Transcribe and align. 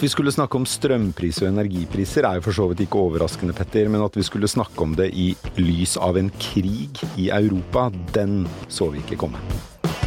At 0.00 0.06
vi 0.06 0.14
skulle 0.14 0.32
snakke 0.32 0.56
om 0.56 0.64
strømpriser 0.64 1.44
og 1.44 1.50
energipriser 1.50 2.24
er 2.24 2.38
jo 2.38 2.44
for 2.46 2.56
så 2.56 2.64
vidt 2.70 2.86
ikke 2.86 2.96
overraskende, 2.96 3.52
Petter. 3.52 3.84
Men 3.92 4.00
at 4.00 4.14
vi 4.16 4.22
skulle 4.24 4.48
snakke 4.48 4.80
om 4.80 4.94
det 4.96 5.10
i 5.12 5.26
lys 5.60 5.98
av 6.00 6.16
en 6.16 6.30
krig 6.40 7.02
i 7.20 7.26
Europa, 7.28 7.90
den 8.16 8.46
så 8.72 8.88
vi 8.94 9.02
ikke 9.02 9.18
komme. 9.20 9.42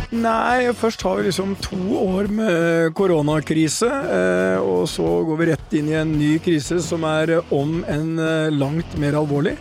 Nei, 0.09 0.73
først 0.73 1.05
har 1.05 1.19
vi 1.19 1.27
liksom 1.27 1.53
to 1.61 1.77
år 1.99 2.31
med 2.33 2.89
koronakrise, 2.97 3.85
eh, 3.85 4.65
og 4.65 4.89
så 4.89 5.05
går 5.29 5.43
vi 5.43 5.51
rett 5.51 5.77
inn 5.77 5.93
i 5.93 5.99
en 6.01 6.17
ny 6.17 6.33
krise 6.41 6.81
som 6.81 7.05
er 7.05 7.35
om 7.53 7.83
en 7.85 8.17
eh, 8.17 8.49
langt 8.49 8.97
mer 8.97 9.21
alvorlig, 9.21 9.59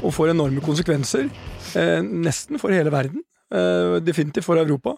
og 0.00 0.14
får 0.16 0.32
enorme 0.32 0.64
konsekvenser. 0.64 1.28
Eh, 1.76 2.00
nesten 2.00 2.56
for 2.56 2.72
hele 2.72 2.88
verden. 2.88 3.20
Definitivt 4.00 4.48
for 4.48 4.56
Europa. 4.56 4.96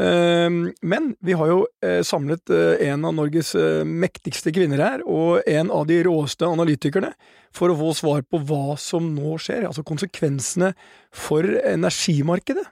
Ehm, 0.00 0.72
men 0.80 1.14
vi 1.20 1.34
har 1.36 1.50
jo 1.50 1.60
eh, 1.84 2.00
samlet 2.06 2.50
eh, 2.54 2.88
en 2.88 3.04
av 3.04 3.14
Norges 3.18 3.52
eh, 3.58 3.84
mektigste 3.84 4.52
kvinner 4.54 4.80
her, 4.80 5.04
og 5.04 5.44
en 5.50 5.72
av 5.74 5.86
de 5.90 6.00
råeste 6.06 6.48
analytikerne, 6.48 7.12
for 7.52 7.72
å 7.72 7.78
få 7.78 7.92
svar 7.98 8.24
på 8.24 8.40
hva 8.46 8.78
som 8.80 9.10
nå 9.16 9.36
skjer, 9.42 9.66
altså 9.68 9.84
konsekvensene 9.86 10.72
for 11.12 11.44
energimarkedet. 11.44 12.68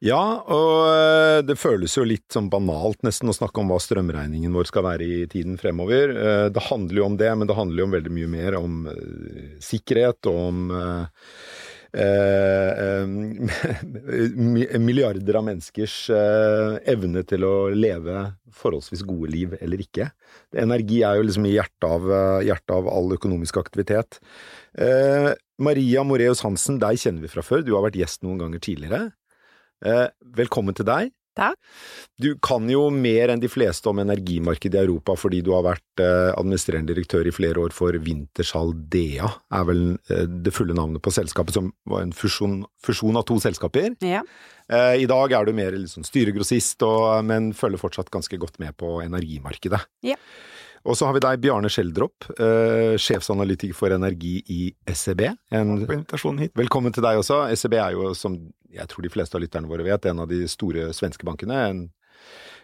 Ja, 0.00 0.44
og 0.46 1.42
det 1.42 1.56
føles 1.58 1.96
jo 1.96 2.04
litt 2.06 2.30
sånn 2.30 2.46
banalt 2.52 3.00
nesten 3.02 3.32
å 3.32 3.34
snakke 3.34 3.58
om 3.58 3.72
hva 3.72 3.80
strømregningen 3.82 4.54
vår 4.54 4.68
skal 4.70 4.84
være 4.86 5.02
i 5.02 5.16
tiden 5.26 5.56
fremover. 5.58 6.12
Det 6.54 6.62
handler 6.68 7.00
jo 7.00 7.06
om 7.08 7.16
det, 7.18 7.32
men 7.34 7.50
det 7.50 7.56
handler 7.58 7.82
jo 7.82 7.88
om 7.88 7.96
veldig 7.96 8.12
mye 8.14 8.30
mer 8.30 8.56
om 8.60 8.76
sikkerhet 9.58 10.30
og 10.30 10.38
om 10.38 10.60
milliarder 14.88 15.38
av 15.40 15.44
menneskers 15.46 15.94
eh, 16.12 16.74
evne 16.92 17.22
til 17.28 17.44
å 17.48 17.68
leve 17.72 18.34
forholdsvis 18.52 19.02
gode 19.08 19.30
liv 19.32 19.54
eller 19.60 19.80
ikke. 19.84 20.10
Energi 20.60 21.02
er 21.06 21.16
jo 21.18 21.24
liksom 21.28 21.46
i 21.48 21.54
hjertet 21.56 21.88
av, 21.88 22.02
hjertet 22.44 22.74
av 22.76 22.88
all 22.92 23.08
økonomisk 23.16 23.56
aktivitet. 23.60 24.20
Maria 25.58 26.04
Moreus 26.06 26.44
Hansen, 26.44 26.78
deg 26.82 27.00
kjenner 27.00 27.22
vi 27.24 27.32
fra 27.32 27.42
før. 27.46 27.62
Du 27.64 27.72
har 27.74 27.84
vært 27.86 27.98
gjest 28.00 28.22
noen 28.26 28.40
ganger 28.42 28.60
tidligere. 28.62 29.02
Velkommen 30.38 30.74
til 30.76 30.86
deg. 30.88 31.17
Takk. 31.38 31.58
Du 32.18 32.32
kan 32.42 32.66
jo 32.70 32.88
mer 32.90 33.30
enn 33.30 33.42
de 33.42 33.50
fleste 33.50 33.86
om 33.90 34.00
energimarkedet 34.02 34.74
i 34.74 34.82
Europa 34.82 35.14
fordi 35.18 35.40
du 35.46 35.52
har 35.54 35.64
vært 35.68 36.02
eh, 36.02 36.32
administrerende 36.34 36.90
direktør 36.90 37.28
i 37.30 37.34
flere 37.34 37.62
år 37.62 37.74
for 37.76 37.94
Wintershall 38.02 38.74
Dea, 38.90 39.30
er 39.54 39.68
vel 39.68 39.82
eh, 40.10 40.26
det 40.26 40.54
fulle 40.56 40.74
navnet 40.76 41.04
på 41.04 41.14
selskapet, 41.14 41.54
som 41.54 41.70
var 41.88 42.02
en 42.02 42.14
fusjon, 42.16 42.60
fusjon 42.84 43.20
av 43.20 43.26
to 43.28 43.38
selskaper. 43.42 43.94
Ja. 44.02 44.24
Eh, 44.68 45.04
I 45.04 45.08
dag 45.10 45.32
er 45.32 45.46
du 45.46 45.54
mer 45.56 45.78
liksom 45.78 46.06
styregrossist, 46.06 46.82
og, 46.86 47.22
men 47.28 47.52
følger 47.56 47.80
fortsatt 47.80 48.10
ganske 48.14 48.40
godt 48.40 48.58
med 48.62 48.74
på 48.80 48.98
energimarkedet. 49.04 49.84
Ja. 50.10 50.18
Og 50.88 50.96
så 50.96 51.04
har 51.04 51.16
vi 51.16 51.20
deg, 51.20 51.40
Bjarne 51.44 51.68
Skjeldrop, 51.68 52.30
eh, 52.40 52.94
sjefsanalytiker 52.96 53.76
for 53.76 53.92
energi 53.92 54.38
i 54.48 54.60
SEB. 54.88 55.26
En, 55.52 55.74
velkommen 55.84 56.94
til 56.96 57.04
deg 57.04 57.20
også. 57.20 57.42
SEB 57.60 57.76
er 57.76 57.92
jo, 57.92 58.14
som 58.16 58.38
jeg 58.72 58.88
tror 58.88 59.04
de 59.04 59.12
fleste 59.12 59.36
av 59.36 59.44
lytterne 59.44 59.68
våre 59.68 59.84
vet, 59.84 60.08
en 60.08 60.24
av 60.24 60.30
de 60.30 60.46
store 60.48 60.88
svenske 60.96 61.28
bankene. 61.28 61.60
En 61.68 61.82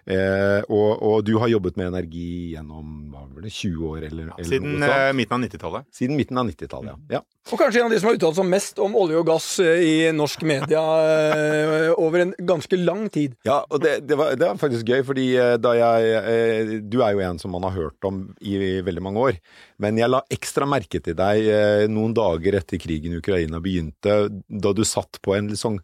Eh, 0.04 0.60
og, 0.68 0.90
og, 1.00 1.22
du 1.24 1.38
har 1.40 1.48
jobbet 1.48 1.78
med 1.80 1.88
energi 1.88 2.52
gjennom 2.52 2.88
hva 3.08 3.22
var 3.24 3.46
det, 3.46 3.52
20 3.54 3.86
år? 3.88 4.02
Eller, 4.10 4.26
ja, 4.34 4.44
siden 4.44 4.84
eh, 4.84 5.12
midten 5.16 5.38
av 5.38 5.46
90-tallet. 5.46 5.86
Siden 5.96 6.18
midten 6.18 6.40
av 6.40 6.50
90-tallet, 6.50 6.90
ja. 7.08 7.20
ja. 7.20 7.22
Og 7.52 7.60
kanskje 7.60 7.80
en 7.80 7.88
av 7.88 7.92
de 7.94 8.00
som 8.00 8.10
har 8.10 8.18
uttalt 8.18 8.36
seg 8.38 8.46
mest 8.48 8.78
om 8.84 8.94
olje 9.00 9.20
og 9.20 9.26
gass 9.28 9.48
eh, 9.64 9.80
i 9.84 9.94
norsk 10.16 10.44
media 10.48 10.82
eh, 11.08 11.88
over 11.96 12.26
en 12.26 12.34
ganske 12.52 12.78
lang 12.80 13.06
tid. 13.12 13.38
Ja, 13.48 13.62
og 13.68 13.80
det, 13.84 13.98
det, 14.08 14.18
var, 14.20 14.36
det 14.36 14.48
var, 14.48 14.60
faktisk 14.60 14.92
gøy, 14.92 15.00
fordi 15.08 15.26
eh, 15.40 15.56
da 15.60 15.74
jeg 15.78 16.14
eh, 16.20 16.74
Du 16.84 17.00
er 17.04 17.16
jo 17.16 17.24
en 17.24 17.40
som 17.40 17.52
man 17.56 17.64
har 17.68 17.76
hørt 17.76 18.08
om 18.08 18.26
i, 18.40 18.56
i 18.56 18.72
veldig 18.84 19.04
mange 19.04 19.28
år. 19.28 19.40
Men 19.80 20.00
jeg 20.00 20.12
la 20.12 20.20
ekstra 20.32 20.68
merke 20.68 21.00
til 21.04 21.16
deg 21.18 21.48
noen 21.90 22.12
dager 22.14 22.60
etter 22.60 22.78
krigen 22.80 23.16
i 23.16 23.18
Ukraina 23.18 23.58
begynte, 23.60 24.28
da 24.30 24.72
du 24.72 24.84
satt 24.86 25.18
på 25.24 25.34
en 25.34 25.50
litt 25.50 25.60
sånn 25.60 25.80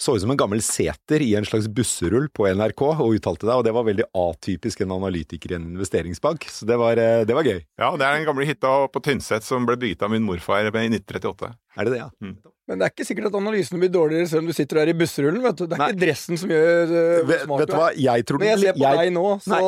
så 0.00 0.16
ut 0.16 0.22
som 0.24 0.32
en 0.34 0.40
gammel 0.40 0.62
seter 0.64 1.22
i 1.22 1.34
en 1.38 1.46
slags 1.46 1.68
busserull 1.70 2.26
på 2.34 2.48
NRK 2.50 2.82
og 2.88 3.14
uttalte 3.14 3.46
det, 3.46 3.54
og 3.54 3.66
det 3.66 3.74
var 3.76 3.86
veldig 3.86 4.08
atypisk 4.18 4.82
en 4.82 4.96
analytiker 4.96 5.54
i 5.54 5.58
en 5.58 5.68
investeringsbank, 5.74 6.48
så 6.50 6.66
det 6.68 6.78
var, 6.80 6.98
eh, 6.98 7.26
det 7.28 7.36
var 7.36 7.46
gøy. 7.46 7.60
Ja, 7.78 7.92
det 7.96 8.06
er 8.06 8.18
den 8.18 8.26
gamle 8.26 8.48
hytta 8.48 8.74
på 8.90 9.04
Tynset 9.04 9.46
som 9.46 9.68
ble 9.68 9.78
bygget 9.78 10.02
av 10.02 10.10
min 10.10 10.26
morfar 10.26 10.66
i 10.66 10.74
1938. 10.74 11.54
Er 11.78 11.86
det 11.86 11.94
det, 11.94 12.02
ja? 12.02 12.10
Mm. 12.22 12.36
Men 12.64 12.80
det 12.80 12.86
er 12.86 12.92
ikke 12.94 13.04
sikkert 13.04 13.26
at 13.28 13.34
analysene 13.36 13.78
blir 13.82 13.90
dårligere 13.92 14.28
selv 14.30 14.40
om 14.40 14.46
du 14.48 14.56
sitter 14.56 14.78
der 14.80 14.90
i 14.94 14.96
busserullen. 14.96 15.42
vet 15.44 15.58
du. 15.58 15.66
Det 15.68 15.76
er 15.76 15.82
Nei. 15.82 15.88
ikke 15.92 16.00
dressen 16.00 16.40
som 16.40 16.52
gjør 16.54 16.92
uh, 16.94 17.26
vet, 17.28 17.42
vet 17.50 17.68
du 17.68 17.74
hva, 17.76 17.88
jeg 18.06 18.24
tror 18.24 18.40
Men 18.40 18.48
jeg 18.48 18.60
ser 18.62 18.78
på 18.78 18.84
jeg... 18.86 19.00
deg 19.02 19.12
nå, 19.12 19.24
så, 19.44 19.58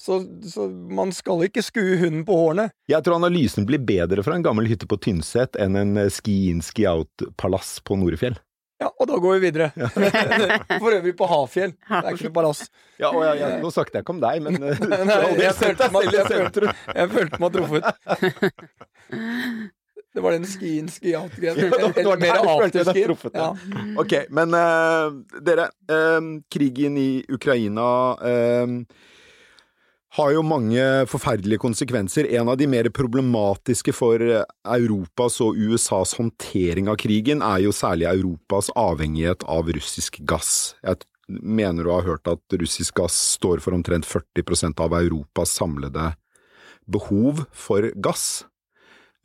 så, 0.00 0.18
så, 0.54 0.68
man 0.96 1.12
skal 1.12 1.44
ikke 1.44 1.64
skue 1.66 1.98
hunden 2.00 2.24
på 2.28 2.38
hårene. 2.40 2.70
Jeg 2.88 3.04
tror 3.04 3.18
analysen 3.18 3.68
blir 3.68 3.84
bedre 3.84 4.24
fra 4.24 4.38
en 4.38 4.46
gammel 4.46 4.70
hytte 4.70 4.88
på 4.88 4.96
Tynset 5.04 5.60
enn 5.60 5.76
en 5.76 5.92
eh, 6.06 6.08
ski-in, 6.12 6.64
ski-out-palass 6.64 7.76
på 7.84 8.00
Norefjell. 8.00 8.40
Ja, 8.76 8.90
og 8.92 9.06
da 9.08 9.16
går 9.16 9.38
vi 9.38 9.46
videre. 9.46 9.70
For 10.82 10.92
øvrig 10.92 11.14
på 11.16 11.28
Hafjell. 11.30 11.72
Det 11.88 12.02
er 12.02 12.18
ikke 12.18 12.32
palass. 12.34 12.66
Ja, 13.00 13.08
og 13.08 13.22
jeg, 13.24 13.40
jeg, 13.40 13.62
nå 13.62 13.70
snakket 13.72 13.96
jeg 13.96 14.04
ikke 14.04 14.14
om 14.16 14.20
deg, 14.24 14.42
men 14.44 14.58
eh, 14.68 14.84
Nei, 15.08 15.16
jeg, 15.40 15.56
følte 15.56 15.88
meg, 15.94 16.12
jeg, 16.12 16.28
følte, 16.28 16.76
jeg 16.92 17.10
følte 17.16 17.42
meg 17.42 17.56
truffet. 17.56 17.82
Det 20.16 20.22
var 20.24 20.32
den 20.32 20.46
ski-in, 20.48 20.86
ski-out-greien. 20.88 21.74
Eller 21.92 22.16
mer 22.16 22.38
afterski. 22.40 23.02
Ja. 23.34 23.50
Ok, 24.00 24.14
men 24.32 24.56
uh, 24.56 25.12
dere. 25.44 25.66
Uh, 25.92 26.40
krigen 26.48 26.96
i 26.96 27.20
Ukraina 27.28 27.84
uh, 28.16 28.72
har 30.16 30.32
jo 30.32 30.42
mange 30.46 30.82
forferdelige 31.10 31.60
konsekvenser. 31.60 32.28
En 32.38 32.48
av 32.48 32.56
de 32.56 32.68
mer 32.70 32.88
problematiske 32.94 33.92
for 33.96 34.22
Europas 34.22 35.40
og 35.44 35.58
USAs 35.60 36.14
håndtering 36.16 36.88
av 36.88 36.96
krigen 37.02 37.44
er 37.44 37.66
jo 37.66 37.74
særlig 37.76 38.08
Europas 38.08 38.70
avhengighet 38.72 39.44
av 39.44 39.68
russisk 39.76 40.22
gass. 40.28 40.74
Jeg 40.80 41.04
mener 41.28 41.84
du 41.84 41.92
har 41.92 42.06
hørt 42.06 42.28
at 42.30 42.58
russisk 42.60 42.96
gass 43.02 43.16
står 43.36 43.60
for 43.64 43.76
omtrent 43.76 44.08
40% 44.08 44.80
av 44.80 44.96
Europas 45.02 45.52
samlede 45.58 46.14
behov 46.86 47.44
for 47.52 47.90
gass. 48.00 48.46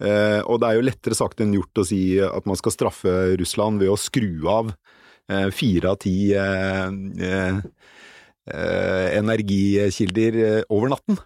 Eh, 0.02 0.41
og 0.41 0.59
det 0.59 0.68
er 0.68 0.79
jo 0.79 0.88
lettere 0.90 1.16
sagt 1.16 1.44
enn 1.44 1.53
gjort 1.53 1.84
å 1.84 1.85
si 1.85 2.03
at 2.25 2.47
man 2.50 2.58
skal 2.58 2.73
straffe 2.73 3.18
Russland 3.40 3.79
ved 3.84 3.94
å 3.94 4.00
skru 4.02 4.47
av 4.50 4.73
eh, 5.29 5.47
fire 5.53 5.94
av 5.94 6.02
ti 6.02 6.16
eh, 6.34 6.88
Eh, 7.22 7.59
energikilder 8.51 10.39
eh, 10.45 10.63
over 10.69 10.94
natten. 10.94 11.19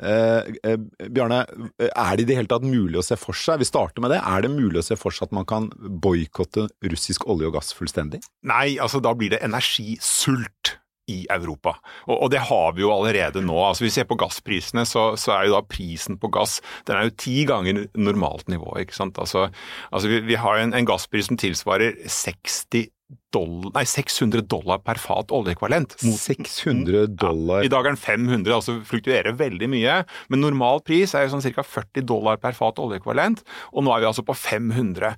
Eh, 0.00 0.76
Bjarne, 1.12 1.42
er 1.90 2.12
det 2.16 2.24
i 2.24 2.28
det 2.30 2.38
hele 2.38 2.50
tatt 2.50 2.64
mulig 2.64 3.00
å 3.00 3.04
se 3.04 3.18
for 3.20 3.36
seg, 3.36 3.60
vi 3.60 3.68
starter 3.68 4.00
med 4.00 4.14
det, 4.14 4.20
er 4.24 4.46
det 4.46 4.52
mulig 4.54 4.80
å 4.80 4.86
se 4.86 4.96
for 4.96 5.12
seg 5.12 5.28
at 5.28 5.36
man 5.36 5.48
kan 5.48 5.68
boikotte 5.76 6.70
russisk 6.88 7.26
olje 7.28 7.50
og 7.50 7.58
gass 7.58 7.74
fullstendig? 7.76 8.22
Nei, 8.48 8.78
altså 8.80 9.02
da 9.04 9.12
blir 9.16 9.34
det 9.34 9.42
energisult 9.44 10.78
i 11.10 11.24
Europa. 11.32 11.74
Og, 12.06 12.14
og, 12.14 12.28
det 12.32 12.42
har 12.48 12.74
vi 12.76 12.84
jo 12.84 12.92
allerede 12.94 13.42
nå. 13.42 13.56
Altså 13.66 13.84
Hvis 13.84 13.96
vi 13.96 14.00
ser 14.00 14.08
på 14.10 14.18
gassprisene, 14.20 14.84
så, 14.86 15.10
så, 15.20 15.34
er 15.34 15.48
jo 15.48 15.56
da 15.56 15.64
prisen 15.66 16.20
på 16.20 16.30
gass 16.32 16.60
den 16.88 16.96
er 16.96 17.08
jo 17.08 17.16
ti 17.18 17.42
ganger 17.48 17.84
normalt 17.98 18.48
nivå. 18.52 18.76
ikke 18.82 18.96
sant? 18.96 19.18
Altså, 19.18 19.48
altså 19.90 20.12
vi, 20.12 20.22
vi, 20.28 20.38
har 20.40 20.60
en, 20.60 20.74
en 20.76 20.88
gasspris 20.88 21.30
som 21.30 21.40
tilsvarer 21.40 21.98
60 22.06 22.90
dollar, 23.30 23.70
nei, 23.76 23.84
600 23.86 24.42
dollar 24.50 24.80
per 24.82 24.98
fat 25.00 25.30
oljeekvalent. 25.34 25.94
600 26.02 27.06
dollar? 27.14 27.62
Ja, 27.62 27.68
I 27.68 27.72
dag 27.72 27.86
er 27.86 27.94
den 27.94 28.00
500, 28.00 28.52
altså 28.54 28.76
fluktuerer 28.86 29.36
veldig 29.38 29.68
mye. 29.70 30.00
Men 30.32 30.42
normal 30.42 30.82
pris 30.86 31.14
er 31.14 31.26
jo 31.26 31.34
sånn 31.34 31.44
ca. 31.54 31.64
40 31.66 32.06
dollar 32.08 32.40
per 32.42 32.56
fat 32.58 32.80
oljeekvalent, 32.82 33.44
og 33.70 33.86
nå 33.86 33.94
er 33.94 34.02
vi 34.02 34.10
altså 34.10 34.24
på 34.26 34.36
500. 34.36 35.14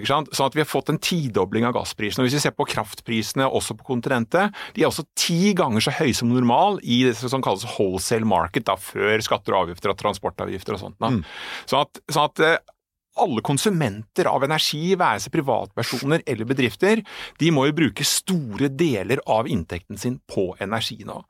ikke 0.00 0.10
sant? 0.10 0.32
Sånn 0.36 0.50
at 0.50 0.58
vi 0.58 0.64
har 0.64 0.70
fått 0.70 0.92
en 0.92 1.00
tidobling 1.00 1.66
av 1.68 1.76
gassprisene. 1.78 2.26
Hvis 2.26 2.38
vi 2.38 2.44
ser 2.44 2.56
på 2.56 2.68
kraftprisene 2.68 3.48
også 3.48 3.78
på 3.80 3.88
kontinentet, 3.94 4.54
de 4.76 4.84
er 4.84 4.90
også 4.90 5.06
ti 5.18 5.54
ganger 5.56 5.84
så 5.84 5.94
høye 5.96 6.14
som 6.16 6.32
normal 6.32 6.80
i 6.82 7.02
det 7.08 7.16
som 7.20 7.44
kalles 7.44 7.66
wholesale 7.76 8.28
market, 8.28 8.68
da, 8.68 8.76
før 8.80 9.24
skatter 9.24 9.56
og 9.56 9.64
avgifter 9.64 9.94
og 9.94 10.00
transportavgifter 10.00 10.76
og 10.76 10.84
sånt. 10.84 11.00
Da. 11.00 11.12
Mm. 11.14 11.24
Sånn 11.70 11.84
at, 11.86 12.04
sånn 12.12 12.28
at 12.28 12.44
eh, 12.44 12.73
alle 13.20 13.42
konsumenter 13.46 14.28
av 14.30 14.44
energi, 14.46 14.94
være 14.98 15.22
seg 15.24 15.34
privatpersoner 15.34 16.24
eller 16.26 16.48
bedrifter, 16.48 17.02
de 17.40 17.50
må 17.54 17.66
jo 17.68 17.76
bruke 17.78 18.06
store 18.06 18.70
deler 18.74 19.22
av 19.30 19.48
inntekten 19.50 20.00
sin 20.00 20.18
på 20.30 20.48
energi 20.64 21.00
nå. 21.06 21.20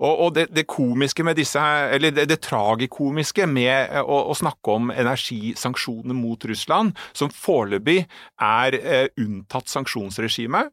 Og, 0.00 0.12
og 0.12 0.34
det, 0.36 0.48
det, 0.54 0.66
komiske 0.70 1.26
med 1.26 1.38
disse, 1.40 1.62
eller 1.62 2.14
det, 2.14 2.28
det 2.30 2.40
tragikomiske 2.44 3.46
med 3.50 3.98
å, 4.02 4.20
å, 4.32 4.36
snakke 4.38 4.76
om 4.76 4.92
energisanksjoner 4.94 6.16
mot 6.16 6.46
Russland, 6.48 6.94
som 7.16 7.32
foreløpig 7.32 8.04
er 8.42 8.78
eh, 8.78 9.08
unntatt 9.20 9.70
sanksjonsregimet, 9.72 10.70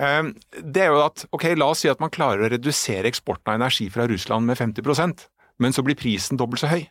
eh, 0.00 0.22
det 0.62 0.84
er 0.84 0.94
jo 0.94 1.02
at 1.06 1.26
ok, 1.34 1.50
la 1.58 1.72
oss 1.74 1.84
si 1.84 1.90
at 1.90 2.02
man 2.02 2.14
klarer 2.14 2.46
å 2.46 2.52
redusere 2.54 3.10
eksporten 3.10 3.52
av 3.52 3.58
energi 3.60 3.90
fra 3.92 4.06
Russland 4.10 4.46
med 4.46 4.60
50% 4.60 5.26
men 5.58 5.74
så 5.74 5.82
blir 5.82 5.98
prisen 5.98 6.38
dobbelt 6.38 6.62
så 6.62 6.70
høy. 6.70 6.86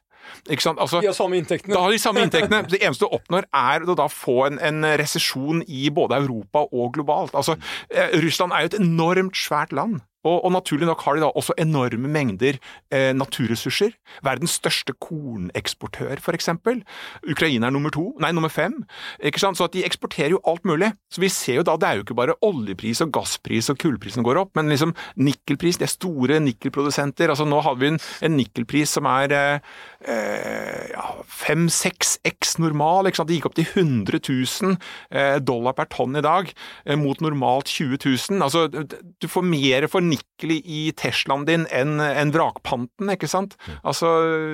Ikke 0.50 0.64
sant? 0.64 0.82
Altså, 0.84 1.02
de 1.04 1.10
har 1.10 1.18
samme 1.18 1.40
inntektene. 1.40 1.76
Da 1.76 1.84
har 1.86 1.94
de 1.94 2.02
samme 2.02 2.24
inntektene. 2.26 2.64
Det 2.72 2.82
eneste 2.82 3.08
du 3.08 3.16
oppnår, 3.18 3.48
er 3.56 3.88
å 3.88 3.98
da 3.98 4.08
få 4.12 4.48
en, 4.50 4.60
en 4.64 4.88
resesjon 5.00 5.64
i 5.68 5.88
både 5.94 6.20
Europa 6.22 6.66
og 6.72 6.94
globalt. 6.98 7.36
Altså, 7.38 7.58
eh, 7.92 8.16
Russland 8.24 8.56
er 8.56 8.66
jo 8.66 8.74
et 8.74 8.80
enormt 8.82 9.40
svært 9.40 9.76
land. 9.76 10.02
Og, 10.28 10.42
og, 10.44 10.52
naturlig 10.56 10.88
nok 10.90 11.04
har 11.06 11.18
de 11.18 11.24
da 11.24 11.32
også 11.32 11.56
enorme 11.62 12.10
mengder 12.12 12.58
eh, 12.92 13.14
naturressurser. 13.16 13.94
Verdens 14.26 14.58
største 14.60 14.96
korneksportør, 15.04 16.18
for 16.24 16.38
eksempel. 16.38 16.82
Ukraina 17.30 17.70
er 17.70 17.76
nummer 17.76 17.94
to, 17.94 18.10
nei, 18.24 18.34
nummer 18.36 18.52
fem. 18.52 18.82
Ikke 19.24 19.42
sant? 19.42 19.60
Så 19.60 19.68
at 19.68 19.76
de 19.76 19.86
eksporterer 19.88 20.36
jo 20.36 20.42
alt 20.48 20.66
mulig. 20.68 20.92
Så 21.14 21.24
vi 21.24 21.32
ser 21.34 21.62
jo 21.62 21.68
da, 21.68 21.78
det 21.80 21.90
er 21.90 22.00
jo 22.00 22.06
ikke 22.06 22.18
bare 22.18 22.38
oljepris 22.46 23.04
og 23.06 23.14
gasspris 23.16 23.72
og 23.72 23.80
kullprisen 23.82 24.26
går 24.26 24.42
opp, 24.42 24.54
men 24.58 24.72
liksom 24.72 24.94
nikkelpris, 25.22 25.80
de 25.80 25.88
er 25.88 25.94
store 25.94 26.42
nikkelprodusenter. 26.44 27.32
Altså 27.32 27.48
nå 27.48 27.62
hadde 27.66 27.84
vi 27.84 27.92
en, 27.94 28.02
en 28.28 28.38
nikkelpris 28.38 28.98
som 28.98 29.08
er 29.10 29.36
eh, 29.38 30.84
ja, 30.92 31.08
fem-seks 31.32 32.18
x 32.28 32.58
normal. 32.62 33.08
Ikke 33.08 33.22
sant? 33.22 33.32
Det 33.32 33.40
gikk 33.40 33.50
opp 33.52 33.58
til 33.60 33.70
100 33.70 34.22
000 34.28 34.78
eh, 35.12 35.38
dollar 35.44 35.78
per 35.78 35.90
tonn 35.94 36.18
i 36.18 36.26
dag, 36.26 36.52
eh, 36.86 36.98
mot 37.00 37.22
normalt 37.24 37.72
20 37.72 38.02
000. 38.04 38.44
Altså, 38.44 38.68
du 38.68 39.30
får 39.32 39.48
mer 39.48 39.88
for 39.92 40.04
nikkel 40.04 40.17
i 40.46 40.92
Teslaen 40.94 41.46
din 41.48 41.66
enn 41.74 41.98
en 42.00 42.32
vrakpanten, 42.34 43.10
ikke 43.10 43.30
sant? 43.30 43.56
Altså, 43.82 44.10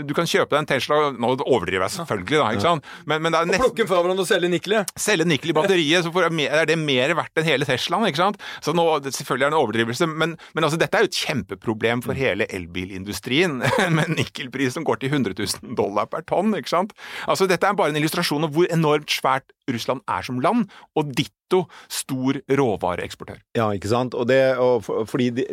du 0.07 0.13
kan 0.15 0.29
kjøpe 0.29 0.53
deg 0.53 0.61
en 0.61 0.69
Tesla 0.69 0.99
Nå 1.11 1.33
overdriver 1.43 1.83
jeg 1.87 1.95
selvfølgelig, 1.97 2.37
da, 2.39 2.51
ikke 2.55 2.63
sant? 2.63 2.87
Men, 3.09 3.23
men 3.25 3.35
det 3.35 3.41
er 3.41 3.49
nesten, 3.49 3.65
og 3.65 3.73
plukke 3.73 3.87
fra 3.89 3.99
hverandre 3.99 4.23
og 4.23 4.29
selge 4.29 4.51
nikkelet? 4.53 4.93
Selge 4.99 5.27
nikkelet 5.27 5.51
i 5.51 5.57
batteriet, 5.57 6.07
så 6.07 6.23
er 6.23 6.69
det 6.69 6.79
mer 6.79 7.15
verdt 7.19 7.41
enn 7.41 7.49
hele 7.49 7.67
Teslaen, 7.67 8.07
ikke 8.07 8.21
sant? 8.21 8.39
Så 8.63 8.75
nå, 8.75 8.85
selvfølgelig 9.09 9.47
er 9.49 9.51
det 9.51 9.57
en 9.57 9.59
overdrivelse, 9.59 10.09
men, 10.09 10.37
men 10.55 10.67
altså, 10.67 10.79
dette 10.79 10.99
er 10.99 11.05
jo 11.05 11.11
et 11.11 11.21
kjempeproblem 11.25 12.05
for 12.05 12.17
hele 12.17 12.47
elbilindustrien, 12.47 13.59
med 13.97 14.15
nikkelpris 14.15 14.77
som 14.77 14.87
går 14.87 15.03
til 15.03 15.11
100 15.11 15.35
000 15.35 15.75
dollar 15.79 16.07
per 16.11 16.23
tonn, 16.29 16.55
ikke 16.57 16.71
sant? 16.71 16.95
Altså, 17.27 17.49
dette 17.49 17.67
er 17.67 17.75
bare 17.77 17.91
en 17.91 17.99
illustrasjon 17.99 18.47
av 18.47 18.55
hvor 18.55 18.71
enormt 18.71 19.11
svært 19.11 19.51
Russland 19.71 20.03
er 20.09 20.25
som 20.25 20.41
land, 20.43 20.67
og 20.95 21.13
ditto 21.15 21.63
stor 21.91 22.41
råvareeksportør. 22.49 23.39
Ja, 23.57 23.69
ikke 23.71 23.91
sant. 23.91 24.17
Og 24.17 24.27
det, 24.27 24.41
og 24.57 24.83
for, 24.87 25.07
fordi 25.09 25.29
de, 25.39 25.47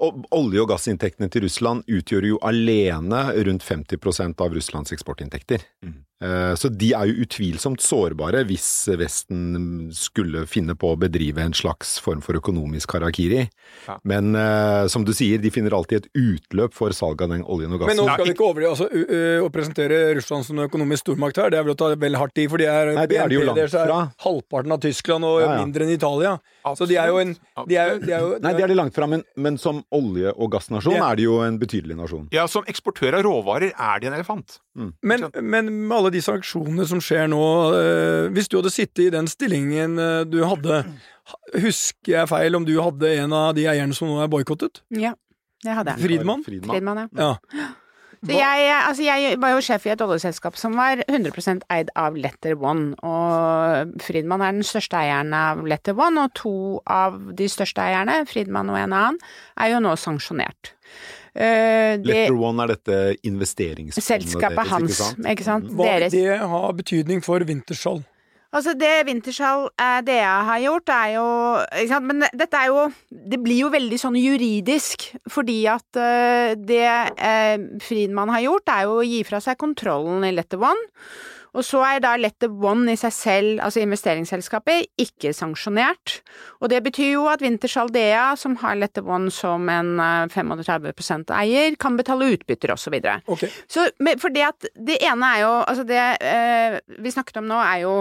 og 0.00 0.24
olje- 0.32 0.62
og 0.62 0.70
gassinntektene 0.70 1.28
til 1.32 1.44
Russland 1.44 1.84
utgjør 1.88 2.28
jo 2.32 2.38
alene 2.46 3.24
rundt 3.46 3.66
50 3.66 4.40
av 4.40 4.54
Russlands 4.54 4.94
eksportinntekter. 4.96 5.66
Mm. 5.84 6.00
Eh, 6.20 6.54
så 6.54 6.68
de 6.68 6.90
er 6.92 7.08
jo 7.08 7.24
utvilsomt 7.24 7.80
sårbare 7.80 8.42
hvis 8.48 8.68
Vesten 9.00 9.88
skulle 9.96 10.44
finne 10.50 10.74
på 10.76 10.92
å 10.92 10.98
bedrive 11.00 11.40
en 11.40 11.54
slags 11.56 11.94
form 12.02 12.20
for 12.24 12.36
økonomisk 12.36 12.92
harakiri. 12.96 13.46
Ja. 13.86 13.96
Men 14.04 14.34
uh, 14.36 14.84
som 14.90 15.06
du 15.06 15.14
sier, 15.16 15.40
de 15.40 15.52
finner 15.54 15.72
alltid 15.76 16.04
et 16.04 16.20
utløp 16.20 16.74
for 16.76 16.92
salg 16.96 17.22
av 17.24 17.32
den 17.32 17.44
oljen 17.46 17.72
og 17.72 17.80
gassen. 17.82 17.94
Men 17.94 18.02
nå 18.02 18.08
skal 18.12 18.28
vi 18.28 18.34
ikke 18.34 18.46
overdrive 18.50 18.74
altså, 18.74 18.88
å 19.46 19.50
presentere 19.54 20.00
Russland 20.18 20.44
som 20.46 20.58
en 20.58 20.68
økonomisk 20.68 21.06
stormakt 21.06 21.40
her, 21.40 21.52
det 21.54 21.60
er 21.60 21.64
vel 21.66 21.74
å 21.74 21.78
ta 21.80 21.90
vel 21.96 22.18
hardt 22.20 22.42
i, 22.42 22.46
for 22.50 22.60
de 22.60 22.68
er, 22.68 22.92
Nei, 22.98 23.06
det 23.08 23.20
er 23.22 23.32
de 23.32 23.38
jo 23.38 23.46
langt 23.48 23.72
fra. 23.72 24.00
halvparten 24.26 24.76
av 24.76 24.82
Tyskland 24.84 25.28
og 25.28 25.38
ja, 25.40 25.54
ja. 25.54 25.58
mindre 25.62 25.86
enn 25.86 25.94
Italia. 25.94 26.36
Absolutt. 26.60 26.82
Så 26.82 26.90
de 26.90 27.00
er 27.00 27.12
jo 27.14 27.22
en 27.22 27.34
de 27.70 27.78
er, 27.80 27.96
de 28.02 28.12
er 28.12 28.24
jo, 28.24 28.34
Nei, 28.42 28.52
det 28.56 28.66
er 28.66 28.72
de 28.72 28.78
langt 28.78 28.96
fra, 28.96 29.08
men, 29.10 29.24
men 29.40 29.56
som 29.60 29.80
olje- 29.96 30.34
og 30.36 30.52
gassnasjon 30.52 31.00
er 31.00 31.18
de 31.18 31.26
jo 31.26 31.40
en 31.44 31.56
betydelig 31.60 31.96
nasjon. 31.98 32.28
Ja, 32.34 32.46
som 32.50 32.66
eksportør 32.70 33.16
av 33.18 33.24
råvarer 33.26 33.72
er 33.72 34.02
de 34.02 34.10
en 34.10 34.16
elefant. 34.18 34.60
Mm. 34.76 34.92
Men, 35.02 35.26
men 35.42 35.72
med 35.88 35.96
alle 35.96 36.09
de 36.14 36.22
sanksjonene 36.24 36.86
som 36.88 37.02
skjer 37.04 37.28
nå, 37.32 37.44
eh, 37.78 38.28
hvis 38.34 38.50
du 38.50 38.58
hadde 38.58 38.72
sittet 38.74 39.06
i 39.06 39.10
den 39.14 39.28
stillingen 39.30 39.98
eh, 40.00 40.22
du 40.28 40.40
hadde, 40.44 40.82
husker 41.54 42.16
jeg 42.18 42.30
feil 42.30 42.58
om 42.58 42.66
du 42.68 42.76
hadde 42.80 43.12
en 43.22 43.36
av 43.36 43.52
de 43.58 43.68
eierne 43.70 43.96
som 43.96 44.10
nå 44.10 44.20
er 44.24 44.32
boikottet? 44.32 44.82
Ja, 44.94 45.14
det 45.64 45.76
hadde 45.78 45.96
jeg. 45.96 46.08
Friedmann? 46.08 46.44
Friedmann, 46.46 47.06
ja. 47.14 47.36
ja. 47.58 47.70
Så 48.20 48.34
jeg, 48.36 48.64
altså 48.68 49.04
jeg, 49.06 49.36
var 49.40 49.54
jo 49.54 49.62
sjef 49.64 49.86
i 49.88 49.92
et 49.94 50.02
oljeselskap 50.04 50.58
som 50.60 50.74
var 50.76 51.00
100 51.06 51.62
eid 51.72 51.88
av 51.96 52.18
Letter 52.20 52.52
One. 52.52 52.92
Og 53.00 53.94
Fridman 54.04 54.44
er 54.44 54.58
den 54.58 54.66
største 54.66 54.98
eieren 55.00 55.32
av 55.32 55.62
Letter 55.64 55.96
One, 55.96 56.26
og 56.26 56.34
to 56.36 56.52
av 56.84 57.16
de 57.38 57.48
største 57.48 57.80
eierne, 57.80 58.18
Fridman 58.28 58.68
og 58.68 58.76
en 58.76 58.92
annen, 58.92 59.16
er 59.56 59.72
jo 59.72 59.80
nå 59.80 59.94
sanksjonert. 59.96 60.74
Uh, 61.30 61.94
Letter 62.02 62.34
One 62.34 62.64
er 62.64 62.72
dette 62.74 62.96
investeringsfondet 63.22 64.02
Selskapet 64.02 64.56
deres, 64.58 64.70
hans, 64.72 64.88
ikke 64.90 64.98
sant? 64.98 65.28
Ikke 65.30 65.46
sant? 65.46 65.68
Hva 65.78 65.92
vil 66.00 66.08
det 66.10 66.38
ha 66.50 66.62
betydning 66.74 67.22
for 67.22 67.44
Wintershall? 67.46 68.02
Altså, 68.50 68.74
det 68.74 68.90
Wintershall 69.06 69.68
det 70.02 70.16
DA 70.18 70.36
har 70.48 70.62
gjort, 70.64 70.90
er 70.90 71.10
jo 71.14 71.26
ikke 71.70 71.92
sant? 71.92 72.08
Men 72.08 72.24
dette 72.34 72.58
er 72.58 72.72
jo 72.72 72.88
Det 73.30 73.38
blir 73.38 73.60
jo 73.62 73.70
veldig 73.70 73.98
sånn 74.02 74.18
juridisk, 74.18 75.06
fordi 75.30 75.60
at 75.70 76.00
uh, 76.00 76.58
det 76.58 76.82
uh, 76.82 77.66
Friedmann 77.84 78.32
har 78.34 78.48
gjort, 78.48 78.72
er 78.74 78.88
jo 78.88 78.98
å 78.98 79.06
gi 79.06 79.22
fra 79.28 79.38
seg 79.44 79.60
kontrollen 79.60 80.26
i 80.26 80.34
Letter 80.34 80.58
One. 80.58 80.88
Og 81.56 81.64
så 81.66 81.80
er 81.86 82.02
da 82.04 82.12
Letter 82.20 82.52
One 82.52 82.92
i 82.94 82.98
seg 83.00 83.14
selv, 83.14 83.50
altså 83.64 83.82
investeringsselskapet, 83.82 84.90
ikke 85.00 85.32
sanksjonert. 85.36 86.20
Og 86.60 86.70
det 86.70 86.82
betyr 86.86 87.14
jo 87.16 87.26
at 87.30 87.42
Winters 87.42 87.76
Aldea, 87.80 88.36
som 88.38 88.54
har 88.62 88.78
Letter 88.78 89.06
One 89.06 89.32
som 89.34 89.66
en 89.72 89.96
35% 90.30 91.34
eier, 91.40 91.74
kan 91.80 91.98
betale 91.98 92.30
utbytter 92.36 92.74
osv. 92.76 93.00
Okay. 93.00 93.50
Så, 93.70 93.88
for 94.22 94.34
det 94.34 94.46
at 94.46 94.70
det 94.76 95.00
ene 95.06 95.34
er 95.34 95.42
jo 95.44 95.50
Altså 95.60 95.82
det 95.86 95.98
eh, 96.24 96.76
vi 97.02 97.10
snakket 97.12 97.38
om 97.40 97.46
nå, 97.48 97.58
er 97.58 97.82
jo 97.84 97.92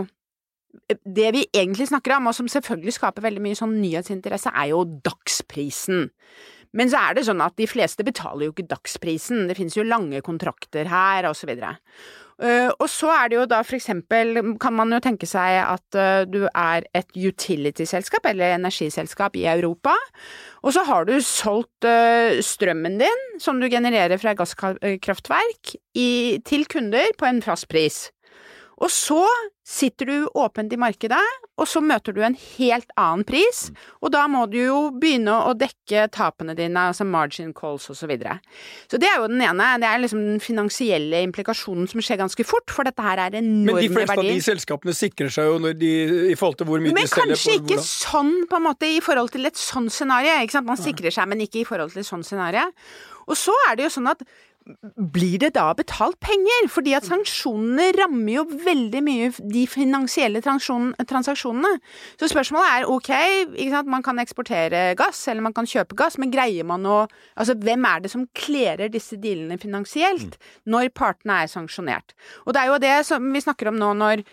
det 1.04 1.31
vi 1.34 1.44
egentlig 1.54 1.90
snakker 1.90 2.16
om, 2.18 2.30
og 2.30 2.36
som 2.38 2.48
selvfølgelig 2.50 2.96
skaper 2.96 3.25
veldig 3.25 3.42
mye 3.44 3.57
sånn 3.57 3.75
nyhetsinteresse, 3.81 4.54
er 4.54 4.72
jo 4.72 4.84
dagsprisen. 5.06 6.07
Men 6.78 6.92
så 6.92 7.01
er 7.01 7.18
det 7.18 7.25
sånn 7.25 7.42
at 7.42 7.57
de 7.57 7.68
fleste 7.69 8.06
betaler 8.06 8.48
jo 8.48 8.54
ikke 8.54 8.69
dagsprisen, 8.69 9.48
det 9.50 9.57
finnes 9.57 9.78
jo 9.78 9.88
lange 9.88 10.22
kontrakter 10.25 10.90
her, 10.92 11.30
og 11.30 11.38
så 11.38 11.50
videre. 11.50 11.75
Uh, 12.39 12.71
og 12.80 12.88
så 12.88 13.09
er 13.12 13.31
det 13.31 13.36
jo 13.36 13.45
da 13.51 13.57
for 13.68 13.75
eksempel, 13.75 14.38
kan 14.63 14.75
man 14.77 14.94
jo 14.95 15.01
tenke 15.03 15.27
seg 15.27 15.57
at 15.59 15.97
uh, 16.00 16.24
du 16.24 16.45
er 16.47 16.86
et 16.95 17.09
utility-selskap 17.12 18.30
eller 18.31 18.56
energiselskap 18.56 19.36
i 19.36 19.44
Europa, 19.51 19.95
og 20.63 20.71
så 20.75 20.86
har 20.88 21.09
du 21.09 21.18
solgt 21.19 21.88
uh, 21.88 22.39
strømmen 22.39 22.95
din, 23.01 23.25
som 23.44 23.59
du 23.59 23.68
genererer 23.71 24.15
fra 24.21 24.38
gasskraftverk, 24.39 25.75
til 26.47 26.63
kunder 26.71 27.12
på 27.19 27.27
en 27.27 27.44
fast 27.44 27.68
pris. 27.68 28.06
Og 28.80 28.92
så 28.94 29.22
sitter 29.70 30.08
du 30.08 30.16
åpent 30.40 30.72
i 30.74 30.78
markedet, 30.80 31.20
og 31.60 31.68
så 31.68 31.81
møter 31.84 32.16
du 32.16 32.22
en 32.24 32.36
helt 32.38 32.90
annen 32.98 33.26
pris, 33.28 33.68
mm. 33.70 33.81
og 34.02 34.12
da 34.16 34.24
må 34.31 34.46
du 34.50 34.58
jo 34.58 34.78
begynne 34.96 35.36
å 35.46 35.52
dekke 35.58 36.08
tapene 36.16 36.56
dine, 36.58 36.88
altså 36.90 37.06
margin 37.06 37.52
calls 37.54 37.90
og 37.92 38.00
så 38.00 38.08
videre. 38.10 38.38
Så 38.90 38.98
det 39.02 39.10
er 39.12 39.20
jo 39.20 39.28
den 39.30 39.44
ene, 39.46 39.68
det 39.84 39.90
er 39.90 40.02
liksom 40.02 40.24
den 40.24 40.42
finansielle 40.42 41.22
implikasjonen 41.28 41.92
som 41.92 42.02
skjer 42.02 42.22
ganske 42.24 42.48
fort, 42.48 42.72
for 42.74 42.88
dette 42.88 43.04
her 43.04 43.22
er 43.28 43.38
enorme 43.42 43.76
verdier. 43.76 43.84
Men 43.84 43.84
de 43.84 43.94
fleste 43.98 44.15
verdier. 44.15 44.32
av 44.32 44.42
de 44.42 44.48
selskapene 44.48 44.98
sikrer 45.03 45.36
seg 45.38 45.51
jo 45.51 45.75
de, 45.84 45.94
i 46.32 46.39
forhold 46.39 46.62
til 46.63 46.72
hvor 46.72 46.82
mye 46.82 46.96
men 46.96 47.03
de 47.03 47.12
selger. 47.12 47.30
Men 47.30 47.36
kanskje 47.36 47.60
ikke 47.60 47.80
sånn, 47.86 48.34
på 48.50 48.62
en 48.62 48.68
måte, 48.72 48.89
i 48.89 49.03
forhold 49.06 49.36
til 49.36 49.51
et 49.51 49.60
sånn 49.60 49.92
scenario, 49.94 50.39
ikke 50.39 50.58
sant. 50.58 50.72
Man 50.72 50.82
sikrer 50.82 51.13
seg, 51.13 51.30
men 51.30 51.46
ikke 51.46 51.62
i 51.62 51.68
forhold 51.68 51.94
til 51.94 52.01
et 52.01 52.10
sånn 52.10 52.25
scenario. 52.25 52.70
Og 53.30 53.38
så 53.38 53.53
er 53.70 53.77
det 53.77 53.86
jo 53.86 53.94
sånn 54.00 54.10
at 54.10 54.24
blir 55.14 55.40
det 55.42 55.52
da 55.56 55.70
betalt 55.78 56.20
penger? 56.24 56.68
Fordi 56.72 56.94
at 56.98 57.08
sanksjonene 57.08 57.90
rammer 57.98 58.34
jo 58.34 58.46
veldig 58.66 59.02
mye 59.06 59.30
de 59.54 59.66
finansielle 59.70 60.42
transaksjonene. 60.44 61.72
Så 62.20 62.30
spørsmålet 62.32 62.76
er 62.76 62.90
ok, 62.90 63.12
man 63.90 64.06
kan 64.06 64.22
eksportere 64.22 64.94
gass, 65.00 65.26
eller 65.28 65.46
man 65.46 65.56
kan 65.56 65.70
kjøpe 65.70 65.98
gass, 66.00 66.20
men 66.22 66.34
greier 66.34 66.68
man 66.68 66.86
å 66.86 67.00
Altså 67.40 67.54
hvem 67.56 67.86
er 67.88 68.02
det 68.04 68.12
som 68.12 68.26
klerer 68.36 68.92
disse 68.92 69.16
dealene 69.22 69.58
finansielt, 69.62 70.36
når 70.68 70.92
partene 70.96 71.44
er 71.44 71.52
sanksjonert? 71.52 72.14
Og 72.46 72.54
det 72.54 72.62
er 72.62 72.70
jo 72.70 72.84
det 72.84 72.96
som 73.08 73.34
vi 73.34 73.42
snakker 73.44 73.72
om 73.72 73.80
nå 73.80 73.94
når 73.98 74.24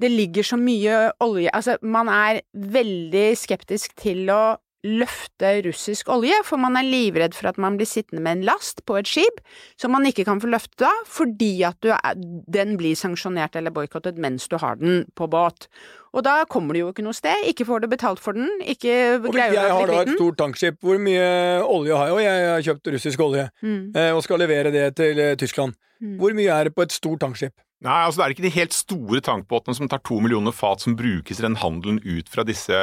det 0.00 0.10
ligger 0.12 0.44
så 0.44 0.58
mye 0.60 0.96
olje 1.24 1.52
Altså, 1.54 1.76
man 1.82 2.10
er 2.12 2.42
veldig 2.52 3.28
skeptisk 3.38 3.96
til 4.00 4.28
å 4.32 4.56
løfte 4.86 5.50
russisk 5.66 6.10
olje, 6.12 6.38
for 6.46 6.60
man 6.62 6.78
er 6.78 6.86
livredd 6.86 7.36
for 7.36 7.50
at 7.50 7.60
man 7.62 7.78
blir 7.78 7.88
sittende 7.88 8.22
med 8.24 8.38
en 8.38 8.46
last 8.48 8.84
på 8.86 8.98
et 9.00 9.10
skip 9.10 9.42
som 9.80 9.94
man 9.94 10.06
ikke 10.08 10.26
kan 10.28 10.40
få 10.42 10.50
løfta 10.52 10.90
fordi 11.10 11.52
at 11.66 11.86
er, 11.90 12.16
den 12.16 12.76
blir 12.80 12.96
sanksjonert 12.98 13.58
eller 13.58 13.74
boikottet 13.74 14.20
mens 14.22 14.48
du 14.50 14.58
har 14.62 14.80
den 14.80 15.04
på 15.18 15.28
båt. 15.30 15.68
Og 16.16 16.24
da 16.24 16.38
kommer 16.48 16.72
du 16.72 16.80
jo 16.80 16.92
ikke 16.92 17.04
noe 17.04 17.16
sted, 17.16 17.44
ikke 17.50 17.66
får 17.68 17.84
du 17.84 17.90
betalt 17.92 18.22
for 18.22 18.36
den, 18.36 18.48
ikke 18.64 19.18
greier 19.26 19.52
du 19.52 19.58
å 19.58 19.60
Jeg 19.60 19.74
har 19.74 19.90
da 19.90 19.98
et 20.06 20.14
stort 20.14 20.38
tankskip, 20.40 20.78
hvor 20.80 21.00
mye 21.02 21.26
olje 21.66 21.98
har 21.98 22.08
jeg, 22.08 22.16
og 22.16 22.22
jeg 22.24 22.46
har 22.48 22.64
kjøpt 22.70 22.92
russisk 22.94 23.26
olje, 23.26 23.48
mm. 23.60 23.82
Eh, 23.96 24.12
og 24.16 24.22
skal 24.24 24.40
levere 24.40 24.72
det 24.72 24.86
til 24.96 25.20
eh, 25.20 25.36
Tyskland. 25.36 25.76
Mm. 26.00 26.16
Hvor 26.20 26.36
mye 26.36 26.56
er 26.56 26.68
det 26.68 26.76
på 26.76 26.84
et 26.84 26.94
stort 26.94 27.20
tankskip? 27.24 27.54
Nei, 27.84 27.96
altså 28.06 28.22
Det 28.22 28.24
er 28.24 28.32
ikke 28.32 28.44
de 28.46 28.54
helt 28.54 28.72
store 28.72 29.20
tankbåtene 29.20 29.76
som 29.76 29.88
tar 29.92 30.00
to 30.06 30.16
millioner 30.24 30.54
fat 30.56 30.80
som 30.80 30.94
brukes 30.96 31.40
i 31.40 31.44
den 31.44 31.58
handelen 31.60 31.98
ut 32.06 32.30
fra 32.32 32.44
disse, 32.48 32.76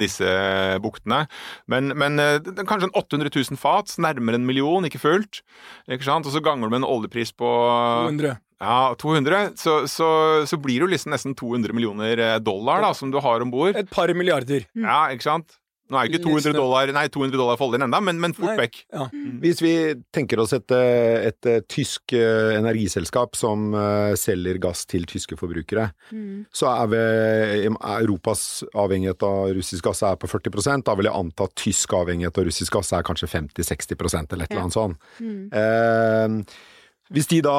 disse 0.00 0.30
buktene. 0.80 1.26
Men, 1.68 1.92
men 2.00 2.16
eh, 2.22 2.40
kanskje 2.64 2.88
en 2.88 2.96
800 2.96 3.28
000 3.36 3.60
fat, 3.60 3.92
nærmere 4.00 4.40
en 4.40 4.48
million, 4.48 4.86
ikke 4.88 5.02
fullt. 5.02 5.42
Ikke 5.92 6.08
sant? 6.08 6.24
Og 6.24 6.32
så 6.32 6.40
ganger 6.44 6.66
du 6.70 6.72
med 6.72 6.82
en 6.82 6.88
oljepris 6.88 7.34
på 7.36 7.50
200. 8.08 8.38
Ja, 8.60 8.94
200. 9.00 9.54
Så, 9.60 9.76
så, 9.88 10.08
så 10.48 10.60
blir 10.60 10.80
det 10.80 10.88
jo 10.88 10.92
liksom 10.94 11.12
nesten 11.14 11.36
200 11.36 11.76
millioner 11.76 12.20
eh, 12.20 12.36
dollar 12.44 12.84
da, 12.84 12.94
som 12.96 13.12
du 13.12 13.20
har 13.20 13.44
om 13.44 13.52
bord. 13.52 13.76
Et 13.76 13.92
par 13.92 14.12
milliarder. 14.16 14.64
Ja, 14.76 15.06
ikke 15.12 15.28
sant. 15.28 15.59
Nå 15.90 15.98
er 15.98 16.10
ikke 16.10 16.22
200 16.22 16.54
dollar, 16.54 16.92
nei, 16.94 17.04
200 17.10 17.34
dollar 17.34 17.58
for 17.58 17.70
oljen 17.70 17.84
ennå, 17.86 18.00
men, 18.06 18.20
men, 18.22 18.34
fort 18.36 18.58
vekk. 18.58 18.80
Ja. 18.94 19.08
Mm. 19.10 19.40
Hvis 19.42 19.62
vi 19.64 19.72
tenker 20.14 20.42
oss 20.42 20.54
et, 20.54 20.70
et, 20.70 21.38
et 21.50 21.66
tysk 21.70 22.14
eh, 22.16 22.54
energiselskap 22.58 23.34
som 23.38 23.74
uh, 23.74 24.14
selger 24.18 24.60
gass 24.62 24.84
til 24.90 25.06
tyske 25.10 25.38
forbrukere, 25.40 25.88
mm. 26.14 26.46
så 26.54 26.70
er 26.72 26.90
vi 26.94 27.04
Europas 27.90 28.44
avhengighet 28.70 29.26
av 29.26 29.54
russisk 29.56 29.90
gass 29.90 30.04
er 30.06 30.18
på 30.20 30.30
40 30.30 30.84
Da 30.86 30.96
vil 30.98 31.10
jeg 31.10 31.16
anta 31.16 31.50
at 31.50 31.56
tysk 31.58 31.94
avhengighet 31.98 32.38
av 32.38 32.46
russisk 32.46 32.78
gass 32.78 32.94
er 32.94 33.06
kanskje 33.06 33.30
50-60 33.34 33.96
eller 33.98 34.44
et 34.44 34.52
eller 34.52 34.62
annet 34.62 34.78
sånt. 34.78 35.10
Mm. 35.18 35.48
Uh, 35.50 36.78
hvis 37.10 37.26
de 37.26 37.40
da 37.42 37.54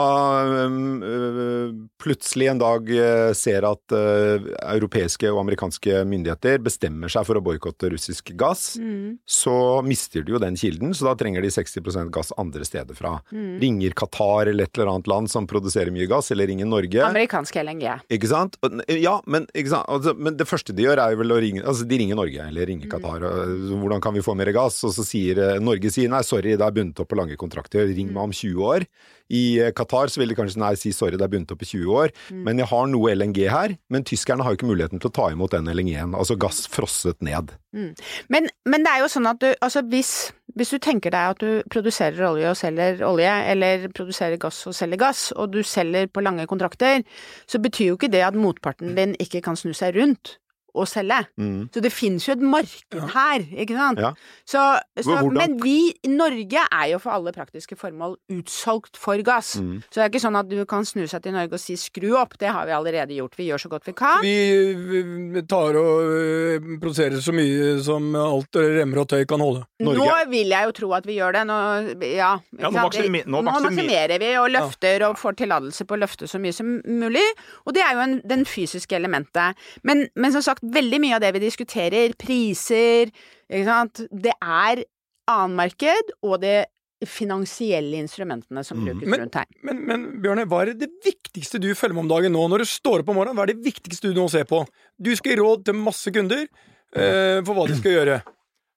øh, 0.47 1.73
plutselig 1.99 2.47
en 2.47 2.61
dag 2.61 2.87
øh, 2.87 3.31
ser 3.35 3.65
at 3.67 3.95
øh, 3.95 4.45
europeiske 4.61 5.27
og 5.27 5.41
amerikanske 5.41 6.05
myndigheter 6.07 6.61
bestemmer 6.63 7.11
seg 7.11 7.27
for 7.27 7.35
å 7.35 7.43
boikotte 7.43 7.89
russisk 7.91 8.31
gass, 8.39 8.77
mm. 8.79 9.19
så 9.27 9.55
mister 9.83 10.23
de 10.23 10.37
jo 10.37 10.41
den 10.41 10.55
kilden, 10.59 10.95
så 10.95 11.09
da 11.09 11.17
trenger 11.19 11.43
de 11.43 11.51
60 11.51 12.07
gass 12.15 12.31
andre 12.39 12.67
steder 12.67 12.95
fra. 12.95 13.17
Mm. 13.35 13.59
Ringer 13.63 13.97
Qatar 13.99 14.53
eller 14.53 14.69
et 14.69 14.79
eller 14.79 14.93
annet 14.93 15.11
land 15.11 15.31
som 15.33 15.49
produserer 15.51 15.91
mye 15.91 16.07
gass, 16.07 16.31
eller 16.31 16.47
ringer 16.47 16.71
Norge. 16.71 17.03
Amerikansk 17.09 17.59
LNG. 17.59 17.89
Ikke 18.15 18.31
sant? 18.31 18.55
Ja, 18.87 19.17
men, 19.27 19.49
sant? 19.67 19.83
Altså, 19.91 20.15
men 20.15 20.39
det 20.39 20.47
første 20.47 20.75
de 20.77 20.87
gjør 20.87 21.03
er 21.03 21.19
vel 21.19 21.35
å 21.35 21.41
ringe 21.43 21.65
Altså, 21.67 21.83
de 21.87 21.97
ringer 21.99 22.17
Norge, 22.17 22.47
eller 22.47 22.71
ringer 22.71 22.87
mm. 22.87 22.91
Qatar. 22.95 23.27
Mm. 23.27 23.79
Hvordan 23.83 24.07
kan 24.07 24.15
vi 24.15 24.23
få 24.23 24.39
mer 24.39 24.55
gass? 24.55 24.79
Og 24.87 24.95
så 24.95 25.03
sier 25.05 25.59
Norge 25.59 25.91
sier 25.91 26.11
nei, 26.11 26.23
sorry, 26.23 26.55
det 26.55 26.63
er 26.63 26.77
bundet 26.79 27.03
opp 27.03 27.11
på 27.11 27.19
lange 27.19 27.35
kontrakter, 27.39 27.91
ring 27.91 28.15
meg 28.15 28.29
om 28.29 28.39
20 28.39 28.71
år. 28.71 28.87
I 29.31 29.43
eh, 29.63 29.71
Qatar 29.75 30.11
så 30.11 30.21
vil 30.21 30.31
de 30.31 30.37
kanskje 30.37 30.59
nei, 30.61 30.73
si 30.79 30.91
sorry, 30.95 31.17
det 31.19 31.25
er 31.25 31.31
bundet 31.31 31.53
opp 31.55 31.63
i 31.63 31.69
20 31.69 31.95
år, 31.95 32.11
mm. 32.31 32.43
men 32.47 32.61
jeg 32.61 32.69
har 32.71 32.91
noe 32.91 33.15
LNG 33.15 33.39
her. 33.51 33.75
Men 33.93 34.05
tyskerne 34.07 34.45
har 34.45 34.53
jo 34.53 34.59
ikke 34.59 34.71
muligheten 34.71 35.01
til 35.01 35.11
å 35.11 35.15
ta 35.15 35.29
imot 35.31 35.55
den 35.55 35.71
LNG-en, 35.71 36.17
altså 36.17 36.37
gass 36.41 36.65
frosset 36.71 37.21
ned. 37.25 37.55
Mm. 37.71 37.93
Men, 38.33 38.51
men, 38.67 38.85
det 38.85 38.93
er 38.93 39.03
jo 39.05 39.09
sånn 39.13 39.29
at 39.31 39.39
du, 39.43 39.47
altså 39.63 39.83
hvis, 39.91 40.13
hvis, 40.57 40.73
du 40.75 40.83
tenker 40.83 41.15
deg 41.15 41.35
at 41.35 41.43
du 41.43 41.71
produserer 41.71 42.27
olje 42.27 42.51
og 42.51 42.59
selger 42.59 43.03
olje, 43.07 43.31
eller 43.53 43.87
produserer 43.95 44.41
gass 44.41 44.65
og 44.67 44.75
selger 44.75 44.99
gass, 45.05 45.29
og 45.35 45.55
du 45.55 45.61
selger 45.63 46.11
på 46.11 46.23
lange 46.25 46.47
kontrakter, 46.51 47.05
så 47.47 47.63
betyr 47.63 47.93
jo 47.93 47.99
ikke 47.99 48.11
det 48.11 48.25
at 48.27 48.37
motparten 48.37 48.95
din 48.97 49.15
ikke 49.23 49.43
kan 49.45 49.59
snu 49.59 49.71
seg 49.77 49.95
rundt 49.99 50.37
å 50.73 50.85
selge. 50.89 51.19
Mm. 51.41 51.69
Så 51.73 51.83
det 51.83 51.91
finnes 51.93 52.25
jo 52.27 52.35
et 52.35 52.43
marked 52.43 52.97
ja. 52.97 53.07
her, 53.15 53.45
ikke 53.63 53.77
sant. 53.77 54.01
Ja. 54.01 54.11
Så, 54.47 54.63
så, 55.03 55.17
men 55.33 55.57
vi 55.61 55.91
i 55.91 56.11
Norge 56.11 56.65
er 56.67 56.87
jo 56.93 57.01
for 57.03 57.15
alle 57.15 57.33
praktiske 57.35 57.77
formål 57.79 58.17
utsolgt 58.33 58.99
for 58.99 59.21
gass. 59.25 59.55
Mm. 59.59 59.81
Så 59.87 59.99
det 59.99 60.05
er 60.05 60.11
ikke 60.13 60.23
sånn 60.23 60.39
at 60.39 60.49
du 60.51 60.59
kan 60.69 60.87
snu 60.87 61.03
seg 61.09 61.23
til 61.25 61.35
Norge 61.35 61.57
og 61.57 61.63
si 61.63 61.77
skru 61.79 62.11
opp, 62.19 62.37
det 62.41 62.51
har 62.53 62.67
vi 62.69 62.75
allerede 62.75 63.17
gjort. 63.17 63.37
Vi 63.39 63.49
gjør 63.49 63.65
så 63.65 63.71
godt 63.71 63.89
vi 63.89 63.95
kan. 63.97 64.23
Vi 64.23 65.43
tar 65.49 65.79
og 65.79 66.05
øh, 66.05 66.69
produserer 66.81 67.21
så 67.23 67.35
mye 67.35 67.75
som 67.83 68.11
alt 68.17 68.61
remmer 68.61 69.03
og 69.03 69.09
tøy 69.11 69.25
kan 69.29 69.43
holde. 69.43 69.65
Norge. 69.81 70.05
Nå 70.05 70.31
vil 70.31 70.53
jeg 70.53 70.69
jo 70.69 70.75
tro 70.81 70.91
at 70.97 71.07
vi 71.07 71.17
gjør 71.17 71.37
det. 71.37 71.45
Nå, 71.49 71.59
ja, 72.05 72.33
ja 72.39 72.69
nå, 72.69 72.73
maksimer, 72.77 73.27
nå, 73.31 73.43
maksimerer 73.47 74.21
vi 74.21 74.31
og 74.39 74.49
løfter 74.53 75.07
og 75.07 75.19
får 75.21 75.39
tillatelse 75.41 75.87
på 75.87 75.97
å 75.97 76.01
løfte 76.01 76.29
så 76.29 76.41
mye 76.41 76.55
som 76.55 76.77
mulig. 76.85 77.25
Og 77.65 77.75
det 77.75 77.83
er 77.85 77.97
jo 77.97 78.05
en, 78.05 78.17
den 78.27 78.45
fysiske 78.49 78.97
elementet. 78.97 79.59
Men, 79.87 80.05
men 80.15 80.35
som 80.35 80.45
sagt, 80.45 80.60
veldig 80.61 80.99
mye 81.03 81.17
av 81.17 81.23
det 81.23 81.31
vi 81.35 81.43
diskuterer, 81.45 82.13
priser, 82.19 83.11
ikke 83.49 83.67
sant, 83.67 84.03
det 84.11 84.35
er 84.37 84.83
annenmarked 85.31 86.13
og 86.27 86.39
det 86.43 86.59
finansielle 87.07 87.97
instrumentene 87.97 88.61
som 88.65 88.77
mm. 88.77 88.85
brukes 88.85 89.09
men, 89.09 89.23
rundt 89.23 89.37
her. 89.39 89.47
Men, 89.65 89.79
men 89.89 90.03
Bjørne, 90.21 90.45
hva 90.49 90.61
er 90.63 90.75
det 90.77 90.91
viktigste 91.01 91.61
du 91.61 91.71
følger 91.73 91.97
med 91.97 92.05
om 92.05 92.11
dagen 92.11 92.35
nå? 92.35 92.43
Når 92.51 92.61
du 92.61 92.69
står 92.69 93.01
opp 93.01 93.09
om 93.09 93.17
morgenen, 93.17 93.39
hva 93.39 93.47
er 93.47 93.55
det 93.55 93.65
viktigste 93.65 94.11
du 94.11 94.19
nå 94.19 94.27
ser 94.29 94.45
på? 94.49 94.61
Du 95.01 95.09
skal 95.17 95.33
gi 95.33 95.39
råd 95.41 95.65
til 95.65 95.79
masse 95.81 96.13
kunder 96.13 96.45
eh, 96.45 97.39
for 97.41 97.57
hva 97.57 97.65
de 97.69 97.79
skal 97.79 97.97
gjøre. 97.97 98.19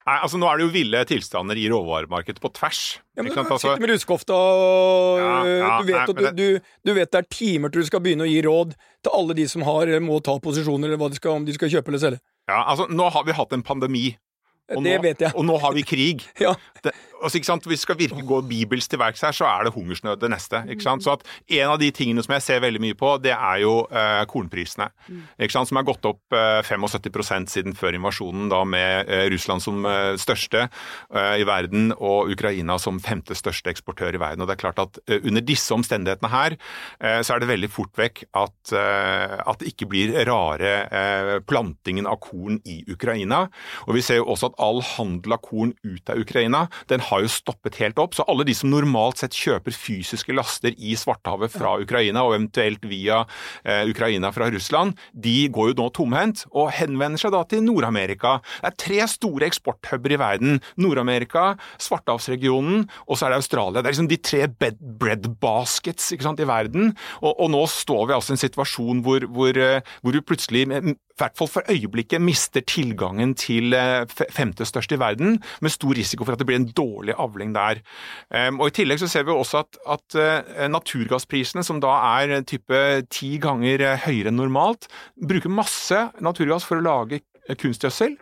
Nei, 0.05 0.19
altså 0.21 0.37
Nå 0.37 0.49
er 0.51 0.61
det 0.61 0.67
jo 0.67 0.73
ville 0.75 1.01
tilstander 1.09 1.57
i 1.57 1.65
råvaremarkedet 1.73 2.43
på 2.43 2.51
tvers. 2.53 2.81
Ja, 3.17 3.23
men 3.23 3.33
Du 3.33 3.39
altså, 3.41 3.57
sitter 3.63 3.81
med 3.81 3.95
lusekofta, 3.95 4.37
og 4.37 5.21
ja, 5.23 5.31
ja, 5.49 5.71
du, 5.81 5.89
vet 5.89 6.11
nei, 6.13 6.17
det... 6.19 6.33
du, 6.37 6.75
du, 6.85 6.93
vet 6.99 7.13
det 7.15 7.23
er 7.23 7.29
timer 7.33 7.73
til 7.73 7.85
du 7.85 7.89
skal 7.89 8.03
begynne 8.05 8.27
å 8.27 8.29
gi 8.29 8.43
råd 8.45 8.75
til 8.77 9.17
alle 9.17 9.37
de 9.39 9.47
som 9.49 9.65
har, 9.65 9.89
må 10.05 10.19
ta 10.25 10.37
posisjoner, 10.45 10.93
eller 10.93 11.15
de 11.15 11.21
skal, 11.21 11.41
om 11.41 11.49
de 11.49 11.57
skal 11.57 11.73
kjøpe 11.73 11.93
eller 11.93 12.03
selge. 12.03 12.21
Ja, 12.51 12.61
altså 12.67 12.85
Nå 12.93 13.09
har 13.15 13.25
vi 13.25 13.37
hatt 13.39 13.57
en 13.57 13.65
pandemi. 13.65 14.11
Og 14.73 14.85
det 14.85 14.97
vet 15.05 15.21
jeg. 15.21 15.35
Og 15.37 15.45
nå 15.45 15.59
har 15.61 15.75
vi 15.77 15.85
krig. 15.85 16.25
ja. 16.41 16.55
det, 16.85 16.95
altså, 17.21 17.37
ikke 17.37 17.49
sant? 17.51 17.67
Hvis 17.69 17.83
vi 17.83 17.85
skal 17.85 17.99
virkelig 17.99 18.25
gå 18.29 18.39
bibelsk 18.49 18.95
til 18.95 19.01
verks 19.03 19.25
her, 19.27 19.35
så 19.37 19.47
er 19.49 19.67
det 19.67 19.75
hungersnød 19.75 20.23
det 20.23 20.31
neste. 20.33 20.63
ikke 20.73 20.87
sant? 20.87 21.05
Så 21.05 21.17
at 21.19 21.27
En 21.55 21.75
av 21.75 21.79
de 21.81 21.91
tingene 21.95 22.23
som 22.25 22.33
jeg 22.37 22.45
ser 22.45 22.63
veldig 22.65 22.81
mye 22.81 22.97
på, 22.97 23.11
det 23.23 23.35
er 23.35 23.61
jo 23.61 23.75
eh, 23.93 24.23
kornprisene. 24.31 24.89
ikke 25.39 25.53
sant? 25.53 25.69
Som 25.69 25.81
er 25.81 25.87
gått 25.89 26.09
opp 26.09 26.37
eh, 26.37 26.63
75% 26.65 27.53
siden 27.53 27.77
før 27.77 27.99
invasjonen, 27.99 28.49
da 28.53 28.63
med 28.65 29.11
eh, 29.13 29.27
Russland 29.33 29.63
som 29.65 29.85
største 30.21 30.67
i 31.15 31.45
verden 31.47 31.93
og 31.95 32.31
Ukraina 32.33 32.77
som 32.81 32.99
femte 33.03 33.35
største 33.37 33.71
eksportør 33.73 34.15
i 34.17 34.21
verden. 34.21 34.43
Og 34.43 34.49
det 34.49 34.57
er 34.57 34.63
klart 34.63 34.81
at 34.81 34.99
Under 35.15 35.43
disse 35.45 35.73
omstendighetene 35.75 36.31
her, 36.31 36.57
så 37.25 37.35
er 37.35 37.43
det 37.43 37.49
veldig 37.49 37.69
fort 37.73 37.93
vekk 37.99 38.23
at, 38.37 38.73
at 38.75 39.61
det 39.61 39.73
ikke 39.73 39.89
blir 39.91 40.15
rare 40.29 41.41
plantingen 41.49 42.09
av 42.11 42.21
korn 42.25 42.61
i 42.65 42.81
Ukraina. 42.91 43.45
Og 43.87 43.95
Vi 43.99 44.05
ser 44.05 44.21
jo 44.21 44.29
også 44.33 44.53
at 44.53 44.54
all 44.63 44.83
handel 44.95 45.37
av 45.37 45.43
korn 45.45 45.75
ut 45.85 46.11
av 46.11 46.21
Ukraina, 46.21 46.67
den 46.91 47.03
har 47.09 47.25
jo 47.25 47.33
stoppet 47.33 47.79
helt 47.83 47.99
opp. 48.03 48.17
Så 48.17 48.27
alle 48.31 48.47
de 48.47 48.55
som 48.57 48.73
normalt 48.73 49.23
sett 49.23 49.37
kjøper 49.37 49.75
fysiske 49.75 50.35
laster 50.37 50.75
i 50.77 50.97
Svartehavet 50.99 51.53
fra 51.55 51.77
Ukraina, 51.83 52.25
og 52.25 52.37
eventuelt 52.39 52.85
via 52.89 53.23
eh, 53.65 53.85
Ukraina 53.91 54.33
fra 54.35 54.51
Russland, 54.53 54.99
de 55.13 55.49
går 55.55 55.73
jo 55.73 55.79
nå 55.83 55.89
tomhendt 55.97 56.45
og 56.53 56.73
henvender 56.77 57.21
seg 57.21 57.35
da 57.35 57.43
til 57.49 57.65
Nord-Amerika. 57.67 58.39
Det 58.61 58.73
er 58.73 58.79
tre 58.85 59.01
store 59.11 59.49
eksporthuber 59.51 60.17
i 60.17 60.21
verden. 60.21 60.61
Nord-Amerika, 60.81 61.55
Svartehavsregionen 61.83 62.85
og 63.07 63.19
så 63.19 63.27
er 63.27 63.35
det 63.35 63.41
Australia. 63.43 63.81
Det 63.81 63.89
er 63.89 63.95
liksom 63.95 64.11
de 64.11 64.21
tre 64.21 64.43
bread 65.01 65.29
baskets 65.43 66.13
sant, 66.25 66.41
i 66.41 66.49
verden. 66.49 66.93
Og, 67.23 67.33
og, 67.33 67.49
nå 67.55 67.65
står 67.71 68.09
vi 68.09 68.17
altså 68.17 68.33
i 68.33 68.37
en 68.37 68.45
situasjon 68.45 69.03
hvor, 69.05 69.27
hvor, 69.35 69.59
eh, 69.61 69.95
hvor 70.03 70.17
vi 70.17 70.25
plutselig 70.25 70.67
hvert 71.19 71.37
fall 71.39 71.51
for 71.51 71.71
øyeblikket 71.71 72.23
mister 72.23 72.65
tilgangen 72.67 73.35
til 73.39 73.75
eh, 73.77 74.07
femte 74.35 74.67
største 74.67 74.97
i 74.97 75.03
verden, 75.03 75.39
med 75.63 75.75
stor 75.75 75.95
risiko 75.97 76.27
for 76.27 76.35
at 76.35 76.43
det 76.43 76.49
blir 76.49 76.61
en 76.61 76.71
dårlig 76.75 77.15
avling 77.19 77.55
der. 77.55 77.83
Og 78.59 78.67
I 78.69 78.75
tillegg 78.75 79.01
så 79.03 79.09
ser 79.11 79.27
vi 79.27 79.35
også 79.35 79.63
at, 79.63 79.79
at 79.97 80.19
eh, 80.19 80.67
naturgassprisene, 80.71 81.65
som 81.67 81.81
da 81.83 81.95
er 82.21 82.41
type 82.49 82.81
ti 83.15 83.37
ganger 83.43 83.85
eh, 83.85 84.03
høyere 84.07 84.33
enn 84.33 84.41
normalt, 84.41 84.89
bruker 85.15 85.53
masse 85.53 86.09
naturgass 86.25 86.67
for 86.67 86.81
å 86.81 86.87
lage 86.87 87.23
kunstgjødsel. 87.45 88.17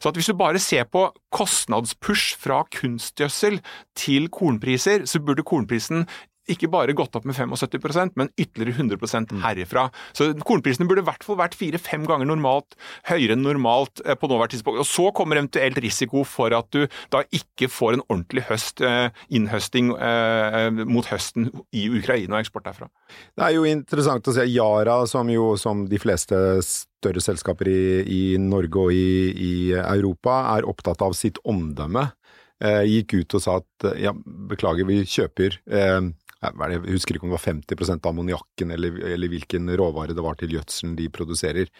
Så 0.00 0.10
at 0.10 0.18
hvis 0.18 0.28
du 0.28 0.36
bare 0.36 0.60
ser 0.60 0.84
på 0.92 1.06
kostnadspush 1.34 2.36
fra 2.40 2.62
kunstgjødsel 2.76 3.60
til 3.96 4.28
kornpriser, 4.32 5.06
så 5.08 5.22
burde 5.24 5.46
kornprisen 5.46 6.04
ikke 6.50 6.70
bare 6.70 6.94
gått 6.96 7.16
opp 7.18 7.26
med 7.26 7.36
75% 7.36 8.16
men 8.18 8.30
ytterligere 8.38 8.76
100 8.76 8.98
mm. 9.32 9.42
herifra. 9.42 9.88
Så 10.16 10.30
kornprisene 10.46 10.86
burde 10.88 11.02
i 11.02 11.06
hvert 11.06 11.26
fall 11.26 11.38
vært 11.40 11.56
fire-fem 11.58 12.06
ganger 12.08 12.28
normalt 12.30 12.76
høyere 13.10 13.36
enn 13.36 13.44
normalt 13.46 14.02
eh, 14.04 14.16
på 14.18 14.30
nåværende 14.30 14.56
tidspunkt. 14.56 14.82
Og 14.82 14.88
så 14.88 15.10
kommer 15.16 15.40
eventuelt 15.40 15.78
risiko 15.82 16.24
for 16.26 16.54
at 16.56 16.70
du 16.74 16.86
da 17.12 17.24
ikke 17.34 17.70
får 17.72 17.96
en 17.96 18.04
ordentlig 18.08 18.46
høst, 18.50 18.82
eh, 18.84 19.08
innhøsting 19.34 19.92
eh, 19.96 20.70
mot 20.86 21.06
høsten 21.10 21.50
i 21.76 21.86
Ukraina 21.90 22.38
og 22.38 22.44
eksport 22.44 22.68
derfra. 22.68 22.90
Det 23.36 23.46
er 23.46 23.56
jo 23.56 23.66
interessant 23.68 24.28
å 24.30 24.36
se 24.36 24.46
Yara, 24.50 25.00
som 25.10 25.30
jo 25.32 25.54
som 25.60 25.86
de 25.90 26.00
fleste 26.02 26.36
større 26.66 27.22
selskaper 27.22 27.70
i, 27.70 27.80
i 28.02 28.22
Norge 28.42 28.86
og 28.86 28.94
i, 28.94 29.32
i, 29.32 29.56
Europa, 29.76 30.38
er 30.56 30.68
opptatt 30.68 31.02
av 31.04 31.14
sitt 31.18 31.40
omdømme. 31.46 32.08
Gikk 32.56 33.12
ut 33.18 33.34
og 33.36 33.42
sa 33.44 33.58
at 33.60 33.86
ja, 34.00 34.14
beklager, 34.48 34.86
vi 34.88 35.02
kjøper 35.04 35.58
eh, 35.68 36.06
jeg 36.44 36.80
husker 36.84 37.16
ikke 37.16 37.26
om 37.26 37.32
det 37.32 37.38
var 37.38 37.46
50% 37.46 38.04
av 38.04 38.12
ammoniakken 38.12 38.74
eller, 38.74 38.98
eller, 39.08 39.30
hvilken 39.32 39.70
råvare 39.80 40.14
det 40.14 40.24
var 40.24 40.36
til 40.36 40.52
gjødselen 40.52 40.96
de 40.98 41.08
produserer. 41.12 41.70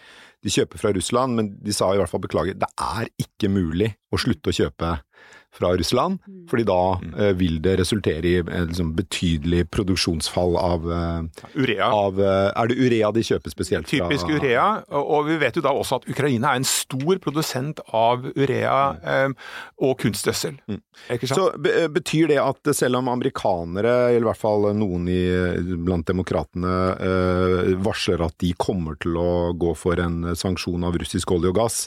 De 0.43 0.53
kjøper 0.53 0.81
fra 0.81 0.93
Russland, 0.97 1.37
men 1.37 1.51
de 1.63 1.75
sa 1.77 1.91
i 1.93 2.01
hvert 2.01 2.11
fall 2.11 2.25
beklager, 2.25 2.57
det 2.57 2.71
er 2.81 3.11
ikke 3.21 3.53
mulig 3.53 3.93
å 4.11 4.21
slutte 4.21 4.53
å 4.53 4.57
kjøpe 4.57 4.95
fra 5.57 5.77
Russland, 5.77 6.19
mm. 6.27 6.43
fordi 6.51 6.65
da 6.69 6.81
uh, 7.01 7.31
vil 7.39 7.59
det 7.65 7.77
resultere 7.81 8.29
i 8.29 8.35
uh, 8.43 8.65
liksom, 8.69 8.93
betydelig 8.97 9.67
produksjonsfall 9.73 10.57
av, 10.61 10.87
eh, 10.93 11.47
urea. 11.57 11.89
Av, 11.89 12.19
er 12.21 12.71
det 12.71 12.77
urea 12.77 13.11
de 13.15 13.23
kjøper 13.25 13.53
spesielt 13.53 13.89
fra? 13.89 14.09
Typisk 14.09 14.31
urea, 14.31 14.67
og 15.01 15.27
vi 15.31 15.39
vet 15.41 15.57
jo 15.57 15.65
da 15.65 15.73
også 15.77 16.01
at 16.01 16.09
Ukraina 16.11 16.53
er 16.53 16.61
en 16.61 16.69
stor 16.69 17.21
produsent 17.23 17.81
av 17.97 18.27
urea 18.37 18.79
mm. 19.01 19.37
og 19.87 19.97
kunstgjødsel. 20.03 20.59
Mm. 20.69 20.81
Så 21.29 21.49
betyr 21.93 22.31
det 22.33 22.39
at 22.43 22.73
selv 22.77 23.01
om 23.01 23.11
amerikanere, 23.13 23.95
eller 24.13 24.27
i 24.27 24.31
hvert 24.31 24.43
fall 24.43 24.69
noen 24.77 25.09
i, 25.13 25.23
blant 25.87 26.09
demokratene, 26.09 26.77
varsler 27.85 28.25
at 28.27 28.37
de 28.43 28.53
kommer 28.61 28.99
til 29.03 29.19
å 29.21 29.31
gå 29.57 29.75
for 29.79 30.01
en 30.03 30.35
sanksjon 30.37 30.87
av 30.87 30.97
russisk 31.01 31.37
olje 31.37 31.53
og 31.53 31.61
gass, 31.61 31.85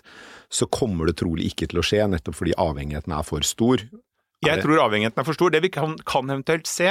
så 0.50 0.68
kommer 0.74 1.10
det 1.10 1.20
trolig 1.22 1.52
ikke 1.52 1.70
til 1.70 1.82
å 1.82 1.86
skje, 1.86 2.06
nettopp 2.10 2.38
fordi 2.40 2.56
avhengigheten 2.60 3.14
er 3.16 3.26
for 3.28 3.46
stor. 3.46 3.84
Jeg 4.40 4.62
tror 4.64 4.80
avhengigheten 4.86 5.20
er 5.20 5.28
for 5.28 5.36
stor. 5.36 5.52
Det 5.52 5.60
vi 5.66 5.72
kan, 5.74 5.98
kan, 6.08 6.30
eventuelt 6.32 6.68
se, 6.70 6.88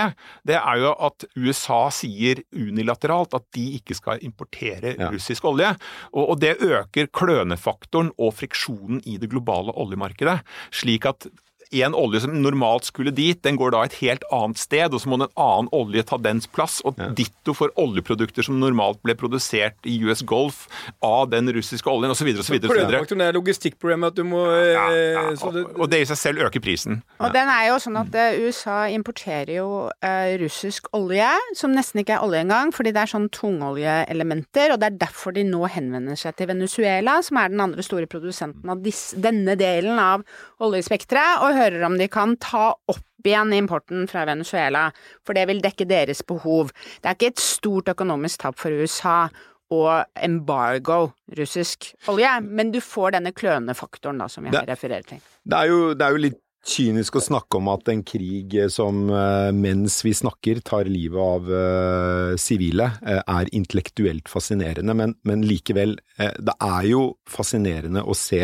det 0.46 0.58
er 0.58 0.80
jo 0.82 0.92
at 1.08 1.24
USA 1.38 1.80
sier 1.94 2.42
unilateralt 2.52 3.36
at 3.38 3.46
de 3.56 3.64
ikke 3.78 3.96
skal 3.96 4.20
importere 4.26 4.92
ja. 4.98 5.08
russisk 5.14 5.48
olje. 5.48 5.72
Og, 6.12 6.24
og 6.34 6.42
det 6.44 6.58
øker 6.60 7.08
klønefaktoren 7.08 8.12
og 8.20 8.34
friksjonen 8.36 9.00
i 9.08 9.16
det 9.20 9.30
globale 9.32 9.72
oljemarkedet. 9.80 10.42
Slik 10.76 11.08
at 11.08 11.30
en 11.72 11.94
olje 11.96 12.22
som 12.24 12.32
normalt 12.42 12.88
skulle 12.88 13.12
dit, 13.14 13.38
den 13.44 13.58
går 13.60 13.74
da 13.74 13.84
et 13.84 13.96
helt 14.00 14.24
annet 14.34 14.60
sted, 14.60 14.94
og 14.94 15.02
så 15.02 15.10
må 15.10 15.18
en 15.18 15.26
annen 15.28 15.68
olje 15.76 16.04
ta 16.08 16.18
dens 16.20 16.48
plass. 16.48 16.80
Og 16.88 16.98
ja. 17.00 17.10
ditto 17.16 17.54
for 17.56 17.72
oljeprodukter 17.80 18.46
som 18.46 18.58
normalt 18.60 19.00
ble 19.04 19.16
produsert 19.18 19.76
i 19.88 19.98
US 20.08 20.24
Golf 20.28 20.64
av 21.04 21.28
den 21.32 21.50
russiske 21.54 21.90
oljen, 21.90 22.14
osv. 22.14 22.30
osv. 22.40 22.58
Det 22.62 23.18
er 23.28 23.36
logistikkproblemet 23.36 24.14
at 24.14 24.18
du 24.18 24.24
må 24.28 24.44
ja, 24.48 24.86
ja, 24.94 25.26
eh, 25.32 25.44
det... 25.54 25.64
Og 25.76 25.90
det 25.92 26.02
i 26.04 26.08
seg 26.08 26.20
selv 26.20 26.46
øker 26.48 26.62
prisen. 26.64 27.02
Og 27.20 27.34
den 27.34 27.50
er 27.52 27.68
jo 27.68 27.78
sånn 27.82 27.98
at 28.00 28.16
uh, 28.16 28.38
USA 28.46 28.78
importerer 28.92 29.58
jo 29.58 29.68
uh, 29.88 30.32
russisk 30.40 30.88
olje, 30.96 31.28
som 31.58 31.74
nesten 31.76 32.02
ikke 32.02 32.16
er 32.16 32.24
olje 32.24 32.42
engang, 32.46 32.72
fordi 32.74 32.94
det 32.96 33.04
er 33.04 33.12
sånn 33.12 33.28
tungoljeelementer, 33.34 34.74
og 34.74 34.80
det 34.80 34.90
er 34.90 35.00
derfor 35.04 35.36
de 35.36 35.44
nå 35.48 35.64
henvender 35.72 36.18
seg 36.18 36.36
til 36.38 36.50
Venezuela, 36.50 37.18
som 37.24 37.40
er 37.40 37.52
den 37.52 37.62
andre 37.64 37.84
store 37.84 38.08
produsenten 38.10 38.72
av 38.72 38.82
disse, 38.84 39.18
denne 39.20 39.56
delen 39.58 40.00
av 40.00 40.24
oljespekteret. 40.64 41.44
og 41.44 41.57
hører 41.58 41.84
om 41.88 41.98
de 42.00 42.08
kan 42.12 42.36
ta 42.42 42.70
opp 42.72 43.04
igjen 43.26 43.52
importen 43.56 44.06
fra 44.08 44.24
Venezuela, 44.28 44.88
for 45.26 45.36
det 45.36 45.44
vil 45.50 45.62
dekke 45.64 45.88
deres 45.90 46.22
behov. 46.26 46.72
Det 47.02 47.10
er 47.10 47.18
ikke 47.18 47.32
et 47.34 47.42
stort 47.42 47.90
økonomisk 47.92 48.44
tap 48.44 48.58
for 48.60 48.72
USA 48.72 49.26
å 49.74 49.84
embargo 50.24 51.10
russisk 51.36 51.90
olje, 52.08 52.30
men 52.44 52.72
du 52.72 52.80
får 52.80 53.18
denne 53.18 53.34
klønefaktoren 53.36 54.20
da, 54.22 54.28
som 54.32 54.46
jeg 54.48 54.56
det, 54.56 54.68
refererer 54.70 55.08
til. 55.08 55.24
Det 55.44 55.58
er, 55.58 55.72
jo, 55.72 55.80
det 55.92 56.06
er 56.06 56.14
jo 56.14 56.22
litt 56.28 56.44
kynisk 56.68 57.16
å 57.16 57.22
snakke 57.22 57.60
om 57.60 57.68
at 57.72 57.88
en 57.92 58.02
krig 58.06 58.56
som 58.72 59.06
eh, 59.14 59.50
mens 59.56 60.00
vi 60.04 60.12
snakker 60.16 60.60
tar 60.66 60.88
livet 60.90 61.20
av 61.20 61.52
eh, 61.54 62.32
sivile, 62.40 62.90
uh, 63.04 63.20
er 63.22 63.52
intellektuelt 63.56 64.28
fascinerende, 64.28 64.96
men, 64.96 65.14
men 65.28 65.44
likevel, 65.48 65.96
det 66.18 66.56
er 66.64 66.88
jo 66.90 67.02
fascinerende 67.30 68.02
å 68.04 68.16
se 68.16 68.42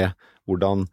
hvordan 0.49 0.87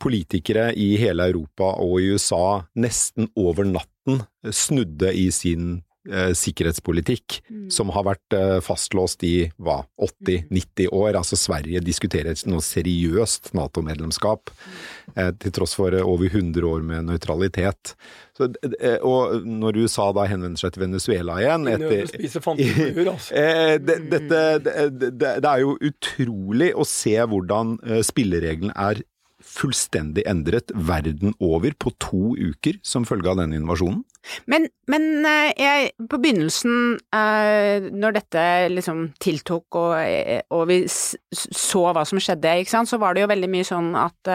politikere 0.00 0.70
i 0.78 0.92
hele 1.00 1.28
Europa 1.30 1.74
og 1.82 1.98
i 2.00 2.12
USA 2.14 2.62
nesten 2.78 3.30
over 3.38 3.66
natten 3.68 4.22
snudde 4.54 5.12
i 5.12 5.28
sin 5.34 5.78
eh, 6.08 6.32
sikkerhetspolitikk, 6.36 7.38
mm. 7.50 7.66
som 7.72 7.92
har 7.94 8.06
vært 8.08 8.36
eh, 8.36 8.58
fastlåst 8.64 9.24
i 9.26 9.34
hva, 9.60 9.80
80-90 10.00 10.48
mm. 10.48 10.94
år. 10.96 11.18
Altså 11.20 11.38
Sverige 11.38 11.82
diskuterer 11.84 12.38
noe 12.50 12.64
seriøst 12.64 13.52
Nato-medlemskap, 13.58 14.52
mm. 14.52 14.78
eh, 15.16 15.32
til 15.42 15.54
tross 15.58 15.76
for 15.78 15.94
eh, 15.94 16.04
over 16.04 16.30
100 16.30 16.64
år 16.68 16.86
med 16.86 17.08
nøytralitet. 17.10 17.94
Så, 18.38 18.50
eh, 18.78 18.98
og 19.02 19.44
når 19.44 19.82
USA 19.82 20.08
da 20.16 20.28
henvender 20.30 20.60
seg 20.60 20.74
til 20.74 20.86
Venezuela 20.86 21.38
igjen 21.42 21.68
etter 21.74 22.06
altså. 22.06 23.34
Eh, 23.38 23.76
det, 23.82 23.98
dette, 24.10 24.40
det, 24.62 25.10
det, 25.20 25.48
er 25.48 25.62
jo 25.62 25.76
utrolig 25.84 26.70
å 26.76 26.84
se 26.86 27.14
hvordan 27.18 27.76
spillereglene 28.06 28.74
er 28.78 29.02
fullstendig 29.38 30.24
endret 30.28 30.72
verden 30.74 31.34
over 31.38 31.74
på 31.78 31.92
to 32.02 32.34
uker 32.34 32.78
som 32.82 33.06
følge 33.06 33.30
av 33.30 33.38
denne 33.42 33.58
invasjonen? 33.60 34.02
Men, 34.50 34.66
men 34.90 35.26
eh, 35.26 35.52
jeg, 35.56 35.92
på 36.10 36.18
begynnelsen, 36.20 36.98
eh, 37.14 37.86
når 37.94 38.16
dette 38.18 38.42
liksom 38.72 39.04
tiltok 39.22 39.78
og, 39.78 39.94
eh, 40.02 40.42
og, 40.52 40.66
vi 40.68 40.80
så 40.90 41.84
hva 41.94 42.04
som 42.08 42.20
skjedde, 42.22 42.58
sant, 42.68 42.90
så 42.90 42.98
var 43.00 43.14
det 43.14 43.24
jo 43.24 43.30
veldig 43.30 43.50
mye 43.52 43.68
sånn 43.68 43.94
at 43.98 44.32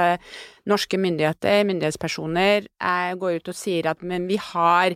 norske 0.70 0.98
myndigheter, 0.98 1.66
myndighetspersoner, 1.68 2.70
går 3.20 3.40
ut 3.40 3.52
og 3.52 3.58
sier 3.58 3.92
at 3.92 4.02
men 4.08 4.30
vi 4.30 4.40
har 4.40 4.96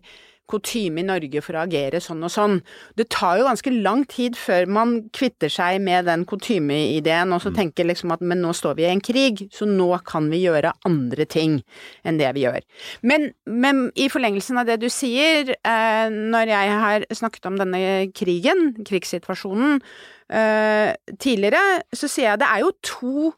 kutyme 0.50 1.02
i 1.02 1.06
Norge 1.08 1.42
for 1.46 1.58
å 1.58 1.64
agere 1.66 2.02
sånn 2.04 2.24
og 2.26 2.32
sånn. 2.34 2.58
Det 3.00 3.08
tar 3.14 3.40
jo 3.40 3.48
ganske 3.48 3.74
lang 3.76 4.06
tid 4.10 4.38
før 4.40 4.70
man 4.78 4.96
kvitter 5.16 5.52
seg 5.52 5.82
med 5.84 6.08
den 6.10 6.26
kutymeideen 6.30 7.36
og 7.36 7.44
så 7.44 7.52
mm. 7.54 7.58
tenker 7.60 7.90
liksom 7.90 8.14
at 8.16 8.24
men 8.24 8.42
nå 8.44 8.54
står 8.58 8.78
vi 8.80 8.88
i 8.88 8.92
en 8.92 9.04
krig, 9.04 9.46
så 9.54 9.68
nå 9.70 9.90
kan 10.08 10.30
vi 10.32 10.44
gjøre 10.46 10.74
andre 10.88 11.28
ting 11.30 11.60
enn 12.08 12.20
det 12.22 12.34
vi 12.38 12.46
gjør. 12.46 12.62
Men, 13.08 13.32
men 13.46 13.88
i 13.96 14.10
forlengelsen 14.12 14.62
av 14.62 14.70
det 14.70 14.80
du 14.84 14.90
sier, 14.94 15.56
eh, 15.56 16.06
når 16.12 16.54
jeg 16.54 16.78
har 16.84 17.08
snakket 17.22 17.50
om 17.50 17.60
denne 17.60 17.82
krigen, 18.16 18.70
krigssituasjonen, 18.88 19.82
eh, 20.30 20.94
tidligere, 21.20 21.84
så 21.94 22.10
sier 22.10 22.32
jeg 22.32 22.42
det 22.44 22.52
er 22.52 22.64
jo 22.66 22.74
to 22.86 23.32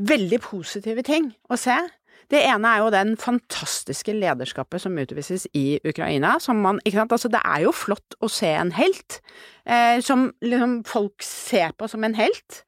veldig 0.00 0.40
positive 0.42 1.02
ting 1.06 1.32
å 1.50 1.58
se. 1.60 1.76
Det 2.30 2.40
ene 2.46 2.70
er 2.70 2.84
jo 2.84 2.92
den 2.94 3.16
fantastiske 3.18 4.14
lederskapet 4.14 4.84
som 4.84 4.98
utvises 5.02 5.48
i 5.56 5.80
Ukraina. 5.82 6.36
Som 6.42 6.62
man, 6.62 6.78
ikke 6.84 7.00
sant, 7.00 7.14
altså 7.16 7.30
det 7.32 7.40
er 7.42 7.64
jo 7.64 7.74
flott 7.74 8.16
å 8.22 8.30
se 8.30 8.52
en 8.54 8.70
helt, 8.76 9.18
eh, 9.66 9.98
som 10.04 10.28
liksom 10.44 10.80
folk 10.86 11.26
ser 11.26 11.74
på 11.78 11.90
som 11.90 12.06
en 12.06 12.14
helt. 12.14 12.62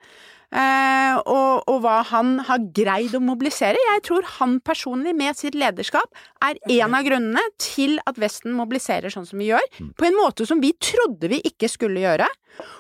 Eh, 0.53 1.15
og, 1.33 1.63
og, 1.65 1.79
hva 1.81 2.03
han 2.11 2.35
har 2.45 2.67
greid 2.77 3.15
å 3.17 3.23
mobilisere. 3.25 3.81
Jeg 3.95 4.03
tror 4.09 4.27
han 4.37 4.59
personlig, 4.65 5.15
med 5.17 5.39
sitt 5.39 5.57
lederskap, 5.57 6.13
er 6.45 6.61
en 6.77 6.97
av 6.99 7.07
grunnene 7.07 7.45
til 7.63 7.97
at 8.09 8.21
Vesten 8.21 8.53
mobiliserer 8.57 9.13
sånn 9.13 9.27
som 9.29 9.41
vi 9.41 9.49
gjør, 9.49 9.65
mm. 9.81 9.95
på 9.97 10.09
en 10.09 10.19
måte 10.19 10.47
som 10.49 10.61
vi 10.61 10.75
trodde 10.77 11.31
vi 11.33 11.41
ikke 11.49 11.71
skulle 11.73 12.05
gjøre. 12.05 12.29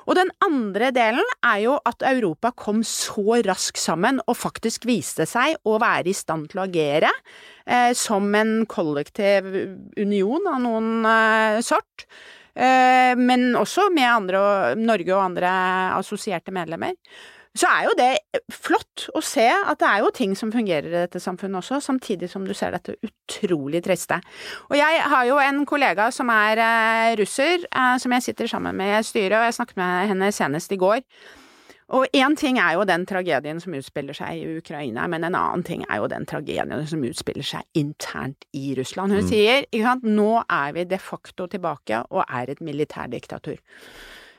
Og 0.04 0.18
den 0.18 0.28
andre 0.44 0.90
delen 0.92 1.32
er 1.48 1.62
jo 1.64 1.78
at 1.88 2.04
Europa 2.04 2.52
kom 2.52 2.82
så 2.84 3.40
raskt 3.46 3.80
sammen 3.80 4.20
og 4.26 4.36
faktisk 4.36 4.84
viste 4.88 5.24
seg 5.28 5.56
å 5.64 5.78
være 5.80 6.12
i 6.12 6.16
stand 6.16 6.50
til 6.52 6.60
å 6.60 6.66
agere 6.66 7.08
eh, 7.64 7.96
som 7.96 8.28
en 8.36 8.66
kollektiv 8.68 9.48
union 9.96 10.52
av 10.52 10.60
noen 10.60 11.08
eh, 11.08 11.60
sort. 11.64 12.04
Eh, 12.52 13.16
men 13.16 13.54
også 13.56 13.88
med 13.96 14.10
andre, 14.10 14.40
Norge 14.76 15.14
og 15.14 15.24
andre 15.30 15.52
assosierte 15.96 16.52
medlemmer 16.52 16.98
så 17.52 17.68
er 17.68 17.84
jo 17.84 17.92
det 17.98 18.40
flott 18.52 19.06
å 19.12 19.20
se 19.24 19.44
at 19.44 19.80
det 19.80 19.88
er 19.88 20.00
jo 20.00 20.12
ting 20.16 20.32
som 20.38 20.52
fungerer 20.54 20.88
i 20.88 21.02
dette 21.02 21.20
samfunnet 21.20 21.60
også, 21.60 21.82
samtidig 21.84 22.30
som 22.32 22.46
du 22.48 22.54
ser 22.56 22.72
dette 22.72 22.96
utrolig 23.04 23.82
triste. 23.84 24.16
Og 24.70 24.78
jeg 24.78 25.02
har 25.12 25.28
jo 25.28 25.36
en 25.42 25.60
kollega 25.68 26.08
som 26.14 26.32
er 26.32 26.62
eh, 26.64 27.12
russer, 27.20 27.66
eh, 27.68 27.94
som 28.00 28.16
jeg 28.16 28.24
sitter 28.24 28.48
sammen 28.48 28.78
med 28.80 28.94
i 28.96 29.04
styret, 29.04 29.36
og 29.36 29.46
jeg 29.50 29.58
snakket 29.58 29.80
med 29.82 30.12
henne 30.14 30.32
senest 30.32 30.72
i 30.72 30.80
går. 30.80 31.04
Og 31.92 32.06
én 32.16 32.32
ting 32.40 32.56
er 32.56 32.78
jo 32.78 32.86
den 32.88 33.04
tragedien 33.04 33.60
som 33.60 33.74
utspiller 33.76 34.16
seg 34.16 34.40
i 34.40 34.56
Ukraina, 34.62 35.04
men 35.12 35.26
en 35.28 35.36
annen 35.36 35.64
ting 35.66 35.84
er 35.90 36.00
jo 36.00 36.08
den 36.08 36.24
tragedien 36.28 36.72
som 36.88 37.04
utspiller 37.04 37.44
seg 37.44 37.66
internt 37.76 38.46
i 38.56 38.72
Russland. 38.78 39.12
Hun 39.12 39.26
mm. 39.26 39.28
sier 39.28 39.66
ikke 39.68 39.84
sant, 39.90 40.08
nå 40.08 40.30
er 40.46 40.72
vi 40.78 40.86
de 40.88 41.00
facto 41.02 41.50
tilbake 41.52 42.00
og 42.08 42.24
er 42.24 42.54
et 42.54 42.64
militærdiktatur. 42.64 43.60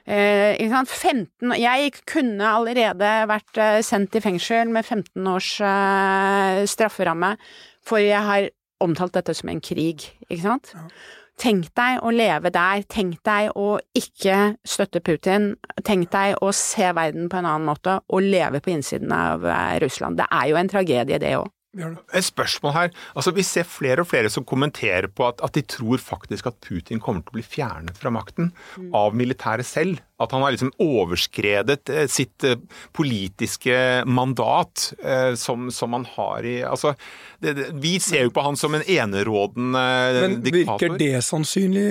Eh, 0.03 0.59
15, 0.59 1.53
jeg 1.55 1.93
kunne 2.09 2.43
allerede 2.43 3.11
vært 3.29 3.57
eh, 3.57 3.79
sendt 3.85 4.17
i 4.17 4.21
fengsel 4.23 4.67
med 4.67 4.83
15 4.83 5.27
års 5.31 5.51
eh, 5.63 6.63
strafferamme, 6.67 7.37
for 7.87 8.03
jeg 8.03 8.19
har 8.19 8.49
omtalt 8.83 9.15
dette 9.15 9.33
som 9.33 9.49
en 9.49 9.63
krig, 9.63 10.09
ikke 10.27 10.43
sant? 10.43 10.73
Ja. 10.75 10.87
Tenk 11.39 11.71
deg 11.73 12.03
å 12.05 12.11
leve 12.13 12.51
der, 12.53 12.83
tenk 12.85 13.23
deg 13.25 13.55
å 13.57 13.79
ikke 13.97 14.57
støtte 14.67 15.01
Putin, 15.01 15.53
tenk 15.87 16.11
deg 16.13 16.35
å 16.43 16.51
se 16.53 16.91
verden 16.93 17.31
på 17.31 17.39
en 17.39 17.47
annen 17.47 17.65
måte 17.71 17.97
og 18.05 18.27
leve 18.27 18.61
på 18.61 18.75
innsiden 18.75 19.11
av 19.15 19.47
eh, 19.47 19.79
Russland. 19.81 20.19
Det 20.19 20.27
er 20.29 20.51
jo 20.51 20.59
en 20.59 20.69
tragedie, 20.69 21.19
det 21.23 21.35
òg. 21.39 21.49
Et 21.73 22.25
spørsmål 22.25 22.73
her. 22.73 22.89
Altså, 23.15 23.31
Vi 23.33 23.43
ser 23.45 23.65
flere 23.65 24.03
og 24.03 24.07
flere 24.07 24.29
som 24.29 24.45
kommenterer 24.45 25.07
på 25.09 25.25
at, 25.27 25.41
at, 25.41 25.55
de 25.57 25.63
tror 25.65 25.97
faktisk 25.97 26.47
at 26.51 26.59
Putin 26.61 27.01
kommer 27.01 27.23
til 27.23 27.33
å 27.33 27.37
bli 27.39 27.45
fjernet 27.45 27.97
fra 27.97 28.11
makten 28.13 28.51
mm. 28.77 28.91
av 28.93 29.15
militæret 29.17 29.65
selv. 29.65 30.03
At 30.21 30.31
han 30.35 30.45
har 30.45 30.53
liksom 30.53 30.69
overskredet 30.77 31.89
eh, 31.89 32.05
sitt 32.11 32.45
eh, 32.45 32.61
politiske 32.93 33.75
mandat 34.05 34.93
eh, 35.01 35.33
som, 35.39 35.71
som, 35.73 35.97
han 35.97 36.05
har 36.13 36.45
i 36.45 36.59
altså, 36.61 36.93
det, 37.41 37.55
det, 37.57 37.67
Vi 37.81 37.97
ser 37.99 38.27
jo 38.27 38.35
på 38.35 38.45
han 38.45 38.59
som 38.59 38.77
en 38.77 38.85
enerådende 38.85 39.83
Men 40.21 40.39
diktator. 40.45 40.53
Men 40.53 40.61
virker 40.61 40.97
det 41.01 41.25
sannsynlig, 41.25 41.89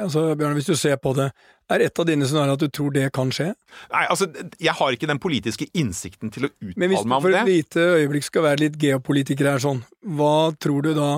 altså, 0.00 0.30
Bjørn, 0.34 0.56
hvis 0.56 0.72
du 0.72 0.76
ser 0.80 0.96
på 0.96 1.12
det? 1.18 1.30
Er 1.70 1.84
et 1.86 2.02
av 2.02 2.06
dine 2.08 2.26
scenarioer 2.26 2.58
at 2.58 2.64
du 2.64 2.72
tror 2.74 2.94
det 2.94 3.06
kan 3.14 3.30
skje? 3.34 3.52
Nei, 3.92 4.04
altså, 4.10 4.26
Jeg 4.58 4.74
har 4.78 4.96
ikke 4.96 5.10
den 5.10 5.22
politiske 5.22 5.68
innsikten 5.72 6.32
til 6.34 6.48
å 6.48 6.50
uttale 6.50 6.74
meg 6.74 6.74
om 6.74 6.76
det. 6.76 6.80
Men 6.82 6.94
hvis 6.94 7.06
du 7.06 7.14
for 7.26 7.38
et 7.40 7.50
lite 7.50 7.86
øyeblikk 8.00 8.26
skal 8.26 8.46
være 8.48 8.64
litt 8.64 8.80
geopolitiker 8.80 9.52
her 9.52 9.62
sånn, 9.62 9.84
hva 10.18 10.50
tror 10.58 10.88
du 10.88 10.92
da? 10.98 11.10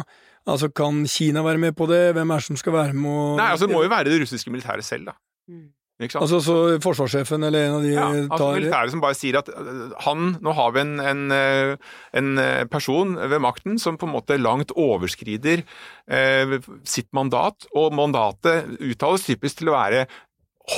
Altså, 0.46 0.72
Kan 0.74 1.04
Kina 1.06 1.44
være 1.46 1.62
med 1.62 1.76
på 1.78 1.86
det? 1.90 2.02
Hvem 2.16 2.34
er 2.34 2.42
det 2.42 2.50
som 2.50 2.58
skal 2.60 2.76
være 2.76 2.98
med 2.98 3.12
og 3.12 3.38
Nei, 3.40 3.52
altså 3.54 3.68
Det 3.68 3.76
må 3.76 3.84
jo 3.86 3.92
være 3.92 4.10
det 4.10 4.24
russiske 4.24 4.52
militæret 4.52 4.84
selv, 4.86 5.12
da. 5.12 5.16
Mm. 5.50 5.70
Altså 6.02 6.38
så 6.42 6.54
forsvarssjefen 6.82 7.44
eller 7.46 7.68
en 7.68 7.76
av 7.76 7.84
de 7.84 7.90
ja, 7.92 8.06
altså 8.08 8.38
tar 8.40 8.56
Militæret 8.56 8.94
som 8.94 9.02
bare 9.04 9.14
sier 9.14 9.38
at 9.38 9.50
øh, 9.52 9.92
han 10.02 10.32
Nå 10.42 10.54
har 10.56 10.72
vi 10.74 10.82
en, 10.82 10.94
en, 10.98 11.22
øh, 11.36 11.76
en, 12.18 12.30
øh, 12.42 12.64
person 12.72 13.14
ved 13.16 13.38
makten 13.44 13.78
som 13.78 13.98
på 14.00 14.08
en 14.08 14.14
måte 14.16 14.38
langt 14.40 14.72
overskrider 14.74 15.62
eh, 15.62 16.56
sitt 16.88 17.12
mandat, 17.14 17.68
og 17.76 17.94
mandatet 17.94 18.72
uttales 18.80 19.26
typisk 19.28 19.60
til 19.60 19.70
å 19.70 19.76
være 19.76 20.06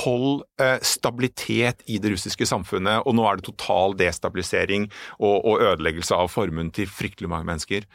hold 0.01 0.43
eh, 0.61 0.77
stabilitet 0.81 1.85
i 1.85 1.99
det 2.01 2.15
russiske 2.15 2.47
samfunnet, 2.49 3.05
og 3.05 3.17
nå 3.17 3.25
er 3.29 3.37
det 3.37 3.47
total 3.49 3.97
destabilisering 3.99 4.89
og, 5.19 5.45
og 5.45 5.61
ødeleggelse 5.61 6.17
av 6.17 6.31
formuen 6.33 6.71
til 6.73 6.89
fryktelig 6.89 7.29
mange 7.29 7.49
mennesker. 7.51 7.85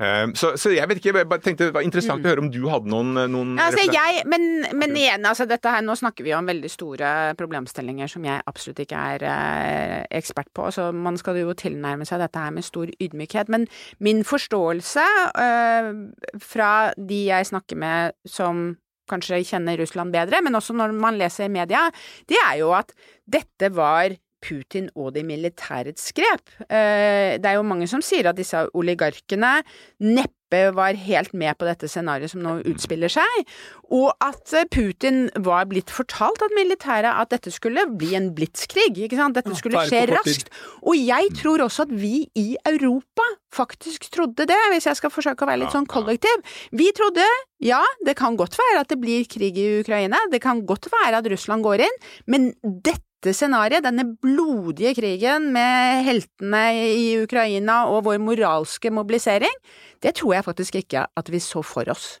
Ehm, 0.00 0.34
så, 0.34 0.54
så, 0.56 0.70
jeg 0.72 0.88
vet 0.88 0.98
ikke, 0.98 1.12
jeg 1.18 1.28
bare 1.28 1.42
tenkte 1.44 1.66
det 1.68 1.74
var 1.76 1.84
interessant 1.84 2.22
mm. 2.22 2.26
å 2.26 2.30
høre 2.30 2.42
om 2.42 2.50
du 2.50 2.62
hadde 2.72 2.88
noen, 2.90 3.12
noen 3.30 3.52
altså, 3.60 3.84
jeg, 3.92 4.22
men, 4.30 4.64
men, 4.78 4.94
igjen, 4.96 5.26
altså 5.28 5.44
dette 5.48 5.68
her, 5.68 5.84
nå 5.84 5.94
snakker 5.98 6.24
vi 6.24 6.32
om 6.34 6.48
veldig 6.48 6.70
store 6.72 7.10
problemstillinger 7.38 8.10
som 8.10 8.24
jeg 8.26 8.40
absolutt 8.48 8.80
ikke 8.86 9.02
er 9.14 9.26
eh, 9.28 9.98
ekspert 10.18 10.48
på, 10.56 10.70
så 10.74 10.88
man 10.96 11.20
skal 11.20 11.42
jo 11.42 11.52
tilnærme 11.58 12.08
seg 12.08 12.22
dette 12.24 12.40
her 12.40 12.54
med 12.56 12.66
stor 12.66 12.90
ydmykhet. 12.96 13.52
Men 13.52 13.68
min 14.02 14.24
forståelse 14.26 15.04
eh, 15.44 15.92
fra 16.40 16.72
de 16.96 17.20
jeg 17.28 17.52
snakker 17.52 17.82
med 17.84 18.16
som 18.28 18.72
kanskje 19.12 19.42
kjenner 19.52 19.78
Russland 19.80 20.14
bedre, 20.14 20.42
men 20.44 20.58
også 20.58 20.76
når 20.76 20.96
man 20.96 21.20
leser 21.20 21.46
i 21.48 21.52
media, 21.52 21.86
det 22.28 22.40
er 22.48 22.58
jo 22.64 22.72
at 22.76 22.94
dette 23.28 23.72
var 23.76 24.16
Putin 24.42 24.88
og 24.98 25.12
de 25.14 25.22
militærets 25.26 26.10
grep. 26.16 26.50
Eh, 26.66 27.38
det 27.38 27.46
er 27.46 27.58
jo 27.58 27.66
mange 27.66 27.86
som 27.90 28.02
sier 28.04 28.30
at 28.30 28.38
disse 28.38 28.64
oligarkene 28.74 29.60
neppe 30.02 30.41
var 30.76 30.98
helt 30.98 31.32
med 31.36 31.56
på 31.58 31.66
dette 31.68 31.88
scenarioet 31.90 32.32
som 32.32 32.42
nå 32.44 32.58
utspiller 32.68 33.12
seg, 33.12 33.52
og 33.92 34.10
at 34.24 34.54
Putin 34.72 35.26
var 35.44 35.66
blitt 35.70 35.92
fortalt 35.92 36.42
av 36.44 36.54
militæret 36.56 37.10
at 37.12 37.32
dette 37.34 37.52
skulle 37.52 37.84
bli 37.98 38.14
en 38.18 38.30
blitskrig, 38.36 38.90
ikke 38.94 39.18
sant, 39.18 39.36
dette 39.36 39.54
skulle 39.58 39.84
skje 39.88 40.06
raskt. 40.12 40.52
Og 40.82 40.96
jeg 40.96 41.32
tror 41.40 41.64
også 41.66 41.86
at 41.86 41.94
vi 41.94 42.26
i 42.38 42.54
Europa 42.68 43.26
faktisk 43.52 44.08
trodde 44.14 44.48
det, 44.48 44.60
hvis 44.72 44.88
jeg 44.88 45.00
skal 45.00 45.12
forsøke 45.12 45.44
å 45.44 45.50
være 45.50 45.64
litt 45.64 45.76
sånn 45.76 45.88
kollektiv. 45.90 46.44
Vi 46.72 46.88
trodde 46.96 47.26
ja, 47.62 47.82
det 48.06 48.16
kan 48.18 48.36
godt 48.38 48.56
være 48.58 48.82
at 48.82 48.90
det 48.90 48.98
blir 49.02 49.28
krig 49.30 49.58
i 49.60 49.68
Ukraina, 49.84 50.18
det 50.32 50.42
kan 50.42 50.64
godt 50.66 50.90
være 50.92 51.20
at 51.20 51.30
Russland 51.30 51.64
går 51.66 51.86
inn, 51.86 52.04
men 52.26 52.52
dette 52.62 53.11
dette 53.22 53.36
scenarioet, 53.38 53.84
denne 53.84 54.02
blodige 54.18 54.96
krigen 54.98 55.52
med 55.54 56.02
heltene 56.08 56.62
i 56.74 57.04
Ukraina 57.22 57.84
og 57.86 58.08
vår 58.08 58.18
moralske 58.18 58.90
mobilisering, 58.90 59.54
det 60.02 60.16
tror 60.18 60.34
jeg 60.34 60.46
faktisk 60.48 60.80
ikke 60.80 61.06
at 61.06 61.30
vi 61.30 61.38
så 61.38 61.62
for 61.62 61.86
oss. 61.92 62.16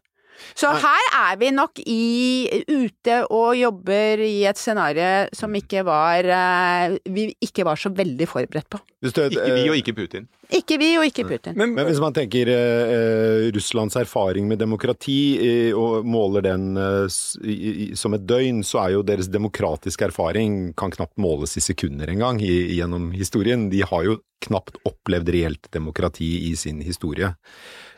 Så 0.58 0.70
her 0.82 1.08
er 1.16 1.38
vi 1.40 1.50
nok 1.54 1.80
i, 1.86 2.48
ute 2.68 3.22
og 3.32 3.56
jobber 3.56 4.22
i 4.24 4.44
et 4.48 4.60
scenario 4.60 5.28
som 5.36 5.54
ikke 5.56 5.84
var 5.86 6.28
eh, 6.28 6.98
vi 7.12 7.30
ikke 7.42 7.66
var 7.68 7.80
så 7.80 7.92
veldig 7.94 8.28
forberedt 8.28 8.70
på. 8.72 8.80
ikke 9.02 9.52
vi 9.54 9.68
og 9.70 9.76
ikke 9.78 9.94
Putin. 9.96 10.28
Ikke 10.52 10.76
vi 10.76 10.90
og 11.00 11.06
ikke 11.08 11.24
Putin. 11.24 11.56
Men, 11.56 11.72
men 11.76 11.86
hvis 11.88 12.00
man 12.02 12.14
tenker 12.16 12.50
eh, 12.52 13.48
Russlands 13.54 13.96
erfaring 13.96 14.48
med 14.50 14.60
demokrati 14.60 15.20
eh, 15.40 15.70
og 15.76 16.04
måler 16.04 16.44
den 16.44 16.76
uh, 16.76 17.06
som 17.08 18.16
et 18.16 18.26
døgn, 18.28 18.60
så 18.66 18.82
er 18.84 18.96
jo 18.98 19.06
deres 19.06 19.30
demokratiske 19.32 20.10
erfaring 20.10 20.74
kan 20.78 20.92
knapt 20.92 21.16
måles 21.22 21.56
i 21.56 21.64
sekunder 21.64 22.10
engang 22.12 22.42
gjennom 22.42 23.10
historien. 23.16 23.70
De 23.72 23.80
har 23.86 24.04
jo 24.08 24.18
knapt 24.44 24.76
opplevd 24.88 25.32
reelt 25.32 25.72
demokrati 25.72 26.34
i 26.50 26.52
sin 26.58 26.82
historie. 26.84 27.32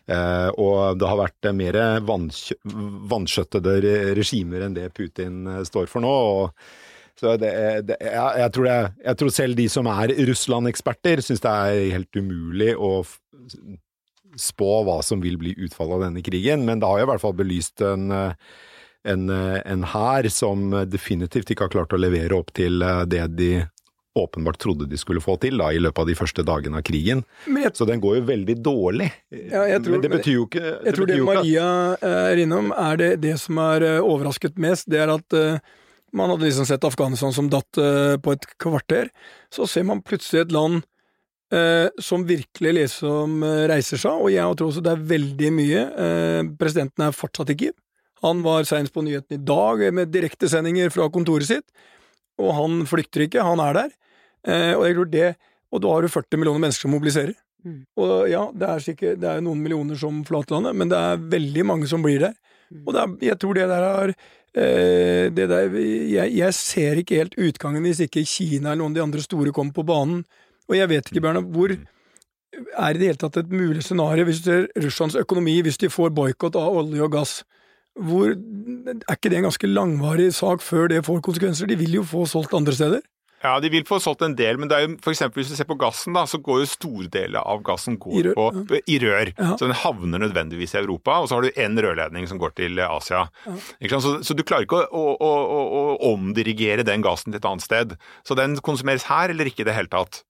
Eh, 0.05 0.49
og 0.61 0.99
det 1.01 1.09
har 1.09 1.17
vært 1.17 1.47
mer 1.57 1.79
vanskjøttede 2.05 3.77
regimer 4.19 4.67
enn 4.67 4.77
det 4.77 4.91
Putin 4.97 5.47
eh, 5.49 5.63
står 5.65 5.89
for 5.89 6.05
nå. 6.05 6.11
og 6.13 7.15
så 7.15 7.37
det, 7.39 7.53
det, 7.87 7.97
jeg, 8.03 8.31
jeg, 8.43 8.51
tror 8.53 8.67
det, 8.67 8.79
jeg, 9.05 9.17
tror 9.21 9.33
selv 9.33 9.57
de 9.57 9.69
som 9.71 9.89
er 9.89 10.13
Russland-eksperter, 10.29 11.23
syns 11.23 11.45
det 11.45 11.53
er 11.53 11.95
helt 11.95 12.19
umulig 12.19 12.73
å 12.75 12.91
spå 14.35 14.71
hva 14.83 14.99
som 15.07 15.23
vil 15.23 15.39
bli 15.39 15.55
utfallet 15.63 15.95
av 15.95 16.07
denne 16.09 16.25
krigen, 16.27 16.67
men 16.67 16.83
det 16.83 16.91
har 16.91 17.01
jo 17.01 17.07
i 17.07 17.11
hvert 17.13 17.23
fall 17.23 17.37
belyst 17.39 17.85
en 17.87 18.11
en, 19.05 19.29
en 19.29 19.83
hær 19.85 20.25
som 20.33 20.71
definitivt 20.89 21.51
ikke 21.53 21.67
har 21.67 21.73
klart 21.75 21.93
å 21.93 21.99
levere 22.01 22.39
opp 22.39 22.55
til 22.57 22.81
det 23.05 23.27
de 23.37 23.51
åpenbart 24.15 24.59
trodde 24.63 24.87
de 24.87 24.99
skulle 24.99 25.23
få 25.23 25.37
til 25.43 25.59
da, 25.59 25.71
i 25.75 25.81
løpet 25.83 26.05
av 26.05 26.09
de 26.11 26.17
første 26.19 26.45
dagene 26.47 26.79
av 26.79 26.87
krigen. 26.87 27.25
Jeg, 27.51 27.73
så 27.75 27.87
den 27.89 28.03
går 28.03 28.21
jo 28.21 28.25
veldig 28.31 28.57
dårlig. 28.63 29.11
Ja, 29.35 29.67
tror, 29.83 29.97
men 29.97 30.05
det 30.05 30.11
betyr 30.13 30.37
jo 30.37 30.47
ikke 30.47 30.63
det 30.63 30.75
Jeg 30.87 30.97
tror 30.99 31.11
det 31.11 31.21
Maria 31.27 31.69
er 31.99 32.43
innom, 32.45 32.71
er 32.79 33.01
det, 33.01 33.11
det 33.25 33.35
som 33.43 33.59
har 33.63 33.85
eh, 33.85 33.99
overrasket 33.99 34.61
mest. 34.63 34.87
Det 34.91 35.01
er 35.03 35.11
at 35.17 35.39
uh, 35.39 35.59
man 36.15 36.31
hadde 36.31 36.47
liksom 36.47 36.69
sett 36.69 36.87
Afghanistan 36.87 37.35
som 37.35 37.51
datt 37.51 37.81
uh, 37.81 38.15
på 38.23 38.37
et 38.37 38.47
kvarter. 38.63 39.11
Så 39.53 39.67
ser 39.71 39.87
man 39.89 40.05
plutselig 40.07 40.45
et 40.45 40.55
land 40.55 40.85
uh, 41.55 41.91
som 41.99 42.27
virkelig 42.29 42.77
liksom 42.79 43.43
reiser 43.71 44.01
seg, 44.01 44.15
og 44.15 44.31
jeg 44.31 44.61
tror 44.61 44.71
også 44.71 44.85
det 44.85 44.95
er 44.95 45.09
veldig 45.15 45.51
mye. 45.59 45.83
presidenten 46.61 47.09
er 47.09 47.19
fortsatt 47.19 47.51
i 47.51 47.59
Kiev. 47.65 47.75
Han 48.25 48.41
var 48.47 48.65
seinest 48.65 48.95
på 48.95 49.03
nyhetene 49.05 49.37
i 49.37 49.45
dag 49.45 49.83
med 49.93 50.15
direktesendinger 50.15 50.89
fra 50.95 51.11
kontoret 51.13 51.51
sitt, 51.51 51.67
og 52.41 52.55
han 52.57 52.81
flykter 52.89 53.27
ikke, 53.27 53.45
han 53.45 53.61
er 53.61 53.77
der. 53.77 53.93
Eh, 54.45 54.73
og 54.77 54.85
jeg 54.87 54.97
tror 54.99 55.11
det 55.11 55.29
Og 55.75 55.81
da 55.83 55.91
har 55.91 56.05
du 56.05 56.09
40 56.13 56.39
millioner 56.39 56.61
mennesker 56.63 56.87
som 56.87 56.93
mobiliserer. 56.95 57.35
Mm. 57.65 57.81
Og 57.99 58.29
ja, 58.31 58.45
det 58.55 58.67
er, 58.69 58.83
sikkert, 58.85 59.17
det 59.19 59.27
er 59.27 59.41
noen 59.43 59.59
millioner 59.59 59.99
som 59.99 60.21
forlater 60.23 60.55
landet, 60.55 60.77
men 60.79 60.91
det 60.93 61.01
er 61.01 61.23
veldig 61.33 61.65
mange 61.67 61.89
som 61.91 62.05
blir 62.05 62.21
der. 62.23 62.35
Mm. 62.71 62.83
Og 62.85 62.95
er, 62.95 63.15
jeg 63.31 63.39
tror 63.43 63.59
det 63.59 63.65
der 63.73 63.87
har 63.89 64.13
eh, 64.13 65.33
det 65.35 65.49
der, 65.51 65.75
jeg, 65.75 66.37
jeg, 66.37 66.55
ser 66.55 67.01
ikke 67.01 67.19
helt 67.19 67.35
utgangen 67.35 67.83
hvis 67.83 68.05
ikke 68.05 68.23
Kina 68.23 68.71
eller 68.71 68.85
noen 68.85 68.95
av 68.95 69.01
de 69.01 69.05
andre 69.09 69.25
store 69.25 69.55
kommer 69.57 69.75
på 69.75 69.87
banen. 69.89 70.23
Og 70.69 70.79
jeg 70.79 70.93
vet 70.93 71.11
ikke, 71.11 71.25
Bjørnar, 71.25 71.49
hvor 71.57 71.75
er 71.75 72.95
i 72.95 73.01
det 73.01 73.09
hele 73.11 73.21
tatt 73.21 73.41
et 73.41 73.51
mulig 73.51 73.83
scenario 73.83 74.29
hvis 74.29 74.45
du 74.45 74.51
ser 74.51 74.69
Russlands 74.85 75.19
økonomi, 75.19 75.57
hvis 75.65 75.81
de 75.83 75.91
får 75.91 76.15
boikott 76.15 76.55
av 76.61 76.79
olje 76.85 77.03
og 77.03 77.13
gass? 77.17 77.41
Hvor, 77.95 78.31
er 78.31 79.17
ikke 79.17 79.31
det 79.31 79.41
en 79.41 79.49
ganske 79.49 79.71
langvarig 79.71 80.31
sak 80.35 80.63
før 80.63 80.89
det 80.91 81.05
får 81.07 81.21
konsekvenser? 81.23 81.71
De 81.71 81.79
vil 81.79 82.01
jo 82.01 82.07
få 82.07 82.25
solgt 82.31 82.55
andre 82.55 82.75
steder? 82.75 83.03
Ja, 83.45 83.59
de 83.61 83.69
vil 83.69 83.85
få 83.85 83.99
solgt 84.01 84.25
en 84.25 84.37
del, 84.39 84.57
men 84.61 84.71
det 84.71 84.77
er 84.77 84.87
jo 84.87 84.95
for 85.05 85.13
eksempel, 85.13 85.43
hvis 85.43 85.53
du 85.53 85.59
ser 85.59 85.69
på 85.69 85.77
gassen, 85.81 86.15
da, 86.17 86.25
så 86.29 86.41
går 86.41 86.63
jo 86.63 86.69
store 86.71 87.11
deler 87.13 87.45
av 87.45 87.61
gassen 87.67 87.99
I 88.01 88.23
rør. 88.25 88.39
På, 88.39 88.79
i 88.89 88.97
rør. 89.03 89.33
Ja. 89.37 89.51
Så 89.61 89.69
den 89.69 89.77
havner 89.83 90.23
nødvendigvis 90.25 90.73
i 90.73 90.81
Europa, 90.81 91.19
og 91.21 91.29
så 91.29 91.37
har 91.37 91.45
du 91.45 91.61
én 91.61 91.77
rørledning 91.77 92.29
som 92.31 92.41
går 92.41 92.57
til 92.57 92.81
Asia. 92.81 93.27
Ja. 93.45 94.01
Så, 94.01 94.17
så, 94.25 94.37
du 94.37 94.43
klarer 94.49 94.65
ikke 94.65 94.81
å, 94.89 95.05
å, 95.13 95.33
å, 95.45 95.61
å, 95.81 95.85
omdirigere 96.15 96.87
den 96.89 97.05
gassen 97.05 97.33
til 97.35 97.43
et 97.43 97.51
annet 97.51 97.67
sted. 97.67 97.97
Så 98.25 98.37
den 98.39 98.57
konsumeres 98.65 99.07
her 99.11 99.35
eller 99.35 99.53
ikke 99.53 99.67
i 99.67 99.69
det 99.69 99.77
hele 99.77 99.93
tatt. 99.93 100.25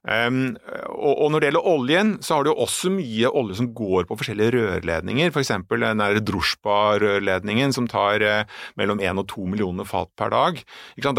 Um, 0.00 0.54
og, 0.88 1.12
og, 1.12 1.26
når 1.28 1.42
det 1.42 1.48
gjelder 1.50 1.66
oljen, 1.68 2.12
så 2.24 2.38
har 2.38 2.44
du 2.44 2.50
jo 2.50 2.60
også 2.64 2.88
mye 2.94 3.28
olje 3.36 3.58
som 3.58 3.68
går 3.76 4.06
på 4.08 4.16
forskjellige 4.16 4.54
rørledninger. 4.54 5.28
F.eks. 5.28 5.52
den 5.68 6.00
der 6.00 6.20
Druzjba-rørledningen 6.24 7.74
som 7.76 7.88
tar 7.90 8.24
eh, 8.24 8.60
mellom 8.80 9.02
1 9.02 9.20
og 9.20 9.28
2 9.28 9.44
millioner 9.52 9.88
fat 9.88 10.08
per 10.16 10.32
dag. 10.32 10.62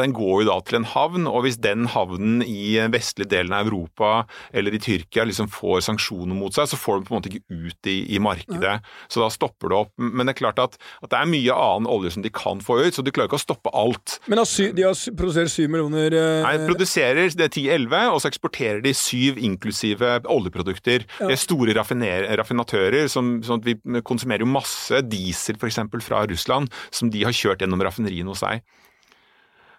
Den 0.01 0.15
går 0.17 0.41
jo 0.41 0.47
da 0.49 0.57
til 0.65 0.79
en 0.79 0.87
havn, 0.89 1.27
og 1.29 1.45
hvis 1.45 1.59
den 1.61 1.85
havnen 1.93 2.41
i 2.41 2.79
vestlige 2.91 3.29
delen 3.35 3.53
av 3.53 3.69
Europa 3.69 4.23
eller 4.49 4.73
i 4.73 4.81
Tyrkia 4.81 5.27
liksom 5.29 5.51
får 5.51 5.85
sanksjoner 5.85 6.37
mot 6.37 6.55
seg, 6.55 6.71
så 6.71 6.79
får 6.79 6.99
den 6.99 7.07
på 7.07 7.13
en 7.13 7.19
måte 7.19 7.31
ikke 7.31 7.67
ut 7.67 7.91
i, 7.91 7.97
i 8.15 8.21
markedet. 8.23 8.79
Så 9.11 9.21
da 9.21 9.29
stopper 9.33 9.69
det 9.69 9.79
opp. 9.83 9.93
Men 10.01 10.25
det 10.25 10.35
er 10.35 10.41
klart 10.41 10.63
at, 10.63 10.79
at, 11.03 11.11
det 11.11 11.19
er 11.19 11.29
mye 11.29 11.59
annen 11.67 11.89
olje 11.91 12.15
som 12.15 12.25
de 12.25 12.33
kan 12.33 12.63
få 12.65 12.79
ut, 12.81 12.97
så 12.97 13.05
du 13.05 13.13
klarer 13.13 13.29
ikke 13.29 13.37
å 13.37 13.45
stoppe 13.45 13.73
alt. 13.77 14.17
Men 14.25 14.41
de 14.41 14.87
har 14.87 14.97
produsert 15.19 15.53
7 15.53 15.69
millioner 15.69 16.17
eh... 16.17 16.41
Nei, 16.47 16.57
de 16.57 16.69
produserer 16.69 17.29
10-11, 17.29 17.97
og 18.09 18.21
så 18.23 18.31
eksporterer 18.31 18.70
eksporterer 18.71 18.81
de 18.81 18.93
syv 18.93 19.37
inklusive 19.37 20.21
oljeprodukter. 20.25 21.05
Ja. 21.19 21.27
Det 21.27 21.35
er 21.35 21.41
store 21.41 21.75
raffinatører, 21.75 23.07
som, 23.07 23.41
at 23.41 23.65
vi 23.65 23.77
konsumerer 24.03 24.41
jo 24.45 24.51
masse 24.51 25.01
diesel 25.03 25.55
f.eks. 25.57 25.79
fra 26.03 26.25
Russland, 26.25 26.69
som 26.91 27.09
de 27.11 27.23
har 27.23 27.33
kjørt 27.33 27.61
gjennom 27.61 27.81
raffineriene 27.81 28.29
hos 28.29 28.41
seg. 28.43 28.61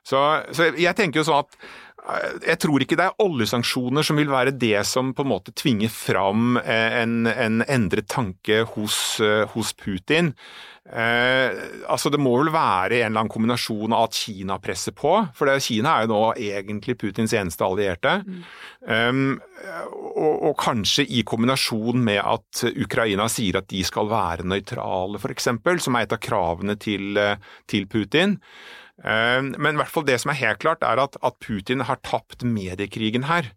Så, 0.04 0.18
så, 0.50 0.72
jeg 0.74 0.96
tenker 0.98 1.20
jo 1.20 1.26
sånn 1.28 1.44
at 1.44 1.52
eh, 1.54 1.91
jeg 2.02 2.58
tror 2.58 2.82
ikke 2.82 2.96
det 2.98 3.04
er 3.06 3.22
oljesanksjoner 3.22 4.06
som 4.06 4.18
vil 4.18 4.30
være 4.32 4.56
det 4.58 4.80
som 4.88 5.12
på 5.14 5.22
en 5.22 5.30
måte 5.30 5.54
tvinger 5.54 5.92
fram 5.92 6.56
eh, 6.58 6.98
en, 7.02 7.28
en 7.30 7.62
endret 7.62 8.08
tanke 8.10 8.64
hos, 8.74 8.96
eh, 9.22 9.44
hos 9.54 9.70
Putin. 9.78 10.32
Eh, 10.82 11.52
altså 11.86 12.10
Det 12.10 12.18
må 12.18 12.32
vel 12.40 12.50
være 12.50 12.98
en 12.98 13.12
eller 13.12 13.22
annen 13.22 13.30
kombinasjon 13.30 13.94
av 13.94 14.08
at 14.08 14.18
Kina 14.18 14.58
presser 14.58 14.94
på, 14.98 15.14
for 15.36 15.46
det, 15.46 15.62
Kina 15.62 15.94
er 15.94 16.08
jo 16.08 16.10
nå 16.10 16.20
egentlig 16.34 16.98
Putins 16.98 17.34
eneste 17.38 17.62
allierte. 17.62 18.18
Mm. 18.26 18.42
Um, 18.82 19.22
og, 20.10 20.42
og, 20.48 20.56
kanskje 20.58 21.06
i 21.06 21.22
kombinasjon 21.22 22.02
med 22.02 22.18
at 22.18 22.64
Ukraina 22.72 23.28
sier 23.30 23.60
at 23.60 23.70
de 23.70 23.84
skal 23.86 24.10
være 24.10 24.48
nøytrale, 24.50 25.22
f.eks., 25.22 25.52
som 25.86 25.96
er 25.96 26.08
et 26.08 26.16
av 26.16 26.22
kravene 26.22 26.74
til, 26.82 27.14
eh, 27.14 27.38
til 27.70 27.86
Putin. 27.86 28.40
Eh, 29.00 29.40
men 29.42 29.74
i 29.74 29.80
hvert 29.80 29.90
fall 29.90 30.04
det 30.06 30.18
som 30.22 30.32
er 30.32 30.40
helt 30.42 30.60
klart, 30.62 30.84
er 30.86 31.00
at, 31.02 31.16
at 31.24 31.38
Putin 31.42 31.84
har 31.88 32.00
tapt 32.06 32.44
mediekrigen 32.46 33.26
her. 33.30 33.48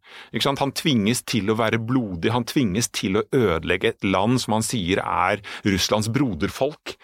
Han 0.46 0.74
tvinges 0.78 1.22
til 1.28 1.52
å 1.52 1.58
være 1.60 1.80
blodig, 1.82 2.32
han 2.34 2.48
tvinges 2.48 2.90
til 2.96 3.20
å 3.20 3.26
ødelegge 3.36 3.94
et 3.94 4.08
land 4.08 4.40
som 4.42 4.58
han 4.58 4.66
sier 4.66 5.02
er 5.04 5.44
Russlands 5.68 6.10
broderfolk. 6.14 6.96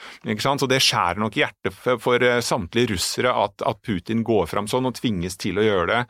Så 0.41 0.69
Det 0.69 0.81
skjærer 0.83 1.21
nok 1.21 1.37
hjertet 1.37 1.75
for, 1.75 1.99
for 2.01 2.23
eh, 2.25 2.41
samtlige 2.45 2.95
russere 2.95 3.33
at, 3.35 3.61
at, 3.61 3.81
Putin 3.81 4.21
går 4.21 4.45
fram 4.45 4.67
sånn 4.69 4.85
og 4.85 4.93
tvinges 4.99 5.37
til 5.41 5.57
å 5.57 5.63
gjøre 5.65 5.87
det. 5.89 6.01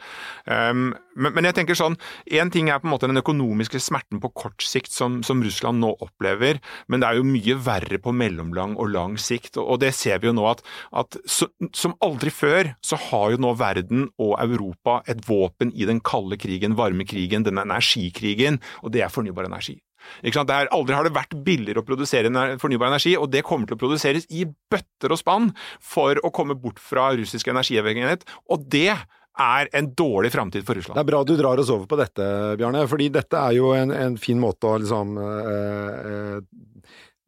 Um, 0.44 0.90
men, 1.16 1.34
men, 1.36 1.46
jeg 1.48 1.56
tenker 1.56 1.78
sånn, 1.78 1.96
Én 2.28 2.52
ting 2.52 2.70
er 2.72 2.82
på 2.82 2.88
en 2.88 2.94
måte 2.94 3.08
den 3.08 3.20
økonomiske 3.20 3.80
smerten 3.84 4.20
på 4.24 4.32
kort 4.36 4.64
sikt 4.64 4.92
som, 4.92 5.22
som, 5.24 5.42
Russland 5.44 5.82
nå 5.82 5.94
opplever, 6.04 6.60
men 6.92 7.02
det 7.02 7.08
er 7.08 7.20
jo 7.20 7.28
mye 7.28 7.56
verre 7.64 8.00
på 8.02 8.14
mellomlang 8.16 8.76
og 8.80 8.92
lang 8.94 9.18
sikt. 9.20 9.56
Og, 9.58 9.66
og 9.74 9.82
det 9.84 9.94
ser 9.98 10.22
vi 10.22 10.30
jo 10.30 10.36
nå 10.36 10.46
at, 10.52 10.64
at 11.02 11.18
så, 11.26 11.48
som 11.78 11.96
aldri 12.12 12.34
før 12.34 12.74
så 12.86 13.00
har 13.10 13.32
jo 13.34 13.41
nå 13.41 13.54
verden 13.60 14.10
og 14.21 14.36
Europa 14.43 15.00
et 15.10 15.24
våpen 15.28 15.71
i 15.74 15.88
den 15.89 16.02
kalde 16.06 16.38
krigen, 16.41 16.76
varmekrigen, 16.80 17.47
den 17.47 17.62
energikrigen, 17.62 18.60
og 18.84 18.93
det 18.95 19.06
er 19.06 19.13
fornybar 19.13 19.50
energi. 19.50 19.80
Er, 20.26 20.69
aldri 20.74 20.95
har 20.97 21.06
det 21.06 21.13
vært 21.13 21.36
billigere 21.45 21.84
å 21.84 21.86
produsere 21.86 22.32
fornybar 22.62 22.89
energi, 22.89 23.13
og 23.17 23.30
det 23.34 23.43
kommer 23.45 23.69
til 23.69 23.78
å 23.78 23.82
produseres 23.82 24.26
i 24.34 24.45
bøtter 24.45 25.13
og 25.13 25.21
spann 25.21 25.52
for 25.78 26.17
å 26.26 26.34
komme 26.34 26.58
bort 26.58 26.82
fra 26.82 27.12
russisk 27.17 27.52
energiavhengighet. 27.54 28.26
Og 28.50 28.65
det 28.71 28.89
er 28.91 29.69
en 29.78 29.91
dårlig 29.95 30.32
framtid 30.34 30.65
for 30.67 30.76
Russland. 30.76 30.97
Det 30.97 31.06
er 31.06 31.12
bra 31.12 31.21
du 31.24 31.36
drar 31.39 31.62
oss 31.62 31.71
over 31.71 31.88
på 31.89 32.00
dette, 32.00 32.26
Bjarne. 32.60 32.84
fordi 32.89 33.08
dette 33.13 33.39
er 33.39 33.56
jo 33.56 33.71
en, 33.78 33.93
en 33.95 34.17
fin 34.19 34.39
måte 34.41 34.67
å 34.67 34.82
liksom 34.82 35.15
eh, 35.21 36.12
øh, 36.12 36.41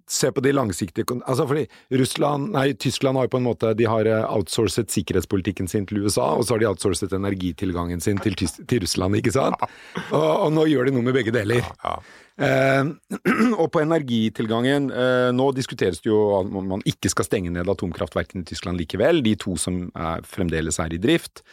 se 0.09 0.31
på 0.31 0.41
de 0.43 0.51
langsiktige 0.53 1.05
altså 1.25 1.45
fordi 1.47 1.63
Russland, 1.99 2.51
nei, 2.55 2.73
Tyskland 2.73 3.17
har 3.17 3.27
jo 3.27 3.33
på 3.35 3.39
en 3.41 3.47
måte 3.47 3.73
de 3.77 3.87
har 3.87 4.07
eh, 4.09 4.25
outsourcet 4.27 4.91
sikkerhetspolitikken 4.91 5.69
sin 5.71 5.87
til 5.89 6.03
USA, 6.03 6.33
og 6.37 6.45
så 6.45 6.55
har 6.55 6.63
de 6.63 6.69
outsourcet 6.71 7.15
energitilgangen 7.15 8.03
sin 8.03 8.19
til, 8.23 8.35
til 8.35 8.83
Russland, 8.83 9.15
ikke 9.19 9.33
sant? 9.35 9.63
Og, 10.09 10.19
og, 10.19 10.49
nå 10.53 10.67
gjør 10.71 10.89
de 10.89 10.95
noe 10.97 11.07
med 11.07 11.15
begge 11.17 11.33
deler. 11.35 11.63
Eh, 12.33 12.83
og 13.61 13.67
på 13.69 13.81
energitilgangen 13.83 14.87
eh, 14.89 15.27
Nå 15.37 15.51
diskuteres 15.53 15.99
det 16.01 16.09
jo 16.09 16.17
at 16.39 16.47
man 16.49 16.81
ikke 16.89 17.11
skal 17.13 17.27
stenge 17.27 17.51
ned 17.53 17.69
atomkraftverkene 17.69 18.41
i 18.41 18.47
Tyskland 18.49 18.81
likevel, 18.81 19.21
de 19.21 19.35
to 19.37 19.53
som 19.61 19.83
er, 19.93 20.23
fremdeles 20.25 20.79
er 20.81 20.95
i 20.95 21.01
drift. 21.01 21.43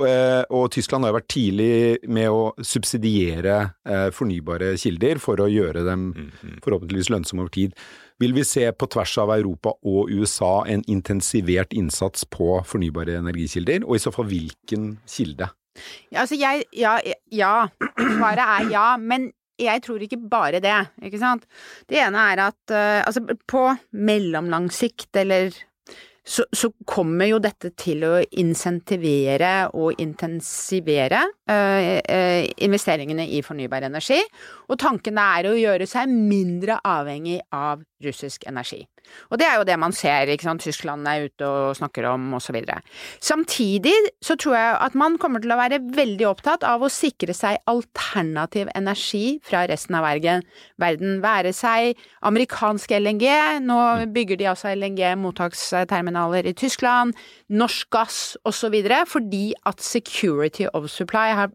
Og, 0.00 0.06
eh, 0.08 0.40
og, 0.48 0.70
Tyskland 0.72 1.04
har 1.04 1.12
jo 1.12 1.18
vært 1.18 1.32
tidlig 1.34 1.74
med 2.08 2.32
å 2.32 2.46
subsidiere 2.64 3.58
eh, 3.84 4.08
fornybare 4.16 4.72
kilder 4.80 5.20
for 5.20 5.42
å 5.42 5.50
gjøre 5.52 5.84
dem 5.84 6.08
mhm. 6.14 6.56
forhåpentligvis 6.64 7.12
lønnsomme 7.12 7.44
over 7.44 7.52
tid. 7.52 7.76
Vil 8.22 8.32
vi 8.36 8.46
se 8.46 8.64
på 8.72 8.88
tvers 8.88 9.16
av 9.20 9.34
Europa 9.34 9.74
og 9.84 10.12
USA 10.14 10.62
en 10.70 10.84
intensivert 10.88 11.74
innsats 11.76 12.24
på 12.24 12.60
fornybare 12.68 13.18
energikilder, 13.20 13.84
og 13.84 13.98
i 13.98 14.02
så 14.04 14.12
fall 14.14 14.30
hvilken 14.30 14.94
kilde? 15.10 15.50
Ja, 16.12 16.22
altså 16.22 16.36
jeg, 16.36 16.66
ja, 16.76 16.98
ja. 17.32 17.54
Svaret 17.98 18.44
er 18.44 18.68
ja. 18.72 18.88
Men 19.00 19.30
jeg 19.64 19.82
tror 19.84 20.02
ikke 20.04 20.20
bare 20.30 20.62
det, 20.62 20.78
ikke 21.02 21.20
sant. 21.20 21.46
Det 21.88 22.00
ene 22.02 22.28
er 22.32 22.46
at 22.48 22.74
uh, 22.74 23.02
altså 23.06 23.24
på 23.48 23.66
mellomlang 23.92 24.70
sikt, 24.72 25.10
eller 25.22 25.52
så, 26.22 26.44
så, 26.54 26.70
kommer 26.86 27.26
jo 27.26 27.40
dette 27.42 27.72
til 27.78 28.04
å 28.06 28.12
insentivere 28.38 29.72
og 29.74 29.98
intensivere 30.02 31.24
uh, 31.50 31.98
uh, 31.98 32.42
investeringene 32.62 33.26
i 33.26 33.42
fornybar 33.42 33.88
energi, 33.88 34.20
og 34.70 34.78
tanken 34.82 35.18
er 35.18 35.50
å 35.50 35.58
gjøre 35.58 35.88
seg 35.90 36.10
mindre 36.12 36.78
avhengig 36.86 37.40
av 37.50 37.82
russisk 38.06 38.46
energi. 38.50 38.84
Og 39.30 39.40
det 39.40 39.46
er 39.48 39.58
jo 39.58 39.66
det 39.68 39.78
man 39.80 39.94
ser, 39.96 40.30
ikke 40.32 40.46
sant, 40.46 40.64
Tyskland 40.64 41.06
er 41.08 41.26
ute 41.28 41.48
og 41.48 41.76
snakker 41.78 42.06
om 42.10 42.34
osv. 42.38 42.58
Samtidig 43.20 43.94
så 44.22 44.36
tror 44.40 44.56
jeg 44.56 44.76
at 44.88 44.96
man 44.98 45.18
kommer 45.22 45.42
til 45.42 45.54
å 45.54 45.58
være 45.60 45.80
veldig 45.96 46.28
opptatt 46.30 46.66
av 46.66 46.84
å 46.84 46.90
sikre 46.92 47.34
seg 47.36 47.60
alternativ 47.70 48.70
energi 48.76 49.38
fra 49.46 49.64
resten 49.70 49.96
av 49.98 50.06
verden, 50.06 51.18
være 51.22 51.52
seg 51.56 51.98
amerikansk 52.28 52.94
LNG, 52.98 53.26
nå 53.64 53.78
bygger 54.14 54.40
de 54.40 54.50
altså 54.52 54.72
LNG-mottaksterminaler 54.76 56.50
i 56.50 56.56
Tyskland, 56.58 57.16
norsk 57.52 57.88
gass 57.92 58.18
osv., 58.48 58.74
fordi 59.08 59.52
at 59.68 59.82
security 59.84 60.66
of 60.72 60.88
supply 60.90 61.32
har 61.36 61.52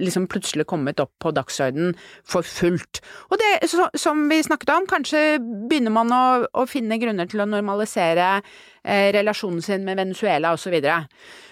liksom 0.00 0.28
plutselig 0.30 0.66
kommet 0.70 1.00
opp 1.02 1.12
på 1.22 1.32
dagsordenen 1.34 1.96
for 2.24 2.46
fullt. 2.46 3.00
Og 3.30 3.40
det, 3.40 3.70
som 3.98 4.22
vi 4.30 4.42
snakket 4.46 4.72
om, 4.74 4.88
kanskje 4.90 5.40
begynner 5.40 5.94
man 5.94 6.14
å, 6.14 6.24
å 6.54 6.66
finne 6.70 7.00
grunner 7.02 7.28
til 7.30 7.42
å 7.42 7.48
normalisere 7.50 8.28
eh, 8.38 9.10
relasjonen 9.16 9.62
sin 9.64 9.86
med 9.86 9.98
Venezuela 10.00 10.54
osv. 10.56 10.78
Så, 10.80 10.98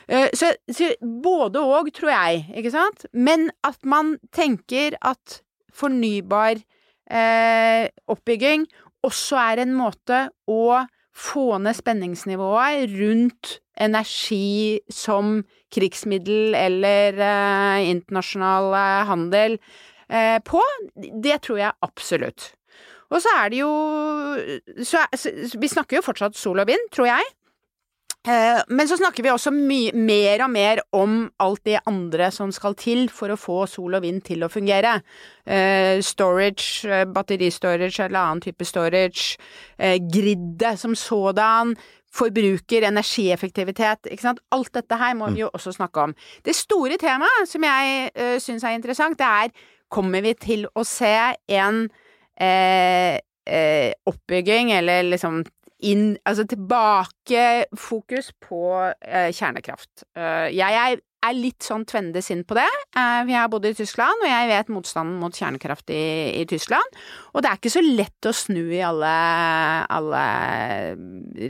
eh, 0.08 0.28
så, 0.37 0.52
så 0.70 0.92
både 1.02 1.62
og, 1.62 1.90
tror 1.94 2.14
jeg, 2.14 2.46
ikke 2.56 2.74
sant? 2.74 3.06
Men 3.12 3.50
at 3.66 3.80
man 3.88 4.16
tenker 4.34 4.98
at 5.02 5.40
fornybar 5.78 6.61
eh, 7.11 7.88
oppbygging 8.11 8.66
også 9.06 9.38
er 9.40 9.62
en 9.62 9.74
måte 9.78 10.28
å 10.50 10.62
få 11.18 11.59
ned 11.62 11.76
spenningsnivået 11.76 12.92
rundt 12.98 13.59
energi 13.81 14.78
som 14.90 15.42
krigsmiddel 15.74 16.54
eller 16.59 17.18
eh, 17.22 17.88
internasjonal 17.90 18.70
eh, 18.74 19.09
handel 19.09 19.59
eh, 20.11 20.38
på, 20.44 20.62
det 20.96 21.40
tror 21.46 21.61
jeg 21.62 21.78
absolutt. 21.87 22.52
Og 23.09 23.22
så 23.24 23.33
er 23.40 23.52
det 23.52 23.61
jo 23.62 23.72
så, 24.85 25.00
så, 25.16 25.31
Vi 25.57 25.70
snakker 25.70 25.96
jo 25.98 26.04
fortsatt 26.04 26.37
sol 26.37 26.61
og 26.61 26.68
vind, 26.68 26.90
tror 26.92 27.09
jeg. 27.09 27.31
Eh, 28.28 28.60
men 28.68 28.88
så 28.88 28.98
snakker 28.98 29.24
vi 29.24 29.30
også 29.32 29.52
mer 29.54 30.42
og 30.44 30.50
mer 30.52 30.80
om 30.96 31.20
alt 31.40 31.62
det 31.64 31.78
andre 31.88 32.28
som 32.34 32.50
skal 32.52 32.74
til 32.76 33.06
for 33.12 33.32
å 33.32 33.38
få 33.40 33.62
sol 33.70 33.96
og 33.96 34.04
vind 34.04 34.20
til 34.26 34.44
å 34.44 34.50
fungere. 34.52 34.98
Eh, 35.46 36.00
storage, 36.04 36.84
eh, 36.84 37.06
batteristorage 37.08 38.04
eller 38.04 38.20
annen 38.20 38.42
type 38.44 38.64
storage, 38.68 39.38
griddet 39.78 40.78
som 40.78 40.94
sådan, 40.94 41.76
forbruker, 42.12 42.82
energieffektivitet, 42.88 44.08
ikke 44.10 44.22
sant. 44.22 44.40
Alt 44.50 44.72
dette 44.72 44.96
her 44.96 45.14
må 45.14 45.28
vi 45.30 45.44
jo 45.44 45.50
også 45.54 45.72
snakke 45.76 46.08
om. 46.08 46.14
Det 46.42 46.54
store 46.56 46.96
temaet 46.98 47.46
som 47.46 47.62
jeg 47.62 48.40
syns 48.40 48.64
er 48.64 48.74
interessant, 48.74 49.18
det 49.18 49.26
er 49.26 49.52
kommer 49.88 50.24
vi 50.24 50.34
til 50.34 50.66
å 50.74 50.84
se 50.84 51.14
en 51.48 51.88
eh, 53.48 53.92
oppbygging, 54.08 54.72
eller 54.72 55.06
liksom 55.08 55.42
inn 55.86 56.16
Altså 56.26 56.46
tilbakefokus 56.48 58.32
på 58.42 58.62
eh, 59.06 59.30
kjernekraft. 59.34 60.04
Uh, 60.18 60.48
jeg 60.50 60.74
er, 60.74 60.98
er, 61.22 61.36
litt 61.36 61.62
sånn 61.62 61.84
tvende 61.88 62.22
sinn 62.24 62.42
på 62.48 62.56
det. 62.58 62.66
Uh, 62.96 63.22
vi 63.28 63.36
har 63.36 63.50
bodd 63.52 63.68
i 63.68 63.74
Tyskland, 63.78 64.24
og 64.24 64.28
jeg 64.30 64.50
vet 64.50 64.72
motstanden 64.74 65.18
mot 65.22 65.34
kjernekraft 65.34 65.92
i, 65.94 66.02
i, 66.40 66.44
Tyskland. 66.50 66.98
Og 67.34 67.44
det 67.44 67.50
er 67.50 67.60
ikke 67.60 67.74
så 67.76 67.84
lett 67.84 68.30
å 68.30 68.34
snu 68.34 68.64
i 68.64 68.82
alle, 68.84 69.14
alle 69.98 70.24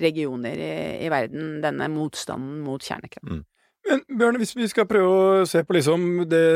regioner 0.05 0.61
i, 0.61 0.75
i, 1.07 1.13
verden, 1.13 1.59
denne 1.65 1.89
motstanden 1.93 2.61
mot 2.67 2.85
kjernekraft. 2.85 3.33
Mm. 3.33 3.45
Men 3.89 4.05
Bjørn, 4.21 4.37
hvis 4.43 4.57
vi 4.59 4.69
skal 4.69 4.89
prøve 4.89 5.43
å 5.43 5.45
se 5.49 5.63
på 5.65 5.79
liksom 5.79 6.09
det, 6.29 6.47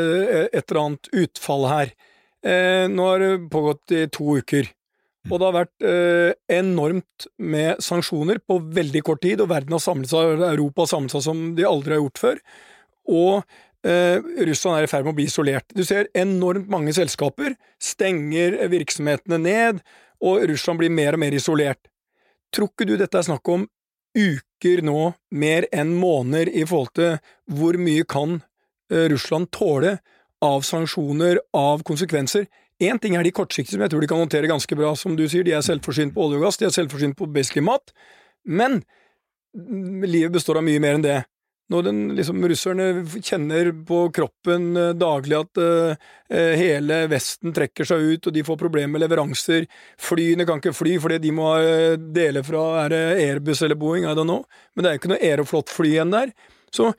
et 0.50 0.64
eller 0.66 0.82
annet 0.82 1.14
utfall 1.24 1.70
her. 1.70 1.94
Eh, 2.42 2.88
nå 2.90 3.06
har 3.06 3.22
det 3.22 3.50
pågått 3.52 3.94
i 3.94 4.06
to 4.12 4.36
uker. 4.42 4.68
Og 5.30 5.38
det 5.38 5.46
har 5.46 5.54
vært 5.54 5.84
eh, 5.86 6.32
enormt 6.58 7.26
med 7.38 7.82
sanksjoner 7.84 8.40
på 8.42 8.58
veldig 8.74 9.02
kort 9.06 9.22
tid, 9.22 9.42
og 9.42 9.52
verden 9.52 9.76
har 9.76 9.82
samlet 9.84 10.10
seg, 10.10 10.40
Europa 10.48 10.82
har 10.82 10.90
samlet 10.90 11.14
seg 11.14 11.26
som 11.28 11.44
de 11.58 11.66
aldri 11.68 11.94
har 11.94 12.02
gjort 12.02 12.22
før. 12.22 12.40
Og 13.12 13.34
eh, 13.86 14.18
Russland 14.48 14.80
er 14.80 14.88
i 14.88 14.90
ferd 14.90 15.06
med 15.06 15.14
å 15.14 15.18
bli 15.20 15.28
isolert. 15.30 15.68
Du 15.70 15.84
ser 15.86 16.10
enormt 16.18 16.66
mange 16.72 16.94
selskaper 16.96 17.54
stenger 17.82 18.58
virksomhetene 18.72 19.38
ned, 19.44 19.82
og 20.22 20.42
Russland 20.50 20.82
blir 20.82 20.90
mer 20.94 21.14
og 21.14 21.22
mer 21.22 21.38
isolert. 21.38 21.86
Tror 22.52 22.72
ikke 22.72 22.88
du 22.90 22.96
dette 22.98 23.18
er 23.18 23.26
snakk 23.30 23.48
om 23.48 23.68
uker 24.18 24.82
nå, 24.84 25.12
mer 25.32 25.66
enn 25.72 25.94
måneder, 25.96 26.50
i 26.50 26.66
forhold 26.68 26.92
til 26.98 27.14
hvor 27.54 27.78
mye 27.80 28.04
kan 28.10 28.40
eh, 28.90 29.06
Russland 29.12 29.52
tåle 29.54 29.96
av 30.42 30.66
sanksjoner, 30.66 31.38
av 31.54 31.86
konsekvenser. 31.86 32.48
Én 32.82 32.98
ting 32.98 33.14
er 33.14 33.26
de 33.26 33.34
kortsiktige, 33.34 33.76
som 33.76 33.84
jeg 33.84 33.92
tror 33.92 34.02
de 34.02 34.08
kan 34.10 34.18
håndtere 34.22 34.50
ganske 34.50 34.78
bra. 34.78 34.94
Som 34.98 35.14
du 35.18 35.26
sier, 35.30 35.46
de 35.46 35.54
er 35.54 35.62
selvforsynt 35.64 36.14
på 36.14 36.24
olje 36.24 36.40
og 36.40 36.48
gass, 36.48 36.58
de 36.58 36.66
er 36.66 36.74
selvforsynt 36.74 37.18
på 37.18 37.28
basically 37.30 37.62
mat. 37.64 37.94
Men 38.42 38.80
livet 39.54 40.34
består 40.34 40.58
av 40.58 40.66
mye 40.66 40.82
mer 40.82 40.98
enn 40.98 41.04
det. 41.04 41.20
Når 41.72 41.84
den, 41.86 42.00
liksom, 42.18 42.42
russerne 42.50 42.86
kjenner 43.22 43.70
på 43.86 44.02
kroppen 44.12 44.72
uh, 44.76 44.90
daglig 44.98 45.38
at 45.38 45.60
uh, 45.62 46.08
hele 46.58 46.98
Vesten 47.08 47.54
trekker 47.54 47.86
seg 47.88 48.02
ut, 48.02 48.28
og 48.28 48.34
de 48.34 48.42
får 48.44 48.58
problemer 48.60 48.92
med 48.92 49.04
leveranser 49.04 49.68
Flyene 50.02 50.44
kan 50.48 50.60
ikke 50.60 50.74
fly 50.76 50.98
fordi 51.00 51.20
de 51.22 51.32
må 51.32 51.46
dele 52.12 52.42
fra 52.44 52.64
er 52.82 52.92
det 52.92 53.02
Airbus 53.22 53.62
eller 53.62 53.78
Boeing, 53.78 54.04
I 54.04 54.16
don't 54.18 54.28
know. 54.28 54.42
Men 54.74 54.84
det 54.84 54.90
er 54.90 54.96
jo 54.96 55.02
ikke 55.02 55.12
noe 55.14 55.22
Aeroflot-fly 55.30 55.94
igjen 55.94 56.12
der. 56.12 56.34
Så 56.74 56.90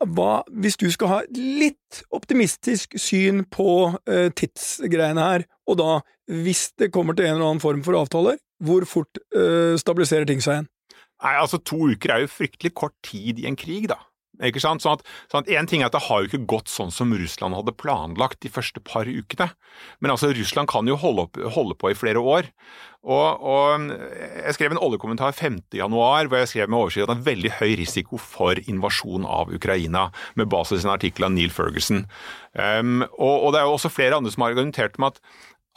hva, 0.00 0.40
hvis 0.48 0.78
du 0.80 0.86
skal 0.92 1.10
ha 1.10 1.18
litt 1.36 2.02
optimistisk 2.16 2.96
syn 3.00 3.44
på 3.52 3.92
eh, 4.08 4.28
tidsgreiene 4.36 5.26
her, 5.26 5.46
og 5.68 5.80
da, 5.80 5.90
hvis 6.30 6.70
det 6.80 6.90
kommer 6.94 7.16
til 7.16 7.28
en 7.28 7.36
eller 7.36 7.50
annen 7.50 7.62
form 7.62 7.82
for 7.86 7.98
avtaler, 7.98 8.40
hvor 8.64 8.86
fort 8.88 9.20
eh, 9.36 9.76
stabiliserer 9.80 10.28
ting 10.28 10.40
seg 10.44 10.58
igjen? 10.60 10.70
Nei, 11.20 11.34
altså 11.36 11.60
To 11.68 11.90
uker 11.92 12.14
er 12.14 12.24
jo 12.24 12.32
fryktelig 12.32 12.72
kort 12.76 12.96
tid 13.04 13.42
i 13.42 13.48
en 13.48 13.58
krig, 13.60 13.90
da. 13.92 13.98
Ikke 14.46 14.62
sant? 14.62 14.84
Sånn 14.84 14.98
at, 14.98 15.06
sånn 15.30 15.44
at 15.44 15.50
en 15.58 15.70
ting 15.70 15.82
er 15.82 15.90
at 15.90 15.96
Det 15.96 16.06
har 16.08 16.22
jo 16.22 16.30
ikke 16.30 16.46
gått 16.48 16.72
sånn 16.72 16.92
som 16.94 17.12
Russland 17.12 17.56
hadde 17.58 17.76
planlagt 17.76 18.40
de 18.44 18.52
første 18.52 18.80
par 18.84 19.08
ukene. 19.08 19.50
Men 20.00 20.14
altså, 20.14 20.32
Russland 20.36 20.70
kan 20.70 20.88
jo 20.88 20.98
holde, 21.00 21.28
opp, 21.28 21.42
holde 21.56 21.76
på 21.78 21.92
i 21.92 21.98
flere 21.98 22.22
år. 22.22 22.48
Og, 23.00 23.40
og, 23.40 23.86
Jeg 24.44 24.56
skrev 24.56 24.74
en 24.74 24.82
oljekommentar 24.82 25.32
5.1 25.32 25.88
hvor 25.88 26.36
jeg 26.36 26.50
skrev 26.50 26.68
med 26.68 26.80
oversikt 26.82 27.06
at 27.06 27.14
det 27.14 27.16
er 27.16 27.28
veldig 27.30 27.52
høy 27.56 27.70
risiko 27.80 28.20
for 28.20 28.60
invasjon 28.68 29.24
av 29.24 29.52
Ukraina, 29.56 30.10
med 30.36 30.50
basis 30.52 30.84
i 30.84 30.88
en 30.88 30.92
artikkel 30.92 31.24
av 31.24 31.32
Neil 31.32 31.52
Ferguson. 31.54 32.04
Um, 32.52 33.06
og, 33.16 33.46
og, 33.46 33.52
Det 33.54 33.60
er 33.60 33.68
jo 33.68 33.76
også 33.78 33.92
flere 33.94 34.18
andre 34.18 34.32
som 34.34 34.44
har 34.44 34.52
argumentert 34.52 34.98
med 35.00 35.14
at 35.14 35.22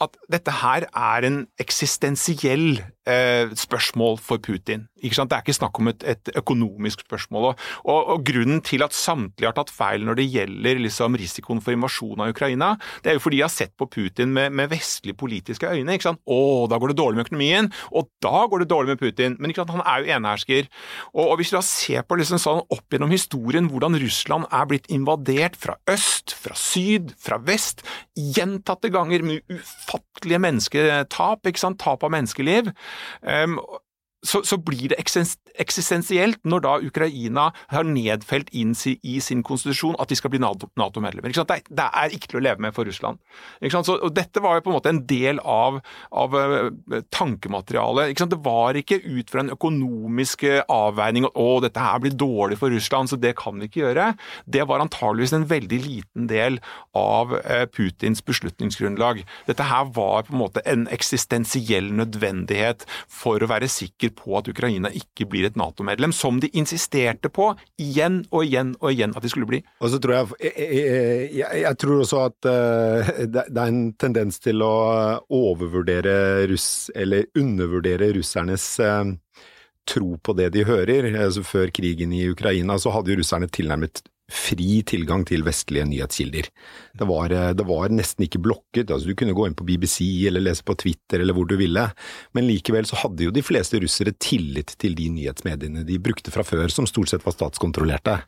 at 0.02 0.16
dette 0.32 0.50
her 0.62 0.88
er 0.90 1.26
en 1.28 1.44
eksistensiell 1.62 2.80
eh, 3.06 3.52
spørsmål 3.54 4.18
for 4.22 4.42
Putin. 4.42 4.88
Ikke 5.04 5.18
sant? 5.18 5.30
Det 5.30 5.36
er 5.36 5.44
ikke 5.44 5.56
snakk 5.56 5.78
om 5.78 5.90
et, 5.92 6.02
et 6.08 6.30
økonomisk 6.40 7.04
spørsmål. 7.04 7.50
Og, 7.50 7.62
og, 7.84 8.00
og, 8.14 8.24
Grunnen 8.24 8.62
til 8.64 8.82
at 8.82 8.96
samtlige 8.96 9.46
har 9.46 9.54
tatt 9.56 9.70
feil 9.72 10.04
når 10.06 10.18
det 10.18 10.26
gjelder 10.32 10.80
liksom, 10.82 11.14
risikoen 11.20 11.60
for 11.62 11.76
invasjon 11.76 12.24
av 12.24 12.32
Ukraina, 12.32 12.72
det 13.04 13.12
er 13.12 13.18
jo 13.18 13.24
fordi 13.24 13.38
de 13.38 13.44
har 13.44 13.52
sett 13.52 13.74
på 13.78 13.86
Putin 13.90 14.32
med, 14.34 14.54
med 14.56 14.72
vestlige 14.72 15.18
politiske 15.20 15.68
øyne. 15.68 15.94
ikke 15.94 16.08
sant? 16.08 16.22
Å, 16.26 16.40
da 16.70 16.80
går 16.80 16.92
det 16.92 16.98
dårlig 16.98 17.20
med 17.20 17.28
økonomien, 17.28 17.70
og 17.92 18.10
da 18.24 18.44
går 18.50 18.64
det 18.64 18.70
dårlig 18.72 18.94
med 18.94 19.02
Putin. 19.04 19.38
Men 19.38 19.52
ikke 19.52 19.62
sant? 19.62 19.76
han 19.76 19.86
er 19.86 20.02
jo 20.02 20.18
enehersker. 20.18 20.70
Og, 21.12 21.24
og 21.28 21.36
Hvis 21.38 21.52
du 21.52 21.58
da 21.58 21.64
ser 21.68 22.08
på 22.08 22.18
liksom 22.18 22.42
sånn 22.42 22.64
opp 22.64 22.86
gjennom 22.90 23.14
historien 23.14 23.70
hvordan 23.70 24.00
Russland 24.02 24.48
er 24.50 24.66
blitt 24.70 24.90
invadert 24.92 25.58
fra 25.60 25.78
øst, 25.90 26.34
fra 26.34 26.56
syd, 26.58 27.14
fra 27.20 27.38
vest, 27.44 27.84
gjentatte 28.16 28.90
ganger 28.94 29.22
med 29.26 29.44
ufattelige 29.94 30.38
mennesketap, 30.38 31.46
ikke 31.46 31.60
sant? 31.60 31.80
tap 31.80 32.02
av 32.02 32.10
menneskeliv, 32.10 32.72
Um, 33.24 33.58
så, 34.24 34.40
så, 34.44 34.58
blir 34.64 34.90
det 34.90 34.98
eksistensielt 34.98 36.40
når 36.48 36.64
da 36.64 36.74
Ukraina 36.82 37.48
har 37.70 37.86
nedfelt 37.86 38.50
inn 38.56 38.72
i 39.04 39.18
sin 39.22 39.42
konstitusjon 39.46 39.98
at 40.00 40.10
de 40.10 40.18
skal 40.18 40.32
bli 40.32 40.40
Nato-medlemmer. 40.42 41.30
NATO 41.30 41.44
det, 41.50 41.60
det, 41.68 41.86
er 41.86 42.14
ikke 42.14 42.32
til 42.32 42.40
å 42.40 42.44
leve 42.46 42.64
med 42.64 42.74
for 42.76 42.88
Russland. 42.88 43.20
Så, 43.60 43.96
Dette 44.14 44.42
var 44.44 44.58
jo 44.58 44.64
på 44.64 44.72
en 44.72 44.78
måte 44.78 44.92
en 44.92 45.02
del 45.08 45.40
av, 45.40 45.80
av 46.10 46.34
uh, 46.34 47.00
tankematerialet. 47.14 48.16
Det 48.34 48.40
var 48.44 48.78
ikke 48.80 49.02
ut 49.04 49.30
fra 49.30 49.44
en 49.44 49.52
økonomisk 49.54 50.46
avveining 50.72 51.28
at 51.28 51.38
å, 51.38 51.48
dette 51.64 51.84
her 51.84 52.00
blir 52.02 52.16
dårlig 52.18 52.58
for 52.60 52.72
Russland, 52.72 53.12
så 53.12 53.20
det 53.20 53.34
kan 53.38 53.60
vi 53.60 53.68
ikke 53.68 53.84
gjøre. 53.84 54.08
Det 54.48 54.64
var 54.68 54.82
antageligvis 54.82 55.36
en 55.36 55.48
veldig 55.50 55.80
liten 55.84 56.28
del 56.30 56.58
av 56.96 57.36
uh, 57.36 57.64
Putins 57.68 58.24
beslutningsgrunnlag. 58.24 59.22
Dette 59.50 59.68
her 59.68 59.92
var 59.94 60.24
på 60.24 60.34
en 60.34 60.42
måte 60.46 60.64
en 60.68 60.88
eksistensiell 60.94 61.92
nødvendighet 61.94 62.88
for 63.12 63.42
å 63.42 63.50
være 63.50 63.68
sikker 63.70 64.13
på 64.16 64.36
at 64.38 64.48
Ukraina 64.50 64.90
ikke 64.94 65.26
blir 65.30 65.48
et 65.48 65.58
Nato-medlem, 65.58 66.14
som 66.14 66.40
de 66.42 66.50
insisterte 66.56 67.30
på 67.32 67.50
igjen 67.80 68.22
og 68.30 68.46
igjen 68.46 68.74
og 68.80 68.92
igjen 68.92 69.14
at 69.16 69.24
de 69.24 69.32
skulle 69.32 69.50
bli. 69.50 69.60
Og 69.80 69.92
så 69.92 70.00
tror 70.02 70.16
jeg, 70.16 70.38
jeg, 70.50 70.84
jeg, 71.40 71.62
jeg 71.64 71.80
tror 71.82 72.04
også 72.04 72.22
at 72.28 72.48
uh, 72.48 73.12
det, 73.26 73.44
er 73.50 73.66
en 73.66 73.84
tendens 74.00 74.40
til 74.44 74.64
å 74.64 74.74
overvurdere 75.32 76.46
russ, 76.50 76.88
eller 76.94 77.28
undervurdere 77.38 78.12
russernes 78.16 78.66
uh, 78.82 79.04
tro 79.88 80.16
på 80.16 80.34
det 80.38 80.50
de 80.54 80.64
hører. 80.68 81.10
Altså, 81.12 81.44
før 81.46 81.72
krigen 81.74 82.14
i 82.16 82.26
Ukraina 82.30 82.78
så 82.80 82.92
hadde 82.94 83.12
jo 83.12 83.20
russerne 83.20 83.50
tilnærmet 83.52 84.04
fri 84.30 84.80
tilgang 84.88 85.24
til 85.28 85.44
vestlige 85.44 85.84
nyhetskilder. 85.88 86.48
Det 86.96 87.08
var, 87.08 87.32
eh, 87.32 87.52
det 87.52 87.66
var, 87.68 87.88
nesten 87.92 88.24
ikke 88.24 88.40
blokket, 88.40 88.90
altså 88.90 89.08
du 89.08 89.14
kunne 89.14 89.36
gå 89.36 89.46
inn 89.46 89.56
på 89.56 89.66
BBC 89.68 90.26
eller 90.28 90.40
lese 90.40 90.64
på 90.64 90.76
Twitter 90.80 91.20
eller 91.20 91.34
hvor 91.34 91.46
du 91.46 91.56
ville, 91.56 91.92
men 92.32 92.48
likevel 92.48 92.86
så 92.88 92.96
hadde 93.02 93.24
jo 93.24 93.34
de 93.34 93.44
fleste 93.44 93.80
russere 93.80 94.14
tillit 94.16 94.76
til 94.78 94.94
de 94.94 95.10
nyhetsmediene 95.10 95.84
de 95.84 95.98
brukte 95.98 96.32
fra 96.32 96.44
før, 96.44 96.68
som 96.72 96.86
stort 96.86 97.12
sett 97.12 97.24
var 97.26 97.36
statskontrollerte. 97.36 98.22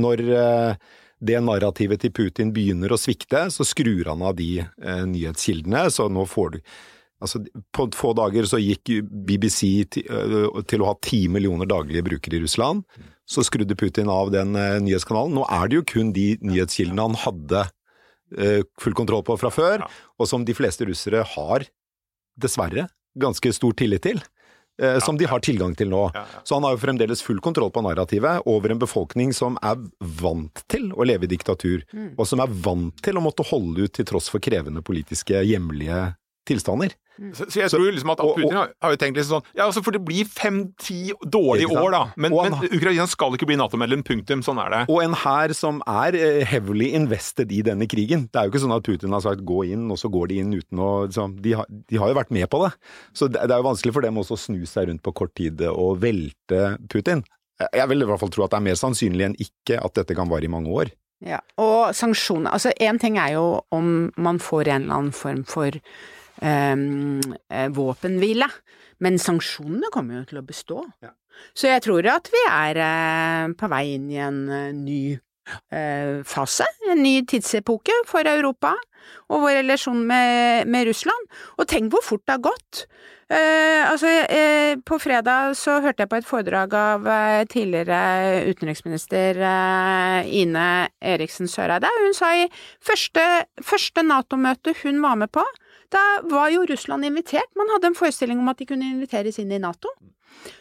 Når 0.00 0.24
eh, 0.32 0.74
det 1.20 1.40
narrativet 1.42 2.00
til 2.00 2.14
Putin 2.14 2.52
begynner 2.54 2.92
å 2.94 3.00
svikte, 3.00 3.48
så 3.50 3.66
skrur 3.66 4.08
han 4.08 4.22
av 4.22 4.36
de 4.38 4.62
eh, 4.62 5.04
nyhetskildene, 5.04 5.88
så 5.90 6.08
nå 6.08 6.24
får 6.30 6.56
du 6.56 6.60
Altså, 7.18 7.40
på 7.74 7.88
få 7.98 8.12
dager 8.14 8.46
så 8.46 8.60
gikk 8.62 8.92
BBC 9.10 9.62
til, 9.90 10.06
øh, 10.06 10.52
å 10.54 10.86
ha 10.86 10.94
ti 11.02 11.24
millioner 11.30 11.66
daglige 11.66 12.04
brukere 12.06 12.38
i 12.38 12.42
Russland. 12.44 12.84
Så 13.28 13.42
skrudde 13.44 13.76
Putin 13.76 14.08
av 14.08 14.30
den 14.32 14.54
uh, 14.56 14.78
nyhetskanalen. 14.80 15.34
Nå 15.34 15.42
er 15.50 15.68
det 15.68 15.80
jo 15.80 15.88
kun 15.90 16.12
de 16.16 16.30
nyhetskildene 16.40 17.08
han 17.10 17.18
hadde 17.18 17.64
uh, 17.66 18.62
full 18.80 18.94
kontroll 18.96 19.24
på 19.26 19.36
fra 19.40 19.50
før, 19.52 19.84
og 20.16 20.30
som 20.30 20.46
de 20.46 20.54
fleste 20.56 20.86
russere 20.88 21.24
har, 21.34 21.66
dessverre, 22.38 22.86
ganske 23.18 23.52
stor 23.52 23.74
tillit 23.76 24.06
til. 24.06 24.22
Som 25.02 25.16
de 25.18 25.26
har 25.26 25.40
tilgang 25.42 25.72
til 25.74 25.88
nå. 25.90 26.04
Så 26.46 26.54
han 26.54 26.62
har 26.62 26.76
jo 26.76 26.78
fremdeles 26.78 27.18
full 27.26 27.40
kontroll 27.42 27.72
på 27.74 27.82
narrativet 27.82 28.44
over 28.46 28.70
en 28.70 28.78
befolkning 28.78 29.32
som 29.34 29.56
er 29.58 29.80
vant 30.20 30.62
til 30.70 30.92
å 30.94 31.02
leve 31.02 31.26
i 31.26 31.30
diktatur, 31.32 31.82
mm. 31.90 32.12
og 32.14 32.28
som 32.30 32.38
er 32.44 32.52
vant 32.62 33.02
til 33.02 33.18
å 33.18 33.24
måtte 33.24 33.42
holde 33.48 33.88
ut 33.88 33.96
til 33.98 34.06
tross 34.06 34.30
for 34.30 34.38
krevende 34.38 34.84
politiske 34.86 35.42
hjemlige 35.42 36.04
tilstander. 36.48 36.94
Mm. 37.18 37.32
Så, 37.34 37.48
så, 37.48 37.60
jeg 37.64 37.72
tror 37.72 37.88
liksom 37.90 38.12
at, 38.12 38.20
Putin 38.22 38.54
har, 38.54 38.68
har, 38.78 38.92
jo 38.94 38.98
tenkt 39.00 39.16
liksom 39.18 39.40
sånn 39.40 39.56
Ja, 39.58 39.64
altså 39.64 39.80
for 39.82 39.96
det 39.96 40.00
blir 40.06 40.28
fem-ti 40.30 41.10
dårlige 41.26 41.72
år, 41.74 41.88
da. 41.90 42.02
Men, 42.14 42.36
han, 42.38 42.54
men, 42.54 42.74
Ukraina 42.76 43.08
skal 43.10 43.34
ikke 43.34 43.48
bli 43.50 43.56
Nato-medlem. 43.58 44.04
Punktum. 44.06 44.44
Sånn 44.46 44.60
er 44.62 44.70
det. 44.72 44.82
Og 44.92 45.00
en 45.02 45.16
hær 45.18 45.52
som 45.58 45.80
er 45.90 46.16
eh, 46.18 46.44
heavily 46.46 46.92
invested 46.96 47.50
i 47.54 47.64
denne 47.66 47.88
krigen. 47.90 48.28
Det 48.30 48.38
er 48.38 48.46
jo 48.46 48.54
ikke 48.54 48.62
sånn 48.62 48.76
at 48.76 48.86
Putin 48.86 49.16
har 49.16 49.24
sagt 49.24 49.42
gå 49.48 49.64
inn, 49.72 49.88
og 49.90 49.98
så 50.00 50.10
går 50.12 50.30
de 50.30 50.38
inn 50.44 50.54
uten 50.54 50.84
å 50.84 50.92
liksom, 51.08 51.34
de, 51.42 51.56
har, 51.58 51.66
de, 51.68 51.98
har 51.98 52.12
jo 52.12 52.20
vært 52.20 52.32
med 52.34 52.46
på 52.52 52.62
det. 52.64 52.70
Så 53.18 53.30
det, 53.32 53.42
det 53.42 53.56
er 53.56 53.64
jo 53.64 53.70
vanskelig 53.70 53.96
for 53.98 54.06
dem 54.06 54.22
også 54.22 54.38
å 54.38 54.44
snu 54.44 54.62
seg 54.70 54.92
rundt 54.92 55.04
på 55.04 55.16
kort 55.22 55.34
tid 55.38 55.66
og 55.72 55.98
velte 56.04 56.76
Putin. 56.86 57.26
Jeg 57.58 57.90
vil 57.90 58.04
i 58.04 58.06
hvert 58.06 58.22
fall 58.22 58.30
tro 58.30 58.46
at 58.46 58.54
det 58.54 58.60
er 58.60 58.68
mer 58.68 58.78
sannsynlig 58.78 59.26
enn 59.26 59.38
ikke 59.42 59.80
at 59.82 59.98
dette 59.98 60.14
kan 60.14 60.30
vare 60.30 60.46
i 60.46 60.52
mange 60.52 60.70
år. 60.70 60.94
Ja, 61.24 61.40
og 61.58 61.96
sanksjoner 61.98 62.54
Altså, 62.54 62.70
én 62.78 63.00
ting 63.02 63.18
er 63.18 63.32
jo 63.34 63.46
om 63.74 64.12
man 64.16 64.38
får 64.38 64.68
en 64.68 64.84
eller 64.84 64.94
annen 65.00 65.16
form 65.16 65.42
for 65.48 65.74
eh, 66.42 67.68
våpenhvile. 67.74 68.50
Men 69.04 69.18
sanksjonene 69.22 69.92
kommer 69.94 70.20
jo 70.20 70.28
til 70.32 70.40
å 70.40 70.46
bestå. 70.46 70.82
Ja. 71.04 71.14
Så 71.54 71.70
jeg 71.70 71.84
tror 71.84 72.06
at 72.10 72.30
vi 72.32 72.44
er 72.50 72.82
eh, 72.82 73.46
på 73.58 73.70
vei 73.70 73.84
inn 73.94 74.08
i 74.10 74.20
en 74.22 74.40
eh, 74.50 74.70
ny 74.74 75.00
eh, 75.14 76.18
fase, 76.26 76.66
en 76.90 77.02
ny 77.02 77.20
tidsepoke 77.28 77.94
for 78.08 78.26
Europa 78.28 78.74
og 79.28 79.44
vår 79.44 79.60
relasjon 79.62 80.00
med, 80.08 80.66
med 80.70 80.88
Russland. 80.90 81.30
Og 81.58 81.68
tenk 81.70 81.92
hvor 81.92 82.04
fort 82.04 82.24
det 82.26 82.36
har 82.36 82.44
gått. 82.50 82.82
Eh, 83.28 83.84
altså, 83.84 84.08
eh, 84.32 84.74
på 84.88 84.96
fredag 84.98 85.52
så 85.60 85.78
hørte 85.84 86.04
jeg 86.04 86.08
på 86.08 86.16
et 86.16 86.28
foredrag 86.28 86.74
av 86.74 87.08
eh, 87.12 87.42
tidligere 87.50 88.46
utenriksminister 88.48 89.36
eh, 89.44 90.30
Ine 90.40 90.88
Eriksen 91.04 91.50
Søreide. 91.50 91.90
Hun 92.00 92.16
sa 92.16 92.32
i 92.40 92.46
første, 92.80 93.24
første 93.60 94.04
Nato-møte 94.06 94.72
hun 94.80 95.02
var 95.04 95.20
med 95.20 95.32
på, 95.34 95.44
da 95.94 96.04
var 96.28 96.52
jo 96.52 96.66
Russland 96.68 97.04
invitert. 97.08 97.50
Man 97.56 97.70
hadde 97.74 97.92
en 97.92 97.98
forestilling 97.98 98.40
om 98.42 98.52
at 98.52 98.60
de 98.60 98.68
kunne 98.68 98.88
inviteres 98.88 99.40
inn 99.40 99.52
i 99.52 99.60
Nato. 99.62 99.92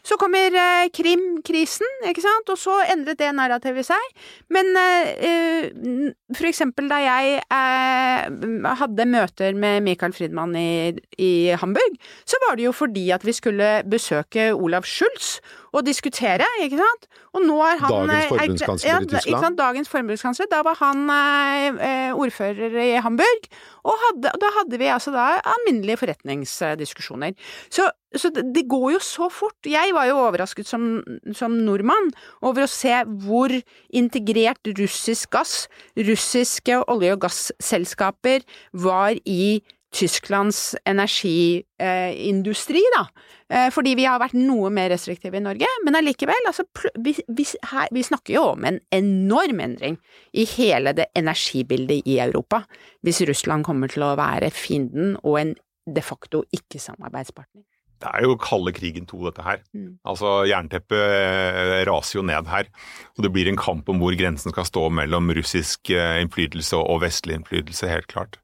Så 0.06 0.18
kommer 0.18 0.56
eh, 0.56 0.88
Krim-krisen, 0.94 2.06
ikke 2.10 2.24
sant, 2.24 2.50
og 2.50 2.58
så 2.60 2.80
endret 2.94 3.20
det 3.20 3.30
narrativet 3.36 3.86
seg. 3.88 4.06
Men 4.54 4.72
eh, 4.80 5.12
eh, 5.28 6.08
for 6.34 6.50
eksempel 6.50 6.90
da 6.90 7.00
jeg 7.04 7.42
eh, 7.44 8.72
hadde 8.82 9.10
møter 9.10 9.58
med 9.60 9.86
Michael 9.86 10.16
Friedmann 10.18 10.56
i, 10.58 10.96
i, 11.20 11.32
Hamburg, 11.60 12.00
så 12.26 12.40
var 12.48 12.58
det 12.58 12.68
jo 12.68 12.76
fordi 12.76 13.10
at 13.16 13.26
vi 13.28 13.36
skulle 13.38 13.72
besøke 13.90 14.50
Olav 14.56 14.88
Schultz 14.88 15.38
og 15.74 15.86
diskutere, 15.86 16.48
ikke 16.64 16.80
sant. 16.80 17.08
Og 17.36 17.44
nå 17.46 17.58
er 17.66 17.82
han 17.84 17.94
Dagens 17.94 18.16
eh, 18.16 18.32
forbundskansler 18.32 18.92
ja, 18.92 19.00
i 19.02 19.12
Tyskland? 19.12 19.60
Dagens 19.60 19.92
forbundskansler. 19.92 20.50
Da 20.52 20.64
var 20.68 20.80
han 20.82 21.06
eh, 21.12 22.10
ordfører 22.16 22.80
i 22.84 22.90
Hamburg, 23.04 23.48
og 23.88 24.02
hadde, 24.06 24.34
da 24.42 24.52
hadde 24.60 24.82
vi 24.82 24.92
altså 24.92 25.14
da 25.16 25.30
alminnelige 25.56 26.02
forretningsdiskusjoner. 26.04 27.38
Så 27.70 27.90
så 28.16 28.30
det, 28.32 28.64
går 28.72 28.92
jo 28.96 29.00
så 29.04 29.28
fort. 29.30 29.68
Jeg 29.68 29.92
var 29.94 30.08
jo 30.08 30.20
overrasket 30.24 30.68
som, 30.70 31.02
som, 31.36 31.58
nordmann 31.68 32.14
over 32.40 32.64
å 32.64 32.70
se 32.72 32.94
hvor 33.26 33.52
integrert 33.92 34.72
russisk 34.80 35.36
gass, 35.36 35.66
russiske 36.08 36.80
olje- 36.88 37.18
og 37.18 37.26
gasselskaper, 37.26 38.48
var 38.72 39.20
i 39.28 39.60
Tysklands 39.96 40.76
energiindustri, 40.86 42.82
da. 42.96 43.06
Eh, 43.48 43.70
fordi 43.72 43.96
vi 43.96 44.04
har 44.08 44.20
vært 44.20 44.36
noe 44.36 44.70
mer 44.74 44.90
restriktive 44.92 45.40
i 45.40 45.44
Norge, 45.44 45.68
men 45.86 45.96
allikevel, 45.96 46.50
altså, 46.50 46.64
vi, 47.00 47.16
vi, 47.32 47.46
her, 47.72 47.88
vi, 47.96 48.04
snakker 48.04 48.34
jo 48.36 48.44
om 48.52 48.68
en 48.68 48.82
enorm 48.92 49.60
endring 49.64 49.96
i 50.36 50.44
hele 50.58 50.92
det 50.98 51.08
energibildet 51.16 52.04
i 52.04 52.20
Europa, 52.26 52.66
hvis 53.08 53.24
Russland 53.30 53.64
kommer 53.68 53.88
til 53.92 54.04
å 54.04 54.18
være 54.20 54.52
fienden 54.52 55.16
og 55.24 55.40
en 55.40 55.56
de 55.88 56.04
facto 56.04 56.44
ikke-samarbeidspartner. 56.52 57.64
Det 57.98 58.10
er 58.14 58.28
jo 58.28 58.36
kalde 58.38 58.74
krigen 58.78 59.08
to, 59.10 59.18
dette 59.26 59.42
her. 59.42 59.64
Mm. 59.74 59.96
Altså, 60.06 60.44
Jernteppet 60.46 61.00
eh, 61.02 61.80
raser 61.90 62.20
jo 62.20 62.26
ned 62.28 62.50
her. 62.52 62.70
Og 63.18 63.26
det 63.26 63.32
blir 63.34 63.50
en 63.50 63.58
kamp 63.58 63.90
om 63.90 64.04
hvor 64.04 64.14
grensen 64.20 64.54
skal 64.54 64.68
stå 64.70 64.84
mellom 65.00 65.32
russisk 65.34 65.90
eh, 65.96 66.20
innflytelse 66.22 66.78
og 66.78 67.02
vestlig 67.02 67.40
innflytelse, 67.40 67.90
helt 67.90 68.10
klart. 68.12 68.38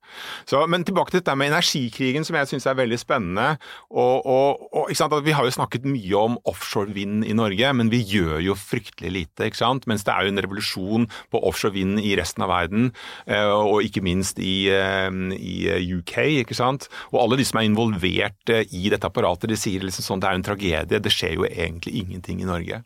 Så, 0.50 0.62
men 0.70 0.86
tilbake 0.88 1.14
til 1.14 1.22
dette 1.22 1.36
med 1.40 1.52
energikrigen, 1.52 2.26
som 2.28 2.38
jeg 2.40 2.52
syns 2.52 2.68
er 2.70 2.80
veldig 2.80 3.00
spennende. 3.02 3.58
Og, 3.90 4.26
og, 4.26 4.68
og 4.74 5.20
Vi 5.24 5.36
har 5.36 5.46
jo 5.46 5.56
snakket 5.56 5.86
mye 5.88 6.20
om 6.20 6.38
offshore 6.50 6.94
vind 6.94 7.26
i 7.26 7.36
Norge, 7.38 7.74
men 7.74 7.92
vi 7.94 8.02
gjør 8.04 8.42
jo 8.44 8.56
fryktelig 8.58 9.12
lite. 9.12 9.48
ikke 9.48 9.62
sant? 9.62 9.88
Mens 9.90 10.04
det 10.04 10.14
er 10.14 10.26
jo 10.26 10.34
en 10.34 10.44
revolusjon 10.46 11.08
på 11.32 11.44
offshore 11.44 11.76
vind 11.78 12.02
i 12.02 12.16
resten 12.20 12.46
av 12.46 12.52
verden, 12.54 12.92
eh, 13.28 13.52
og 13.54 13.84
ikke 13.86 14.04
minst 14.06 14.40
i, 14.40 14.70
eh, 14.72 15.10
i 15.38 15.94
UK. 15.98 16.18
ikke 16.44 16.58
sant? 16.58 16.90
Og 17.12 17.22
alle 17.24 17.40
de 17.40 17.48
som 17.48 17.60
er 17.60 17.70
involvert 17.70 18.50
eh, 18.50 18.66
i 18.72 18.90
dette 18.90 19.08
apparatet, 19.08 19.50
de 19.50 19.60
sier 19.60 19.84
liksom 19.84 20.06
sånn 20.08 20.24
det 20.24 20.30
er 20.30 20.40
en 20.40 20.50
tragedie. 20.50 21.04
Det 21.04 21.14
skjer 21.14 21.38
jo 21.38 21.48
egentlig 21.48 21.96
ingenting 22.04 22.44
i 22.44 22.50
Norge. 22.50 22.84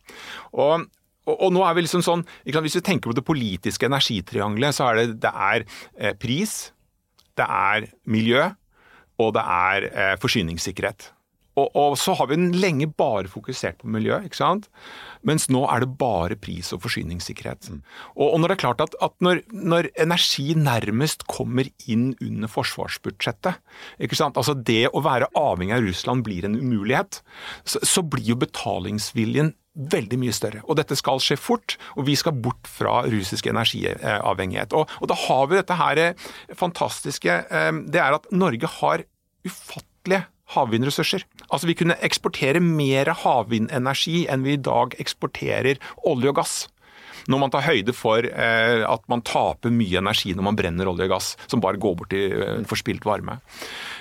Og 0.52 0.88
og, 1.28 1.50
nå 1.52 1.60
er 1.60 1.74
vi 1.76 1.82
liksom 1.84 2.00
sånn, 2.00 2.22
Hvis 2.48 2.78
vi 2.78 2.80
tenker 2.80 3.10
på 3.10 3.12
det 3.12 3.20
politiske 3.20 3.84
energitriangelet, 3.84 4.72
så 4.72 4.86
er 4.88 4.94
det, 4.96 5.20
det 5.20 5.28
er 5.28 6.14
pris, 6.16 6.72
det 7.38 7.46
er 7.46 7.88
miljø, 8.08 8.48
og 9.18 9.32
det 9.34 9.44
er 9.44 9.88
eh, 9.88 10.16
forsyningssikkerhet. 10.22 11.12
Og, 11.58 11.68
og, 11.74 11.96
så 11.98 12.14
har 12.18 12.28
vi 12.30 12.38
lenge 12.54 12.86
bare 12.86 13.30
fokusert 13.30 13.80
på 13.82 13.90
miljø, 13.90 14.20
ikke 14.26 14.38
sant? 14.38 14.68
mens 15.26 15.48
nå 15.50 15.64
er 15.66 15.82
det 15.82 15.88
bare 15.98 16.36
pris 16.38 16.70
og 16.74 16.84
forsyningssikkerhet. 16.84 17.72
Mm. 17.72 17.80
Og, 18.14 18.26
og, 18.28 18.36
når 18.38 18.52
det 18.52 18.56
er 18.56 18.62
klart 18.62 18.82
at, 18.84 18.94
at 19.02 19.16
når, 19.24 19.40
når, 19.50 19.88
energi 19.98 20.54
nærmest 20.54 21.26
kommer 21.26 21.66
inn 21.90 22.12
under 22.22 22.50
forsvarsbudsjettet, 22.52 23.58
ikke 23.98 24.18
sant? 24.18 24.38
altså 24.38 24.54
det 24.54 24.86
å 24.92 25.02
være 25.04 25.30
avhengig 25.38 25.74
av 25.74 25.88
Russland 25.88 26.22
blir 26.28 26.46
en 26.46 26.54
umulighet, 26.60 27.20
så, 27.66 27.82
så 27.82 28.06
blir 28.06 28.30
jo 28.30 28.38
betalingsviljen 28.38 29.56
veldig 29.78 30.18
mye 30.20 30.34
større. 30.34 30.62
Og 30.66 30.78
dette 30.80 30.96
skal 30.98 31.22
skje 31.22 31.38
fort, 31.40 31.76
og 31.96 32.08
vi 32.08 32.16
skal 32.18 32.36
bort 32.36 32.68
fra 32.68 33.02
russisk 33.06 33.46
energiavhengighet. 33.50 34.74
Og, 34.76 34.90
og 34.98 35.10
da 35.10 35.18
har 35.26 35.46
vi 35.50 35.60
dette 35.60 35.78
her 35.78 36.02
eh, 36.02 36.26
fantastiske, 36.58 37.38
eh, 37.46 37.70
det 37.86 38.02
er 38.02 38.18
at 38.18 38.26
Norge 38.34 38.70
har 38.78 39.06
ufattelige 39.46 40.24
havvindressurser. 40.54 41.24
Altså 41.52 41.68
Vi 41.68 41.76
kunne 41.78 41.98
eksportere 42.04 42.60
mer 42.64 43.12
havvindenergi 43.22 44.24
enn 44.32 44.46
vi 44.46 44.56
i 44.56 44.64
dag 44.70 44.96
eksporterer 45.00 45.80
olje 46.08 46.32
og 46.32 46.40
gass. 46.40 46.56
Når 47.28 47.42
man 47.42 47.52
tar 47.52 47.66
høyde 47.66 47.94
for 47.96 48.24
eh, 48.24 48.84
at 48.88 49.04
man 49.10 49.24
taper 49.26 49.72
mye 49.74 50.00
energi 50.00 50.34
når 50.36 50.46
man 50.48 50.58
brenner 50.58 50.90
olje 50.90 51.08
og 51.08 51.12
gass, 51.12 51.32
som 51.50 51.62
bare 51.64 51.80
går 51.80 51.98
bort 51.98 52.16
i 52.16 52.24
eh, 52.32 52.62
forspilt 52.68 53.06
varme. 53.08 53.38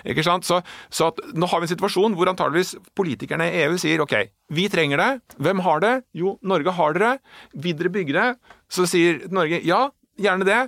Ikke 0.08 0.26
sant? 0.26 0.48
Så, 0.48 0.62
så 0.90 1.12
at, 1.12 1.22
nå 1.36 1.50
har 1.52 1.62
vi 1.62 1.70
en 1.70 1.74
situasjon 1.76 2.16
hvor 2.18 2.32
antageligvis 2.32 2.78
politikerne 2.98 3.50
i 3.52 3.66
EU 3.66 3.78
sier 3.82 4.04
ok, 4.04 4.16
vi 4.56 4.70
trenger 4.72 5.04
det. 5.04 5.12
Hvem 5.44 5.62
har 5.66 5.84
det? 5.84 5.94
Jo, 6.16 6.38
Norge 6.48 6.74
har 6.80 6.98
dere. 6.98 7.14
Vil 7.54 7.78
dere 7.78 7.94
bygge 7.94 8.16
det? 8.16 8.28
Så 8.72 8.88
sier 8.90 9.26
Norge 9.34 9.62
ja, 9.68 9.88
gjerne 10.20 10.48
det 10.48 10.64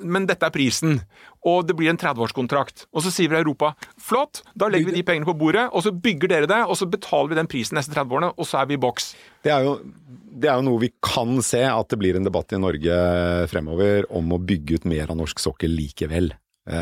men 0.00 0.26
dette 0.28 0.46
er 0.46 0.54
prisen. 0.54 0.98
Og 1.44 1.66
det 1.68 1.76
blir 1.76 1.92
en 1.92 2.00
30-årskontrakt. 2.00 2.86
Og 2.92 3.04
så 3.04 3.12
sier 3.12 3.32
vi 3.32 3.38
Europa 3.38 3.74
flott, 4.00 4.42
da 4.56 4.68
legger 4.72 4.90
vi 4.90 4.98
de 4.98 5.06
pengene 5.06 5.28
på 5.28 5.36
bordet, 5.40 5.66
og 5.72 5.84
så 5.84 5.92
bygger 5.92 6.32
dere 6.32 6.50
det, 6.50 6.62
og 6.68 6.76
så 6.80 6.88
betaler 6.90 7.32
vi 7.32 7.40
den 7.40 7.50
prisen 7.50 7.78
neste 7.78 7.94
30 7.96 8.16
årene, 8.18 8.32
og 8.36 8.48
så 8.48 8.60
er 8.60 8.70
vi 8.70 8.78
i 8.78 8.82
boks. 8.84 9.12
Det 9.44 9.52
er 9.52 9.66
jo 9.68 9.78
det 10.34 10.48
er 10.50 10.58
jo 10.58 10.64
noe 10.66 10.82
vi 10.82 10.90
kan 11.04 11.36
se 11.46 11.60
at 11.62 11.92
det 11.92 11.98
blir 12.00 12.16
en 12.18 12.26
debatt 12.26 12.50
i 12.50 12.58
Norge 12.58 12.94
fremover 13.52 14.08
om 14.18 14.32
å 14.34 14.40
bygge 14.42 14.80
ut 14.80 14.88
mer 14.90 15.12
av 15.12 15.20
norsk 15.20 15.38
sokkel 15.38 15.70
likevel. 15.78 16.32
Eh, 16.70 16.76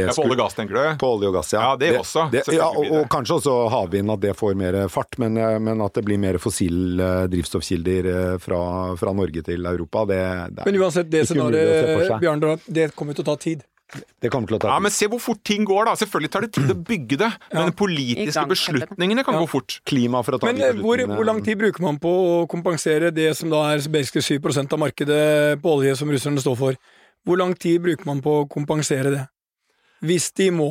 ja, 0.00 0.12
på 0.16 0.22
olje 0.24 0.32
og 0.32 0.38
gass, 0.40 0.54
tenker 0.56 0.76
du? 0.76 0.84
På 1.00 1.10
olje 1.16 1.28
og 1.28 1.34
gass, 1.36 1.50
ja. 1.52 1.60
Ja, 1.60 1.72
det, 1.76 1.90
det 1.92 2.00
også. 2.00 2.26
Det, 2.32 2.44
ja, 2.56 2.70
og, 2.72 2.86
og, 2.88 3.02
kanskje 3.12 3.36
også 3.36 3.56
havvind, 3.68 4.12
at 4.14 4.22
det 4.22 4.36
får 4.38 4.54
mer 4.56 4.78
fart. 4.92 5.18
Men, 5.20 5.36
eh, 5.36 5.58
men 5.60 5.82
at 5.84 5.98
det 5.98 6.06
blir 6.08 6.20
mer 6.20 6.40
fossile 6.40 7.08
eh, 7.24 7.26
drivstoffkilder 7.32 8.38
fra, 8.40 8.62
fra, 9.00 9.16
Norge 9.16 9.42
til 9.44 9.66
Europa, 9.68 10.06
det, 10.08 10.22
det 10.56 10.68
Men 10.70 10.78
uansett, 10.80 11.10
det 11.12 11.26
scenarioet, 11.28 12.14
Bjørn, 12.22 12.46
det 12.70 12.92
kommer 12.96 13.18
til 13.18 13.26
å 13.26 13.32
ta 13.32 13.36
tid. 13.42 13.66
Det 14.22 14.30
kommer 14.30 14.48
til 14.48 14.56
å 14.56 14.60
ta 14.62 14.68
tid. 14.68 14.72
Ja, 14.72 14.78
Men 14.86 14.94
se 14.94 15.08
hvor 15.10 15.20
fort 15.20 15.42
ting 15.44 15.66
går, 15.68 15.90
da. 15.90 15.96
Selvfølgelig 16.00 16.30
tar 16.32 16.46
det 16.46 16.52
tid 16.56 16.72
å 16.72 16.76
bygge 16.78 17.18
det. 17.20 17.30
Men 17.52 17.68
de 17.68 17.74
politiske 17.76 18.44
beslutningene 18.54 19.24
kan 19.26 19.36
ja. 19.36 19.42
gå 19.44 19.50
fort. 19.50 19.80
Klima 19.88 20.22
for 20.24 20.38
å 20.38 20.40
ta 20.40 20.48
men, 20.48 20.62
de 20.62 20.70
hvor, 20.80 21.02
hvor, 21.10 21.26
lang 21.28 21.42
tid 21.44 21.60
bruker 21.60 21.84
man 21.84 22.00
på 22.00 22.08
å 22.08 22.32
kompensere 22.48 23.12
det 23.12 23.34
som 23.36 23.52
da 23.52 23.66
er 23.74 23.84
basically 23.92 24.24
7% 24.24 24.78
av 24.78 24.80
markedet 24.80 25.60
på 25.60 25.76
olje 25.76 25.98
som 25.98 26.08
russerne 26.12 26.40
står 26.40 26.58
for? 26.62 26.80
Hvor 27.26 27.40
lang 27.40 27.54
tid 27.60 27.82
bruker 27.84 28.08
man 28.08 28.22
på 28.24 28.40
å 28.42 28.46
kompensere 28.50 29.12
det? 29.12 29.24
Hvis 30.06 30.30
de 30.38 30.48
må. 30.54 30.70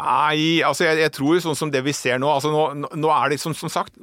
Nei, 0.00 0.60
altså 0.64 0.86
jeg, 0.86 1.00
jeg 1.04 1.12
tror 1.16 1.40
sånn 1.40 1.56
som 1.56 1.72
det 1.72 1.80
vi 1.84 1.94
ser 1.96 2.18
nå 2.20 2.28
altså 2.28 2.50
Nå, 2.52 2.88
nå 3.00 3.12
er 3.14 3.32
det 3.32 3.38
som, 3.40 3.54
som 3.56 3.70
sagt 3.72 3.94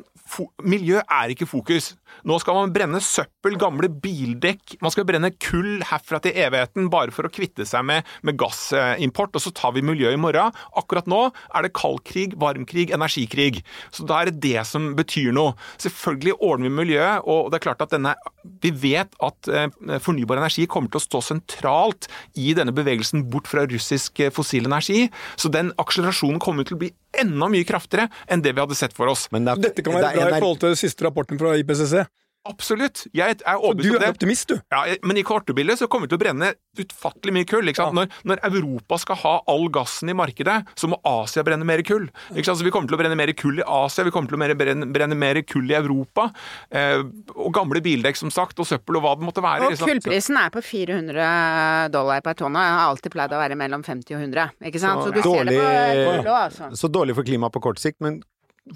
Miljø 0.64 1.02
er 1.02 1.34
ikke 1.34 1.48
fokus. 1.50 1.94
Nå 2.28 2.38
skal 2.42 2.58
man 2.58 2.74
brenne 2.74 3.02
søppel, 3.04 3.56
gamle 3.60 3.90
bildekk, 4.04 4.78
man 4.84 4.94
skal 4.94 5.06
brenne 5.08 5.32
kull 5.42 5.82
herfra 5.90 6.20
til 6.24 6.38
evigheten 6.40 6.90
bare 6.94 7.14
for 7.16 7.28
å 7.28 7.32
kvitte 7.34 7.66
seg 7.68 7.86
med, 7.88 8.08
med 8.26 8.38
gassimport, 8.40 9.34
og 9.36 9.44
så 9.44 9.54
tar 9.56 9.74
vi 9.76 9.84
miljø 9.86 10.14
i 10.14 10.20
morgen. 10.20 10.54
Akkurat 10.80 11.10
nå 11.10 11.26
er 11.32 11.66
det 11.66 11.74
kaldkrig, 11.78 12.38
varmkrig, 12.40 12.94
energikrig. 12.96 13.64
Så 13.94 14.08
da 14.10 14.22
er 14.22 14.32
det 14.32 14.44
det 14.46 14.66
som 14.70 14.92
betyr 14.98 15.34
noe. 15.36 15.58
Selvfølgelig 15.82 16.38
ordner 16.40 16.70
vi 16.70 16.76
miljøet, 16.84 17.28
og 17.28 17.52
det 17.52 17.60
er 17.60 17.68
klart 17.70 17.84
at 17.86 17.94
denne 17.94 18.16
Vi 18.64 18.72
vet 18.76 19.14
at 19.24 19.48
eh, 19.48 20.00
fornybar 20.04 20.40
energi 20.40 20.66
kommer 20.68 20.92
til 20.92 21.00
å 21.00 21.04
stå 21.04 21.22
sentralt 21.24 22.10
i 22.40 22.52
denne 22.56 22.74
bevegelsen 22.76 23.24
bort 23.32 23.48
fra 23.48 23.64
russisk 23.70 24.20
eh, 24.20 24.32
fossil 24.34 24.68
energi, 24.68 25.08
så 25.40 25.52
den 25.52 25.72
akselerasjonen 25.80 26.42
kommer 26.44 26.68
til 26.68 26.78
å 26.78 26.82
bli 26.84 26.92
enda 27.22 27.50
mye 27.52 27.66
kraftigere 27.68 28.10
enn 28.32 28.42
det 28.44 28.54
vi 28.56 28.62
hadde 28.64 28.78
sett 28.78 28.96
for 28.98 29.12
oss. 29.12 29.28
Men 29.34 29.46
det 29.46 29.54
er, 29.54 29.64
Dette 29.68 29.86
kan 29.86 29.96
være 29.98 30.14
bra 30.18 30.23
i 30.30 30.40
forhold 30.40 30.62
til 30.64 30.78
siste 30.80 31.08
rapporten 31.08 31.42
fra 31.42 31.56
IPCC. 31.60 32.06
Absolutt. 32.44 33.06
Jeg 33.16 33.38
er 33.40 33.56
overbevist 33.56 33.88
om 33.88 33.94
det. 33.94 34.00
Du 34.02 34.04
er 34.04 34.12
optimist, 34.12 34.50
du. 34.52 34.58
Ja, 34.74 34.98
men 35.08 35.16
i 35.16 35.24
kortebildet 35.24 35.80
så 35.80 35.88
kommer 35.88 36.10
vi 36.10 36.12
til 36.12 36.20
å 36.20 36.24
brenne 36.26 36.50
utfattelig 36.76 37.34
mye 37.38 37.48
kull. 37.48 37.70
Ja. 37.72 37.86
Når, 37.96 38.10
når, 38.28 38.42
Europa 38.50 38.98
skal 39.00 39.20
ha 39.22 39.34
all 39.54 39.70
gassen 39.72 40.12
i 40.12 40.16
markedet, 40.18 40.58
så 40.76 40.90
må 40.92 41.00
Asia 41.08 41.46
brenne 41.48 41.64
mer 41.68 41.80
kull. 41.88 42.10
Så 42.36 42.58
vi 42.60 42.74
kommer 42.74 42.92
til 42.92 42.98
å 42.98 43.00
brenne 43.00 43.16
mer 43.16 43.32
kull 43.40 43.62
i 43.62 43.64
Asia, 43.64 44.04
vi 44.04 44.12
kommer 44.12 44.28
til 44.28 44.36
å 44.36 44.58
brenne, 44.60 44.90
brenne 44.92 45.16
mer 45.16 45.40
kull 45.48 45.72
i 45.72 45.78
Europa. 45.80 46.28
Eh, 46.68 47.06
og 47.38 47.54
gamle 47.56 47.80
bildekk, 47.86 48.20
som 48.20 48.34
sagt, 48.34 48.60
og 48.60 48.68
søppel 48.68 49.00
og 49.00 49.08
hva 49.08 49.16
det 49.16 49.30
måtte 49.30 49.46
være. 49.46 49.72
Og 49.72 49.80
kullprisen 49.80 50.42
er 50.44 50.52
på 50.52 50.66
400 50.68 51.32
dollar 51.96 52.28
per 52.28 52.36
tonn, 52.44 52.60
og 52.60 52.76
har 52.76 52.90
alltid 52.90 53.16
pleid 53.16 53.32
å 53.32 53.40
være 53.40 53.60
mellom 53.60 53.88
50 53.88 54.20
og 54.20 54.28
100. 54.28 54.60
Ikke 54.68 54.84
sant? 54.84 55.00
Så, 55.00 55.14
så 55.14 55.16
du 55.16 55.24
dårlig, 55.24 55.56
ser 55.56 55.96
det 55.96 56.06
på 56.10 56.20
kull 56.20 56.36
altså. 56.36 56.72
Så 56.84 56.92
dårlig 56.92 57.16
for 57.16 57.32
klimaet 57.32 57.56
på 57.56 57.64
kort 57.64 57.80
sikt, 57.80 58.02
men 58.04 58.20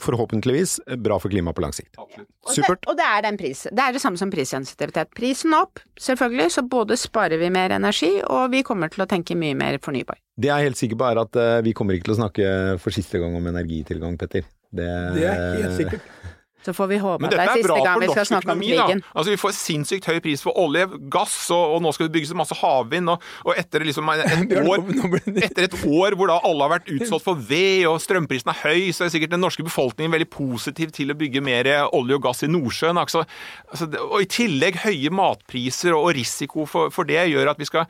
forhåpentligvis 0.03 0.79
bra 0.99 1.15
for 1.19 1.31
klimaet 1.31 1.55
på 1.55 1.63
lang 1.63 1.73
sikt. 1.75 1.95
Supert. 1.95 2.83
Og 2.87 2.91
det, 2.91 2.91
og 2.91 2.97
det 2.99 3.07
er 3.07 3.23
den 3.23 3.37
pris. 3.39 3.63
Det 3.71 3.83
er 3.83 3.95
det 3.95 4.01
samme 4.03 4.19
som 4.19 4.31
prissensitivitet. 4.33 5.13
Prisen 5.15 5.55
opp, 5.57 5.79
selvfølgelig, 6.01 6.49
så 6.57 6.63
både 6.67 6.97
sparer 6.99 7.39
vi 7.39 7.51
mer 7.53 7.75
energi, 7.75 8.11
og 8.23 8.51
vi 8.53 8.63
kommer 8.67 8.91
til 8.93 9.05
å 9.05 9.09
tenke 9.09 9.37
mye 9.39 9.55
mer 9.57 9.79
fornybar. 9.83 10.19
Det 10.37 10.51
jeg 10.51 10.55
er 10.57 10.69
helt 10.69 10.79
sikker 10.79 10.99
på, 10.99 11.07
er 11.07 11.21
at 11.23 11.39
uh, 11.39 11.59
vi 11.65 11.73
kommer 11.77 11.97
ikke 11.97 12.09
til 12.11 12.17
å 12.17 12.21
snakke 12.21 12.49
for 12.83 12.95
siste 12.95 13.21
gang 13.21 13.37
om 13.37 13.47
energitilgang, 13.49 14.19
Petter. 14.19 14.45
Det, 14.67 14.89
det 15.15 15.29
er 15.31 15.63
helt 15.63 15.79
sikkert. 15.79 16.35
Så 16.67 16.73
får 16.75 16.87
vi 16.91 16.97
håpe 16.99 17.23
at 17.23 17.31
det 17.31 17.39
er 17.39 17.53
siste 17.61 17.75
gang 17.85 18.01
vi 18.01 18.07
skal 18.11 18.25
snakke 18.27 18.51
økonomi, 18.51 18.71
om 18.75 18.89
krigen. 18.89 19.03
Altså, 19.13 19.31
vi 19.31 19.39
får 19.39 19.53
sinnssykt 19.55 20.07
høy 20.09 20.17
pris 20.25 20.41
for 20.43 20.57
olje, 20.59 20.83
gass, 21.13 21.35
og, 21.55 21.77
og 21.77 21.83
nå 21.85 21.93
skal 21.95 22.09
det 22.09 22.15
bygges 22.17 22.33
masse 22.35 22.57
havvind. 22.59 23.13
Og, 23.13 23.23
og 23.47 23.53
etter, 23.55 23.85
liksom 23.87 24.11
et 24.11 24.51
år, 24.73 24.83
etter 25.45 25.67
et 25.69 25.77
år 25.87 26.17
hvor 26.19 26.31
da 26.31 26.41
alle 26.47 26.67
har 26.67 26.73
vært 26.75 26.91
utsolgt 26.97 27.23
for 27.23 27.39
ved, 27.39 27.85
og 27.87 28.01
strømprisen 28.03 28.51
er 28.51 28.59
høy, 28.65 28.89
så 28.91 29.05
er 29.05 29.13
sikkert 29.13 29.31
den 29.37 29.43
norske 29.45 29.63
befolkningen 29.63 30.11
veldig 30.17 30.27
positiv 30.33 30.91
til 30.95 31.13
å 31.13 31.17
bygge 31.17 31.43
mer 31.45 31.69
olje 31.95 32.17
og 32.19 32.25
gass 32.27 32.43
i 32.43 32.51
Nordsjøen. 32.51 32.99
Altså, 32.99 33.23
altså, 33.71 33.87
og 34.03 34.25
i 34.25 34.29
tillegg 34.37 34.81
høye 34.83 35.13
matpriser 35.15 35.95
og, 35.95 36.09
og 36.09 36.17
risiko 36.19 36.67
for, 36.67 36.91
for, 36.91 37.07
det 37.07 37.29
gjør 37.31 37.53
at 37.53 37.63
vi 37.63 37.69
skal 37.69 37.87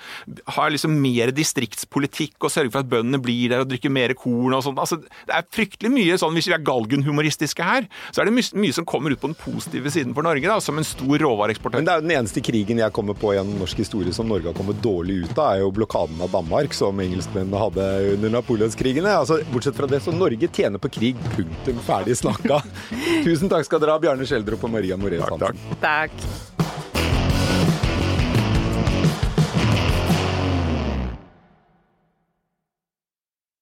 ha 0.54 0.68
liksom 0.70 0.94
mer 1.02 1.34
distriktspolitikk 1.34 2.46
og 2.46 2.54
sørge 2.54 2.76
for 2.76 2.86
at 2.86 2.92
bøndene 2.94 3.22
blir 3.24 3.56
der 3.56 3.66
og 3.66 3.72
drikker 3.72 3.94
mer 3.94 4.14
korn 4.18 4.54
og 4.54 4.68
sånt. 4.68 4.86
Altså, 4.86 5.02
det 5.02 5.34
er 5.34 5.50
fryktelig 5.58 5.94
mye 5.98 6.22
sånn, 6.22 6.38
hvis 6.38 6.52
vi 6.52 6.58
er 6.60 6.66
galgenhumoristiske 6.68 7.66
her, 7.66 7.90
så 8.12 8.22
er 8.22 8.30
det 8.30 8.38
mye 8.38 8.67
mye 8.68 8.74
som 8.74 8.86
kommer 8.86 9.12
ut 9.12 9.22
på 9.22 9.28
den 9.28 9.36
positive 9.36 9.92
siden 9.92 10.14
for 10.14 10.24
Norge, 10.24 10.48
da, 10.48 10.62
som 10.62 10.78
en 10.78 10.84
stor 10.84 11.18
råvareeksportør. 11.20 11.80
Men 11.80 11.88
det 11.88 11.94
er 11.94 12.02
jo 12.02 12.08
den 12.08 12.16
eneste 12.18 12.44
krigen 12.44 12.82
jeg 12.82 12.94
kommer 12.96 13.18
på 13.18 13.34
gjennom 13.36 13.62
norsk 13.62 13.82
historie 13.84 14.14
som 14.16 14.28
Norge 14.30 14.52
har 14.52 14.58
kommet 14.58 14.82
dårlig 14.84 15.24
ut 15.26 15.38
av, 15.38 15.56
er 15.56 15.64
jo 15.64 15.72
blokaden 15.76 16.22
av 16.24 16.34
Danmark, 16.34 16.76
som 16.76 17.00
engelskmennene 17.04 17.64
hadde 17.64 17.88
under 18.18 18.36
napoleonskrigene. 18.38 19.16
Altså, 19.24 19.40
bortsett 19.54 19.78
fra 19.78 19.90
det, 19.90 20.02
så 20.04 20.16
Norge 20.16 20.52
tjener 20.52 20.82
på 20.82 20.92
krig. 21.00 21.24
Punktum. 21.38 21.82
Ferdig 21.88 22.18
snakka. 22.20 22.62
Tusen 23.28 23.52
takk 23.52 23.68
skal 23.68 23.84
dere 23.84 23.98
ha, 23.98 24.04
Bjarne 24.04 24.28
Skjeldrup 24.28 24.64
og 24.68 24.78
Maria 24.78 25.00
Moreus 25.00 25.28
Hansen. 25.30 25.66
Takk. 25.82 26.16
takk. 26.22 26.57